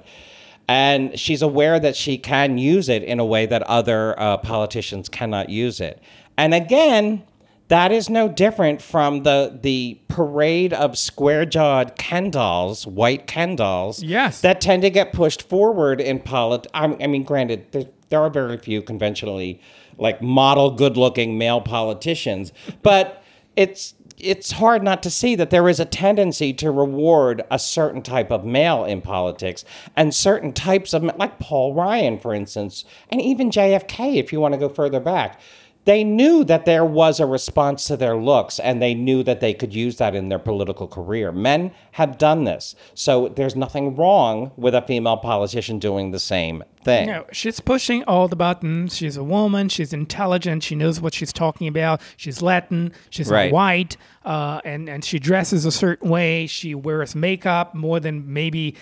And 0.68 1.18
she's 1.18 1.42
aware 1.42 1.78
that 1.80 1.94
she 1.96 2.16
can 2.16 2.56
use 2.58 2.88
it 2.88 3.02
in 3.02 3.18
a 3.20 3.24
way 3.24 3.44
that 3.46 3.62
other 3.64 4.18
uh, 4.18 4.38
politicians 4.38 5.08
cannot 5.08 5.50
use 5.50 5.80
it. 5.80 6.00
And 6.38 6.54
again, 6.54 7.22
that 7.68 7.92
is 7.92 8.08
no 8.08 8.28
different 8.28 8.80
from 8.80 9.22
the 9.24 9.58
the 9.62 9.98
parade 10.08 10.72
of 10.72 10.96
square-jawed 10.98 11.96
Ken 11.96 12.30
dolls, 12.30 12.86
white 12.86 13.26
Ken 13.26 13.56
dolls, 13.56 14.02
Yes. 14.02 14.40
that 14.42 14.60
tend 14.60 14.82
to 14.82 14.90
get 14.90 15.12
pushed 15.12 15.48
forward 15.48 16.00
in 16.00 16.20
politics. 16.20 16.70
I 16.74 16.84
I 17.00 17.06
mean, 17.08 17.24
granted, 17.24 17.66
there, 17.72 17.84
there 18.10 18.20
are 18.20 18.30
very 18.30 18.56
few 18.58 18.80
conventionally 18.82 19.60
like 19.98 20.22
model, 20.22 20.70
good-looking 20.70 21.38
male 21.38 21.60
politicians, 21.60 22.52
but 22.82 23.22
it's 23.56 23.94
it's 24.16 24.52
hard 24.52 24.82
not 24.82 25.02
to 25.02 25.10
see 25.10 25.34
that 25.34 25.50
there 25.50 25.68
is 25.68 25.80
a 25.80 25.84
tendency 25.84 26.52
to 26.52 26.70
reward 26.70 27.42
a 27.50 27.58
certain 27.58 28.00
type 28.00 28.30
of 28.30 28.44
male 28.44 28.84
in 28.84 29.00
politics 29.00 29.64
and 29.96 30.14
certain 30.14 30.52
types 30.52 30.94
of 30.94 31.02
like 31.02 31.38
Paul 31.38 31.74
Ryan, 31.74 32.18
for 32.18 32.32
instance, 32.32 32.84
and 33.08 33.20
even 33.20 33.50
JFK, 33.50 34.16
if 34.16 34.32
you 34.32 34.40
want 34.40 34.54
to 34.54 34.58
go 34.58 34.68
further 34.68 35.00
back. 35.00 35.40
They 35.86 36.02
knew 36.02 36.44
that 36.44 36.64
there 36.64 36.84
was 36.84 37.20
a 37.20 37.26
response 37.26 37.86
to 37.88 37.96
their 37.96 38.16
looks 38.16 38.58
and 38.58 38.80
they 38.80 38.94
knew 38.94 39.22
that 39.24 39.40
they 39.40 39.52
could 39.52 39.74
use 39.74 39.96
that 39.98 40.14
in 40.14 40.30
their 40.30 40.38
political 40.38 40.88
career. 40.88 41.30
Men 41.30 41.72
have 41.92 42.16
done 42.16 42.44
this. 42.44 42.74
So 42.94 43.28
there's 43.28 43.54
nothing 43.54 43.94
wrong 43.94 44.52
with 44.56 44.74
a 44.74 44.80
female 44.82 45.18
politician 45.18 45.78
doing 45.78 46.10
the 46.10 46.18
same 46.18 46.64
thing. 46.84 47.06
No, 47.08 47.26
she's 47.32 47.60
pushing 47.60 48.02
all 48.04 48.28
the 48.28 48.36
buttons. 48.36 48.96
She's 48.96 49.18
a 49.18 49.24
woman. 49.24 49.68
She's 49.68 49.92
intelligent. 49.92 50.62
She 50.62 50.74
knows 50.74 51.00
what 51.02 51.12
she's 51.12 51.32
talking 51.32 51.68
about. 51.68 52.00
She's 52.16 52.40
Latin. 52.40 52.92
She's 53.10 53.28
Right. 53.28 53.52
white, 53.52 53.96
uh, 54.24 54.60
and 54.64 54.88
and 54.88 55.04
she 55.04 55.18
dresses 55.18 55.64
a 55.66 55.70
certain 55.72 56.08
way. 56.08 56.46
She 56.46 56.74
wears 56.74 57.14
makeup 57.14 57.74
more 57.74 58.00
than 58.00 58.32
maybe 58.32 58.74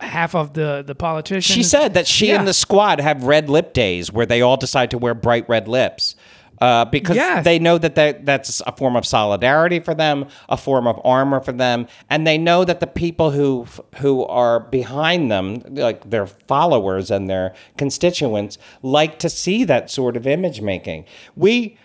half 0.00 0.34
of 0.34 0.52
the 0.54 0.84
the 0.86 0.94
politicians. 0.94 1.54
She 1.54 1.62
said 1.62 1.94
that 1.94 2.06
she 2.06 2.28
Yeah. 2.28 2.38
and 2.38 2.46
the 2.48 2.52
squad 2.54 3.00
have 3.00 3.24
red 3.24 3.48
lip 3.48 3.72
days 3.72 4.12
where 4.12 4.26
they 4.26 4.42
all 4.42 4.56
decide 4.56 4.90
to 4.90 4.98
wear 4.98 5.14
bright 5.14 5.48
red 5.48 5.66
lips. 5.68 6.14
Uh, 6.60 6.84
because 6.86 7.16
Yes. 7.16 7.44
they 7.44 7.58
know 7.58 7.78
that 7.78 7.94
they, 7.94 8.12
that's 8.24 8.60
a 8.66 8.72
form 8.72 8.96
of 8.96 9.06
solidarity 9.06 9.78
for 9.80 9.94
them, 9.94 10.26
a 10.48 10.56
form 10.56 10.86
of 10.86 11.00
armor 11.04 11.40
for 11.40 11.52
them, 11.52 11.86
and 12.10 12.26
they 12.26 12.36
know 12.38 12.64
that 12.64 12.80
the 12.80 12.86
people 12.86 13.30
who 13.30 13.66
who 13.98 14.24
are 14.26 14.60
behind 14.60 15.30
them, 15.30 15.62
like 15.70 16.10
their 16.10 16.26
followers 16.26 17.10
and 17.10 17.28
their 17.30 17.54
constituents, 17.76 18.58
like 18.82 19.18
to 19.20 19.28
see 19.30 19.64
that 19.64 19.90
sort 19.90 20.16
of 20.16 20.26
image 20.26 20.60
making. 20.60 21.04
We 21.36 21.76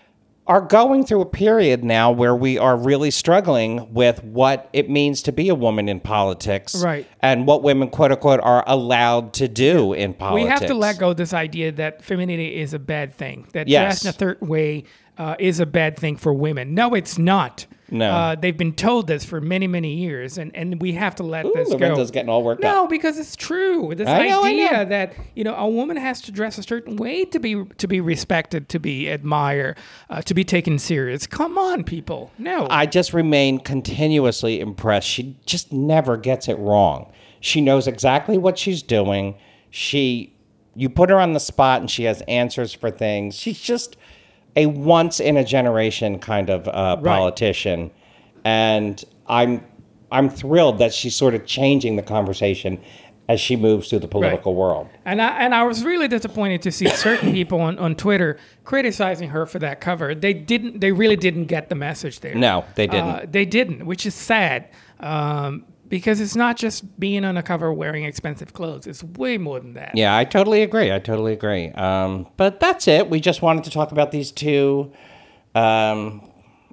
are 0.46 0.60
going 0.60 1.04
through 1.06 1.22
a 1.22 1.26
period 1.26 1.82
now 1.82 2.10
where 2.10 2.36
we 2.36 2.58
are 2.58 2.76
really 2.76 3.10
struggling 3.10 3.92
with 3.94 4.22
what 4.24 4.68
it 4.74 4.90
means 4.90 5.22
to 5.22 5.32
be 5.32 5.48
a 5.48 5.54
woman 5.54 5.88
in 5.88 6.00
politics, 6.00 6.74
Right. 6.82 7.06
And 7.22 7.46
what 7.46 7.62
women, 7.62 7.88
quote 7.88 8.12
unquote, 8.12 8.40
are 8.42 8.62
allowed 8.66 9.32
to 9.34 9.48
do 9.48 9.94
in 9.94 10.12
politics. 10.12 10.44
we 10.44 10.50
have 10.50 10.66
to 10.66 10.74
let 10.74 10.98
go 10.98 11.10
of 11.10 11.16
this 11.16 11.32
idea 11.32 11.72
that 11.72 12.02
femininity 12.02 12.56
is 12.60 12.74
a 12.74 12.78
bad 12.78 13.14
thing. 13.14 13.46
That 13.54 13.68
Yes. 13.68 14.02
dress 14.02 14.04
in 14.04 14.10
a 14.10 14.12
certain 14.18 14.48
way 14.48 14.84
uh, 15.16 15.36
is 15.38 15.60
a 15.60 15.66
bad 15.66 15.96
thing 15.96 16.16
for 16.16 16.34
women. 16.34 16.74
No, 16.74 16.92
it's 16.94 17.16
not. 17.16 17.66
No. 17.94 18.10
uh, 18.10 18.34
they've 18.34 18.56
been 18.56 18.74
told 18.74 19.06
this 19.06 19.24
for 19.24 19.40
many, 19.40 19.68
many 19.68 19.94
years, 19.94 20.36
and, 20.36 20.54
and 20.56 20.82
we 20.82 20.94
have 20.94 21.14
to 21.16 21.22
let 21.22 21.46
this 21.54 21.68
go. 21.68 21.76
Lorenzo's 21.76 22.10
getting 22.10 22.28
all 22.28 22.42
worked 22.42 22.60
no, 22.60 22.84
up. 22.84 22.90
because 22.90 23.18
it's 23.18 23.36
true. 23.36 23.94
This 23.94 24.08
I 24.08 24.26
know, 24.26 24.44
idea 24.44 24.72
know. 24.72 24.84
that 24.86 25.14
you 25.36 25.44
know 25.44 25.54
a 25.54 25.68
woman 25.68 25.96
has 25.96 26.20
to 26.22 26.32
dress 26.32 26.58
a 26.58 26.64
certain 26.64 26.96
way 26.96 27.24
to 27.26 27.38
be 27.38 27.64
to 27.78 27.86
be 27.86 28.00
respected, 28.00 28.68
to 28.70 28.80
be 28.80 29.08
admired, 29.08 29.78
uh, 30.10 30.22
to 30.22 30.34
be 30.34 30.42
taken 30.42 30.78
serious. 30.80 31.28
Come 31.28 31.56
on, 31.56 31.84
people. 31.84 32.32
No, 32.36 32.66
I 32.68 32.86
just 32.86 33.12
remain 33.14 33.60
continuously 33.60 34.58
impressed. 34.58 35.06
She 35.06 35.38
just 35.46 35.72
never 35.72 36.16
gets 36.16 36.48
it 36.48 36.58
wrong. 36.58 37.12
She 37.38 37.60
knows 37.60 37.86
exactly 37.86 38.38
what 38.38 38.58
she's 38.58 38.82
doing. 38.82 39.36
She, 39.70 40.34
you 40.74 40.88
put 40.88 41.10
her 41.10 41.20
on 41.20 41.32
the 41.34 41.40
spot 41.40 41.80
and 41.80 41.90
she 41.90 42.04
has 42.04 42.22
answers 42.22 42.72
for 42.72 42.90
things. 42.90 43.36
She's 43.36 43.60
just 43.60 43.96
a 44.56 44.66
once 44.66 45.20
in 45.20 45.36
a 45.36 45.44
generation 45.44 46.18
kind 46.18 46.50
of 46.50 46.68
uh, 46.68 46.96
politician, 46.98 47.90
and 48.44 49.04
I'm, 49.26 49.64
I'm 50.12 50.28
thrilled 50.28 50.78
that 50.78 50.94
she's 50.94 51.16
sort 51.16 51.34
of 51.34 51.46
changing 51.46 51.96
the 51.96 52.02
conversation 52.02 52.80
as 53.28 53.40
she 53.40 53.56
moves 53.56 53.88
through 53.88 54.00
the 54.00 54.08
political 54.08 54.54
world. 54.54 54.88
And 55.04 55.20
I 55.20 55.38
and 55.38 55.54
I 55.54 55.62
was 55.64 55.84
really 55.84 56.08
disappointed 56.08 56.62
to 56.62 56.70
see 56.70 56.88
certain 56.88 57.32
people 57.38 57.60
on, 57.60 57.78
on 57.78 57.94
Twitter 57.94 58.38
criticizing 58.64 59.30
her 59.30 59.46
for 59.46 59.58
that 59.60 59.80
cover. 59.80 60.14
They 60.14 60.34
didn't. 60.34 60.80
They 60.80 60.92
really 60.92 61.16
didn't 61.16 61.46
get 61.46 61.68
the 61.68 61.74
message 61.74 62.20
there. 62.20 62.34
No, 62.34 62.64
they 62.74 62.86
didn't. 62.86 63.08
Uh, 63.08 63.26
they 63.28 63.46
didn't, 63.46 63.86
which 63.86 64.04
is 64.06 64.14
sad. 64.14 64.68
Um, 65.00 65.64
because 65.94 66.20
it's 66.20 66.34
not 66.34 66.56
just 66.56 66.98
being 66.98 67.24
on 67.24 67.36
a 67.36 67.42
cover 67.42 67.72
wearing 67.72 68.02
expensive 68.04 68.52
clothes. 68.52 68.84
It's 68.84 69.04
way 69.04 69.38
more 69.38 69.60
than 69.60 69.74
that. 69.74 69.92
Yeah, 69.94 70.16
I 70.16 70.24
totally 70.24 70.62
agree. 70.62 70.90
I 70.90 70.98
totally 70.98 71.32
agree. 71.32 71.68
Um, 71.70 72.26
but 72.36 72.58
that's 72.58 72.88
it. 72.88 73.08
We 73.08 73.20
just 73.20 73.42
wanted 73.42 73.62
to 73.62 73.70
talk 73.70 73.92
about 73.92 74.10
these 74.10 74.32
two 74.32 74.90
um, 75.54 76.28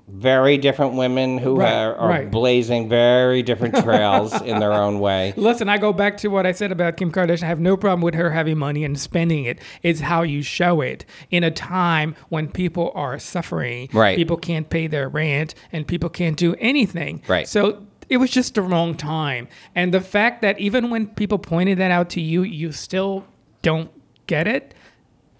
very 0.07 0.57
different 0.57 0.95
women 0.95 1.37
who 1.37 1.57
Right, 1.57 1.71
are, 1.71 1.95
are 1.97 2.09
right. 2.09 2.31
blazing 2.31 2.89
very 2.89 3.43
different 3.43 3.75
trails 3.83 4.41
in 4.41 4.59
their 4.59 4.73
own 4.73 4.99
way. 4.99 5.35
Listen, 5.37 5.69
I 5.69 5.77
go 5.77 5.93
back 5.93 6.17
to 6.17 6.29
what 6.29 6.47
I 6.47 6.51
said 6.51 6.71
about 6.71 6.97
Kim 6.97 7.11
Kardashian. 7.11 7.43
I 7.43 7.45
have 7.45 7.59
no 7.59 7.77
problem 7.77 8.01
with 8.01 8.15
her 8.15 8.31
having 8.31 8.57
money 8.57 8.83
and 8.83 8.99
spending 8.99 9.45
it. 9.45 9.59
It's 9.83 9.99
how 9.99 10.23
you 10.23 10.41
show 10.41 10.81
it 10.81 11.05
in 11.29 11.43
a 11.43 11.51
time 11.51 12.15
when 12.29 12.51
people 12.51 12.91
are 12.95 13.19
suffering. 13.19 13.87
Right. 13.93 14.17
People 14.17 14.37
can't 14.37 14.67
pay 14.67 14.87
their 14.87 15.09
rent 15.09 15.53
and 15.71 15.87
people 15.87 16.09
can't 16.09 16.37
do 16.37 16.55
anything. 16.57 17.21
Right. 17.27 17.47
So 17.47 17.85
it 18.11 18.17
was 18.17 18.29
just 18.29 18.55
the 18.55 18.61
wrong 18.61 18.95
time. 18.95 19.47
And 19.73 19.93
the 19.93 20.01
fact 20.01 20.41
that 20.41 20.59
even 20.59 20.89
when 20.89 21.07
people 21.07 21.39
pointed 21.39 21.77
that 21.77 21.91
out 21.91 22.09
to 22.11 22.21
you, 22.21 22.43
you 22.43 22.73
still 22.73 23.25
don't 23.61 23.89
get 24.27 24.47
it, 24.47 24.73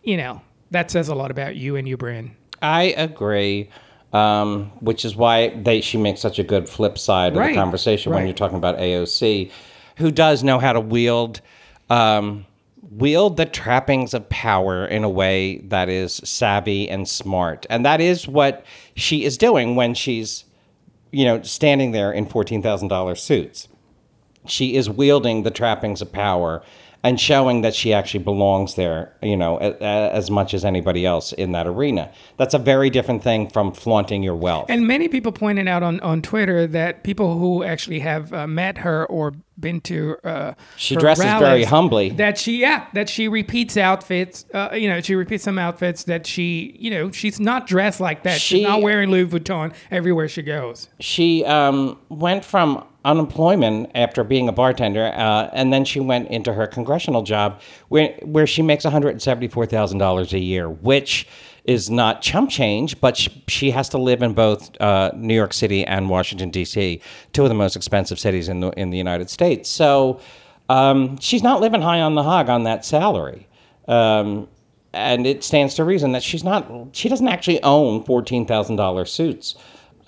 you 0.04 0.16
know, 0.16 0.42
that 0.72 0.90
says 0.90 1.10
a 1.10 1.14
lot 1.14 1.32
about 1.32 1.58
you 1.58 1.76
and 1.76 1.86
your 1.86 1.98
brand. 1.98 2.32
I 2.62 2.84
agree. 2.96 3.70
Um, 4.14 4.72
which 4.80 5.04
is 5.04 5.16
why 5.16 5.50
they 5.50 5.80
she 5.82 5.98
makes 5.98 6.20
such 6.20 6.40
a 6.40 6.44
good 6.44 6.68
flip 6.68 6.98
side 6.98 7.34
of 7.34 7.40
Right, 7.40 7.50
the 7.50 7.56
conversation 7.56 8.12
when 8.14 8.26
you're 8.26 8.34
talking 8.34 8.58
about 8.58 8.78
AOC, 8.78 9.52
who 9.98 10.12
does 10.12 10.44
know 10.44 10.60
how 10.60 10.74
to 10.74 10.82
wield 10.82 11.40
um, 11.90 12.46
wield 12.90 13.38
the 13.38 13.46
trappings 13.46 14.14
of 14.14 14.28
power 14.28 14.86
in 14.86 15.06
a 15.06 15.10
way 15.10 15.60
that 15.60 15.88
is 15.88 16.16
savvy 16.26 16.90
and 16.90 17.08
smart, 17.08 17.66
and 17.70 17.86
that 17.86 18.02
is 18.02 18.28
what 18.28 18.66
she 18.96 19.24
is 19.24 19.38
doing 19.38 19.78
when 19.78 19.94
she's, 19.94 20.44
you 21.12 21.26
know, 21.26 21.42
standing 21.42 21.92
there 21.92 22.12
in 22.12 22.26
fourteen 22.26 22.62
thousand 22.62 22.88
dollars 22.88 23.22
suits. 23.22 23.68
She 24.46 24.76
is 24.76 24.90
wielding 24.90 25.44
the 25.44 25.52
trappings 25.52 26.02
of 26.02 26.12
power 26.12 26.64
and 27.04 27.20
showing 27.20 27.62
that 27.62 27.74
she 27.74 27.94
actually 27.94 28.24
belongs 28.24 28.76
there, 28.76 29.16
you 29.22 29.36
know, 29.36 29.58
as 29.58 30.30
much 30.30 30.54
as 30.54 30.64
anybody 30.64 31.06
else 31.06 31.34
in 31.34 31.52
that 31.52 31.66
arena. 31.66 32.12
That's 32.38 32.54
a 32.54 32.60
very 32.60 32.90
different 32.90 33.24
thing 33.24 33.50
from 33.50 33.72
flaunting 33.72 34.22
your 34.22 34.36
wealth. 34.36 34.68
And 34.70 34.88
many 34.88 35.08
people 35.08 35.32
pointed 35.32 35.68
out 35.68 35.82
on, 35.84 36.00
on 36.02 36.22
Twitter 36.22 36.68
that 36.68 37.04
people 37.04 37.40
who 37.40 37.64
actually 37.64 38.00
have 38.00 38.32
uh, 38.34 38.46
met 38.46 38.80
her 38.80 39.06
or 39.08 39.34
been 39.62 39.80
to 39.82 40.18
uh, 40.24 40.54
She 40.76 40.96
her 40.96 41.00
dresses 41.02 41.24
very 41.24 41.40
rallies, 41.42 41.68
humbly. 41.68 42.10
That 42.10 42.38
she 42.38 42.60
yeah 42.62 42.88
that 42.94 43.08
she 43.08 43.28
repeats 43.28 43.78
outfits. 43.78 44.46
Uh, 44.54 44.70
you 44.74 44.90
know 44.90 45.00
she 45.02 45.16
repeats 45.16 45.44
some 45.44 45.58
outfits 45.60 46.04
that 46.06 46.26
she 46.28 46.76
you 46.80 46.90
know 46.92 47.12
she's 47.12 47.40
not 47.40 47.68
dressed 47.68 48.00
like 48.00 48.24
that. 48.24 48.40
She- 48.42 48.58
she's 48.58 48.68
not 48.68 48.82
wearing 48.82 49.10
Louis 49.12 49.28
Vuitton 49.28 49.74
everywhere 49.92 50.28
she 50.28 50.42
goes. 50.42 50.90
she 51.00 51.46
um, 51.46 51.98
went 52.10 52.44
from 52.44 52.84
unemployment 53.04 53.90
after 53.96 54.24
being 54.24 54.48
a 54.48 54.52
bartender, 54.52 55.12
uh, 55.16 55.50
and 55.54 55.74
then 55.74 55.84
she 55.84 56.00
went 56.00 56.30
into 56.30 56.54
her 56.54 56.68
congressional 56.68 57.24
job 57.24 57.60
where, 57.90 58.10
where 58.22 58.46
she 58.46 58.62
makes 58.62 58.86
$174,000 58.86 60.34
a 60.34 60.40
year, 60.40 60.70
which 60.70 61.28
is 61.66 61.90
not 61.90 62.22
chump 62.22 62.50
change, 62.50 63.00
but 63.00 63.16
sh- 63.18 63.30
she 63.48 63.72
has 63.72 63.90
to 63.90 63.98
live 63.98 64.22
in 64.22 64.34
both 64.34 64.80
uh, 64.82 65.12
New 65.16 65.36
York 65.36 65.54
City 65.54 65.86
and 65.86 66.10
Washington, 66.10 66.50
D.C., 66.50 67.02
two 67.34 67.44
of 67.44 67.50
the 67.50 67.56
most 67.56 67.76
expensive 67.76 68.20
cities 68.20 68.50
in 68.50 68.62
the, 68.62 68.70
in 68.72 68.90
the 68.90 68.98
United 68.98 69.30
States. 69.30 69.70
So 69.70 70.20
um, 70.70 71.18
she's 71.18 71.44
not 71.44 71.62
living 71.62 71.82
high 71.82 72.02
on 72.02 72.16
the 72.16 72.24
hog 72.24 72.50
on 72.50 72.64
that 72.64 72.84
salary. 72.86 73.48
Um, 73.88 74.48
and 74.94 75.26
it 75.26 75.44
stands 75.44 75.76
to 75.76 75.84
reason 75.84 76.12
that 76.12 76.24
she's 76.24 76.44
not 76.44 76.70
she 76.92 77.08
doesn't 77.10 77.28
actually 77.28 77.62
own 77.64 78.04
$14,000 78.04 79.08
suits. 79.08 79.56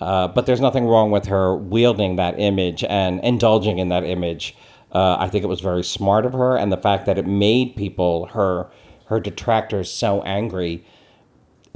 Uh, 0.00 0.28
but 0.28 0.46
there's 0.46 0.60
nothing 0.60 0.86
wrong 0.86 1.10
with 1.10 1.26
her 1.26 1.56
wielding 1.56 2.16
that 2.16 2.38
image 2.38 2.84
and 2.84 3.20
indulging 3.20 3.78
in 3.78 3.88
that 3.88 4.04
image. 4.04 4.56
Uh, 4.92 5.16
I 5.18 5.28
think 5.28 5.44
it 5.44 5.48
was 5.48 5.60
very 5.60 5.82
smart 5.82 6.26
of 6.26 6.32
her, 6.32 6.56
and 6.56 6.70
the 6.70 6.76
fact 6.76 7.06
that 7.06 7.18
it 7.18 7.26
made 7.26 7.74
people 7.76 8.26
her 8.26 8.68
her 9.06 9.20
detractors 9.20 9.90
so 9.90 10.22
angry. 10.22 10.84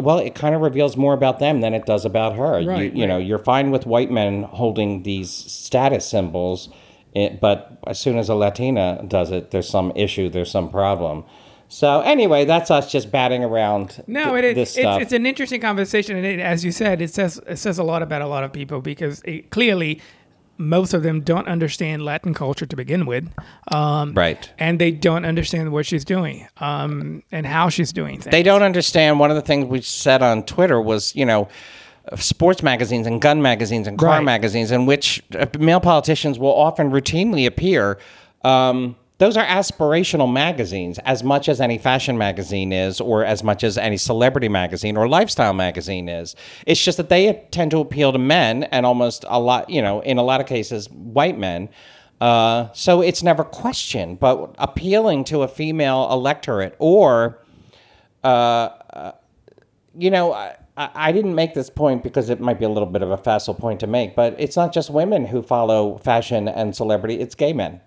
Well, 0.01 0.19
it 0.19 0.35
kind 0.37 0.55
of 0.55 0.61
reveals 0.61 0.97
more 0.97 1.13
about 1.13 1.41
them 1.41 1.61
than 1.61 1.75
it 1.75 1.85
does 1.85 2.05
about 2.05 2.37
her. 2.37 2.65
Right, 2.65 2.93
you, 2.93 3.01
you 3.01 3.07
know, 3.07 3.19
you're 3.19 3.39
fine 3.39 3.73
with 3.73 3.85
white 3.85 4.11
men 4.11 4.45
holding 4.45 5.03
these 5.03 5.31
status 5.31 6.07
symbols, 6.09 6.69
it, 7.15 7.41
but 7.41 7.79
as 7.87 7.99
soon 7.99 8.17
as 8.17 8.29
a 8.29 8.35
Latina 8.35 9.05
does 9.09 9.33
it, 9.33 9.51
there's 9.51 9.69
some 9.69 9.93
issue, 9.97 10.29
there's 10.29 10.51
some 10.51 10.71
problem. 10.71 11.25
So 11.69 12.01
anyway, 12.01 12.45
that's 12.45 12.71
us 12.71 12.91
just 12.91 13.11
batting 13.11 13.45
around. 13.45 14.03
No, 14.07 14.33
th- 14.33 14.45
it, 14.45 14.55
this 14.55 14.79
it's, 14.79 15.03
it's 15.03 15.13
an 15.13 15.27
interesting 15.27 15.61
conversation, 15.61 16.17
and 16.17 16.25
it, 16.25 16.41
as 16.41 16.65
you 16.65 16.73
said, 16.73 17.03
it 17.03 17.13
says 17.13 17.41
it 17.47 17.57
says 17.57 17.79
a 17.79 17.83
lot 17.83 18.03
about 18.03 18.23
a 18.23 18.27
lot 18.27 18.43
of 18.43 18.53
people 18.53 18.81
because 18.81 19.21
it, 19.25 19.51
clearly 19.51 20.01
most 20.59 20.93
of 20.93 21.03
them 21.03 21.21
don't 21.23 21.47
understand 21.49 22.05
Latin 22.05 22.35
culture 22.35 22.67
to 22.67 22.77
begin 22.77 23.07
with, 23.07 23.29
um, 23.73 24.13
right. 24.15 24.53
and 24.59 24.79
they 24.81 24.91
don't 24.91 25.25
understand 25.25 25.73
what 25.73 25.87
she's 25.87 26.05
doing 26.05 26.47
um, 26.59 27.23
and 27.33 27.47
how 27.47 27.69
she's 27.69 27.93
doing 27.93 28.21
things. 28.21 28.31
they 28.33 28.43
don't 28.43 28.63
understand 28.63 29.19
one 29.21 29.31
of 29.31 29.37
the 29.37 29.43
things 29.43 29.65
we 29.67 29.81
said 29.81 30.21
on 30.23 30.43
twitter 30.43 30.81
was 30.81 31.15
you 31.15 31.25
know 31.25 31.49
sports 32.17 32.63
magazines 32.63 33.07
and 33.07 33.21
gun 33.21 33.41
magazines 33.43 33.87
and 33.87 33.99
car 33.99 34.09
Right. 34.17 34.25
magazines 34.25 34.71
in 34.73 34.87
which 34.87 35.23
uh, 35.39 35.47
male 35.59 35.81
politicians 35.81 36.39
will 36.39 36.55
often 36.55 36.91
routinely 36.91 37.47
appear 37.47 37.99
um, 38.45 38.97
those 39.19 39.37
are 39.37 39.45
aspirational 39.45 40.33
magazines 40.33 40.99
as 41.01 41.23
much 41.25 41.49
as 41.49 41.61
any 41.61 41.79
fashion 41.79 42.17
magazine 42.17 42.73
is 42.73 43.01
or 43.01 43.25
as 43.25 43.43
much 43.43 43.65
as 43.65 43.77
any 43.79 43.97
celebrity 43.97 44.49
magazine 44.49 44.97
or 44.97 45.09
lifestyle 45.09 45.53
magazine 45.53 46.09
is 46.09 46.37
it's 46.67 46.83
just 46.83 46.97
that 46.97 47.09
they 47.09 47.47
tend 47.51 47.71
to 47.71 47.79
appeal 47.79 48.13
to 48.13 48.19
men 48.19 48.65
and 48.65 48.87
almost 48.87 49.25
a 49.29 49.41
lot 49.41 49.69
you 49.69 49.83
know 49.83 50.01
in 50.01 50.19
a 50.19 50.23
lot 50.23 50.41
of 50.41 50.47
cases 50.47 50.89
white 50.91 51.39
men 51.39 51.69
uh, 52.21 52.69
so 52.73 53.01
it's 53.01 53.23
never 53.23 53.45
questioned 53.45 54.19
but 54.19 54.55
appealing 54.59 55.25
to 55.25 55.43
a 55.43 55.49
female 55.49 56.09
electorate 56.11 56.75
or 56.79 57.41
you 59.99 60.11
know, 60.11 60.33
I 60.33 60.57
I 60.77 61.11
didn't 61.11 61.35
make 61.35 61.55
this 61.55 61.71
point 61.71 62.05
because 62.05 62.31
it 62.31 62.41
might 62.41 62.61
be 62.61 62.65
a 62.65 62.69
little 62.69 62.89
bit 62.89 63.03
of 63.03 63.11
a 63.11 63.17
facile 63.17 63.55
point 63.55 63.81
to 63.81 63.89
make, 63.89 64.15
but 64.15 64.37
it's 64.39 64.57
not 64.57 64.73
just 64.73 64.91
women 64.91 65.27
who 65.27 65.43
follow 65.43 65.99
fashion 65.99 66.47
and 66.47 66.75
celebrity, 66.75 67.19
it's 67.21 67.35
gay 67.35 67.53
men. 67.53 67.81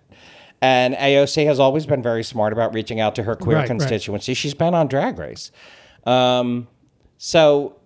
And 0.62 0.94
AOC 0.96 1.46
has 1.48 1.60
always 1.60 1.86
been 1.86 2.04
very 2.04 2.24
smart 2.24 2.54
about 2.54 2.74
reaching 2.74 3.00
out 3.00 3.16
to 3.16 3.24
her 3.24 3.36
queer 3.36 3.58
Right, 3.58 3.62
right. 3.62 3.68
constituency. 3.68 4.34
She's 4.36 4.54
been 4.54 4.76
on 4.76 4.88
Drag 4.88 5.18
Race. 5.18 5.52
Um, 6.06 6.68
so 7.18 7.78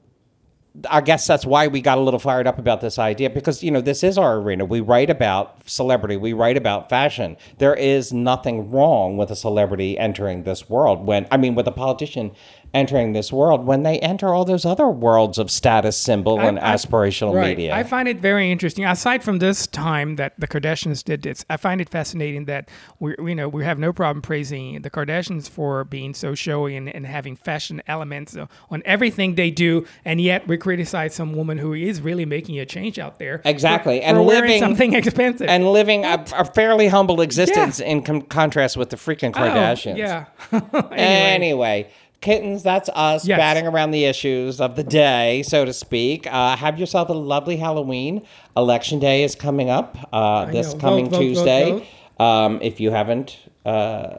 I 0.89 0.99
guess 0.99 1.26
that's 1.26 1.45
why 1.45 1.67
we 1.67 1.80
got 1.80 1.97
a 1.97 2.01
little 2.01 2.19
fired 2.19 2.47
up 2.47 2.59
about 2.59 2.82
this 2.82 2.99
idea 2.99 3.30
because 3.30 3.63
you 3.63 3.71
know 3.71 3.80
this 3.80 4.03
is 4.03 4.17
our 4.17 4.36
arena. 4.39 4.65
We 4.65 4.82
write 4.82 5.09
about 5.09 5.69
celebrity, 5.69 6.17
we 6.17 6.34
write 6.34 6.57
about 6.57 6.89
fashion. 6.89 7.38
There 7.59 7.73
is 7.76 8.11
nothing 8.11 8.69
wrong 8.71 9.15
with 9.15 9.32
a 9.32 9.38
celebrity 9.38 9.97
entering 9.97 10.43
this 10.43 10.69
world 10.69 11.05
when 11.05 11.28
I 11.32 11.38
mean 11.38 11.55
with 11.55 11.67
a 11.67 11.71
politician 11.71 12.32
entering 12.76 13.13
this 13.13 13.32
world 13.34 13.65
when 13.65 13.84
they 13.84 13.97
enter 13.99 14.34
all 14.34 14.45
those 14.45 14.65
other 14.65 14.88
worlds 14.88 15.38
of 15.39 15.49
status 15.49 15.97
symbol 15.97 16.39
and 16.39 16.59
I- 16.59 16.73
aspirational 16.76 17.34
right. 17.34 17.57
media. 17.57 17.73
I 17.73 17.84
find 17.84 18.07
it 18.07 18.19
very 18.19 18.51
interesting. 18.51 18.86
Aside 18.86 19.23
from 19.23 19.39
this 19.39 19.65
time 19.65 20.17
that 20.17 20.34
the 20.38 20.47
Kardashians 20.47 21.03
did 21.03 21.23
this, 21.23 21.45
I 21.49 21.57
find 21.57 21.80
it 21.82 21.89
fascinating 21.89 22.45
that 22.45 22.69
we, 22.99 23.15
you 23.19 23.34
know, 23.36 23.47
we 23.49 23.63
have 23.63 23.80
no 23.80 23.93
problem 23.93 24.21
praising 24.21 24.82
the 24.82 24.89
Kardashians 24.89 25.49
for 25.49 25.84
being 25.86 26.13
so 26.13 26.36
showy 26.36 26.76
and, 26.76 26.89
and 26.93 27.05
having 27.07 27.36
fashion 27.36 27.82
elements 27.88 28.36
on 28.69 28.82
everything 28.86 29.36
they 29.36 29.49
do, 29.51 29.86
and 30.03 30.19
yet 30.19 30.47
we 30.47 30.57
criticize 30.57 31.15
some 31.15 31.34
woman 31.34 31.57
who 31.57 31.73
is 31.73 32.01
really 32.01 32.26
making 32.26 32.59
a 32.59 32.65
change 32.65 32.99
out 32.99 33.17
there. 33.19 33.41
Exactly. 33.45 33.99
for, 34.01 34.05
And 34.05 34.17
for 34.17 34.23
living- 34.23 34.59
something 34.59 34.93
expensive 35.01 35.47
and 35.47 35.69
living 35.71 36.03
a, 36.03 36.23
a 36.36 36.45
fairly 36.45 36.88
humble 36.88 37.21
existence 37.21 37.80
in 37.80 38.01
com- 38.03 38.21
contrast 38.23 38.76
with 38.76 38.89
the 38.89 38.97
freaking 38.97 39.32
Oh, 39.36 39.39
Kardashians. 39.39 39.97
yeah. 39.97 40.26
anyway, 40.91 41.45
Anyway, 41.45 41.89
kittens, 42.26 42.63
that's 42.63 42.89
us 42.89 43.28
Yes. 43.28 43.38
batting 43.38 43.67
around 43.67 43.91
the 43.91 44.05
issues 44.05 44.59
of 44.59 44.76
the 44.76 44.84
day, 44.84 45.43
so 45.43 45.63
to 45.63 45.71
speak. 45.71 46.28
Uh, 46.32 46.55
have 46.57 46.80
yourself 46.80 47.09
a 47.09 47.13
lovely 47.13 47.57
Halloween. 47.57 48.23
Election 48.57 48.99
day 48.99 49.23
is 49.23 49.36
coming 49.36 49.69
up 49.69 49.97
uh, 50.11 50.45
this 50.45 50.73
know. 50.73 50.80
coming 50.80 51.05
Vote, 51.05 51.11
vote, 51.11 51.17
vote, 51.17 51.23
Tuesday. 51.23 51.88
Um, 52.19 52.59
if 52.61 52.80
you 52.80 52.91
haven't 52.91 53.38
uh, 53.65 54.17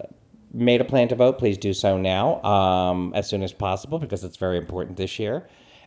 made 0.52 0.80
a 0.80 0.84
plan 0.84 1.08
to 1.08 1.14
vote, 1.14 1.38
please 1.38 1.58
do 1.58 1.72
so 1.74 1.98
now 1.98 2.42
um, 2.42 3.12
as 3.14 3.28
soon 3.28 3.42
as 3.42 3.52
possible 3.52 3.98
because 3.98 4.24
it's 4.24 4.36
very 4.36 4.56
important 4.56 4.96
this 4.96 5.18
year. 5.18 5.46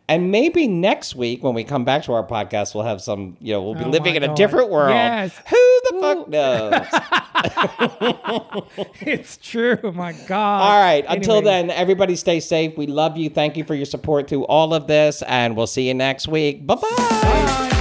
And 0.09 0.31
maybe 0.31 0.67
next 0.67 1.15
week 1.15 1.43
when 1.43 1.53
we 1.53 1.63
come 1.63 1.85
back 1.85 2.01
to 2.05 2.13
our 2.13 2.25
podcast, 2.25 2.73
we'll 2.73 2.83
have 2.83 2.99
some, 2.99 3.37
you 3.39 3.53
know, 3.53 3.61
we'll 3.61 3.75
be 3.75 3.83
Oh 3.83 3.89
living 3.89 4.15
in 4.15 4.23
a 4.23 4.33
different 4.33 4.71
world. 4.71 4.95
Yes. 4.95 5.37
Who 5.47 5.81
the 5.83 5.99
fuck 6.01 6.27
knows? 6.27 6.87
it's 9.01 9.37
true. 9.37 9.77
Oh 9.83 9.91
my 9.91 10.13
God. 10.13 10.61
All 10.61 10.81
right. 10.81 11.05
Until 11.07 11.43
then, 11.43 11.69
everybody 11.69 12.15
stay 12.15 12.39
safe. 12.39 12.75
We 12.75 12.87
love 12.87 13.17
you. 13.17 13.29
Thank 13.29 13.55
you 13.55 13.63
for 13.63 13.75
your 13.75 13.85
support 13.85 14.27
through 14.27 14.45
all 14.45 14.73
of 14.73 14.87
this, 14.87 15.21
and 15.21 15.55
we'll 15.55 15.67
see 15.67 15.87
you 15.87 15.93
next 15.93 16.27
week. 16.27 16.65
Bye-bye. 16.65 16.87
Bye. 16.89 17.78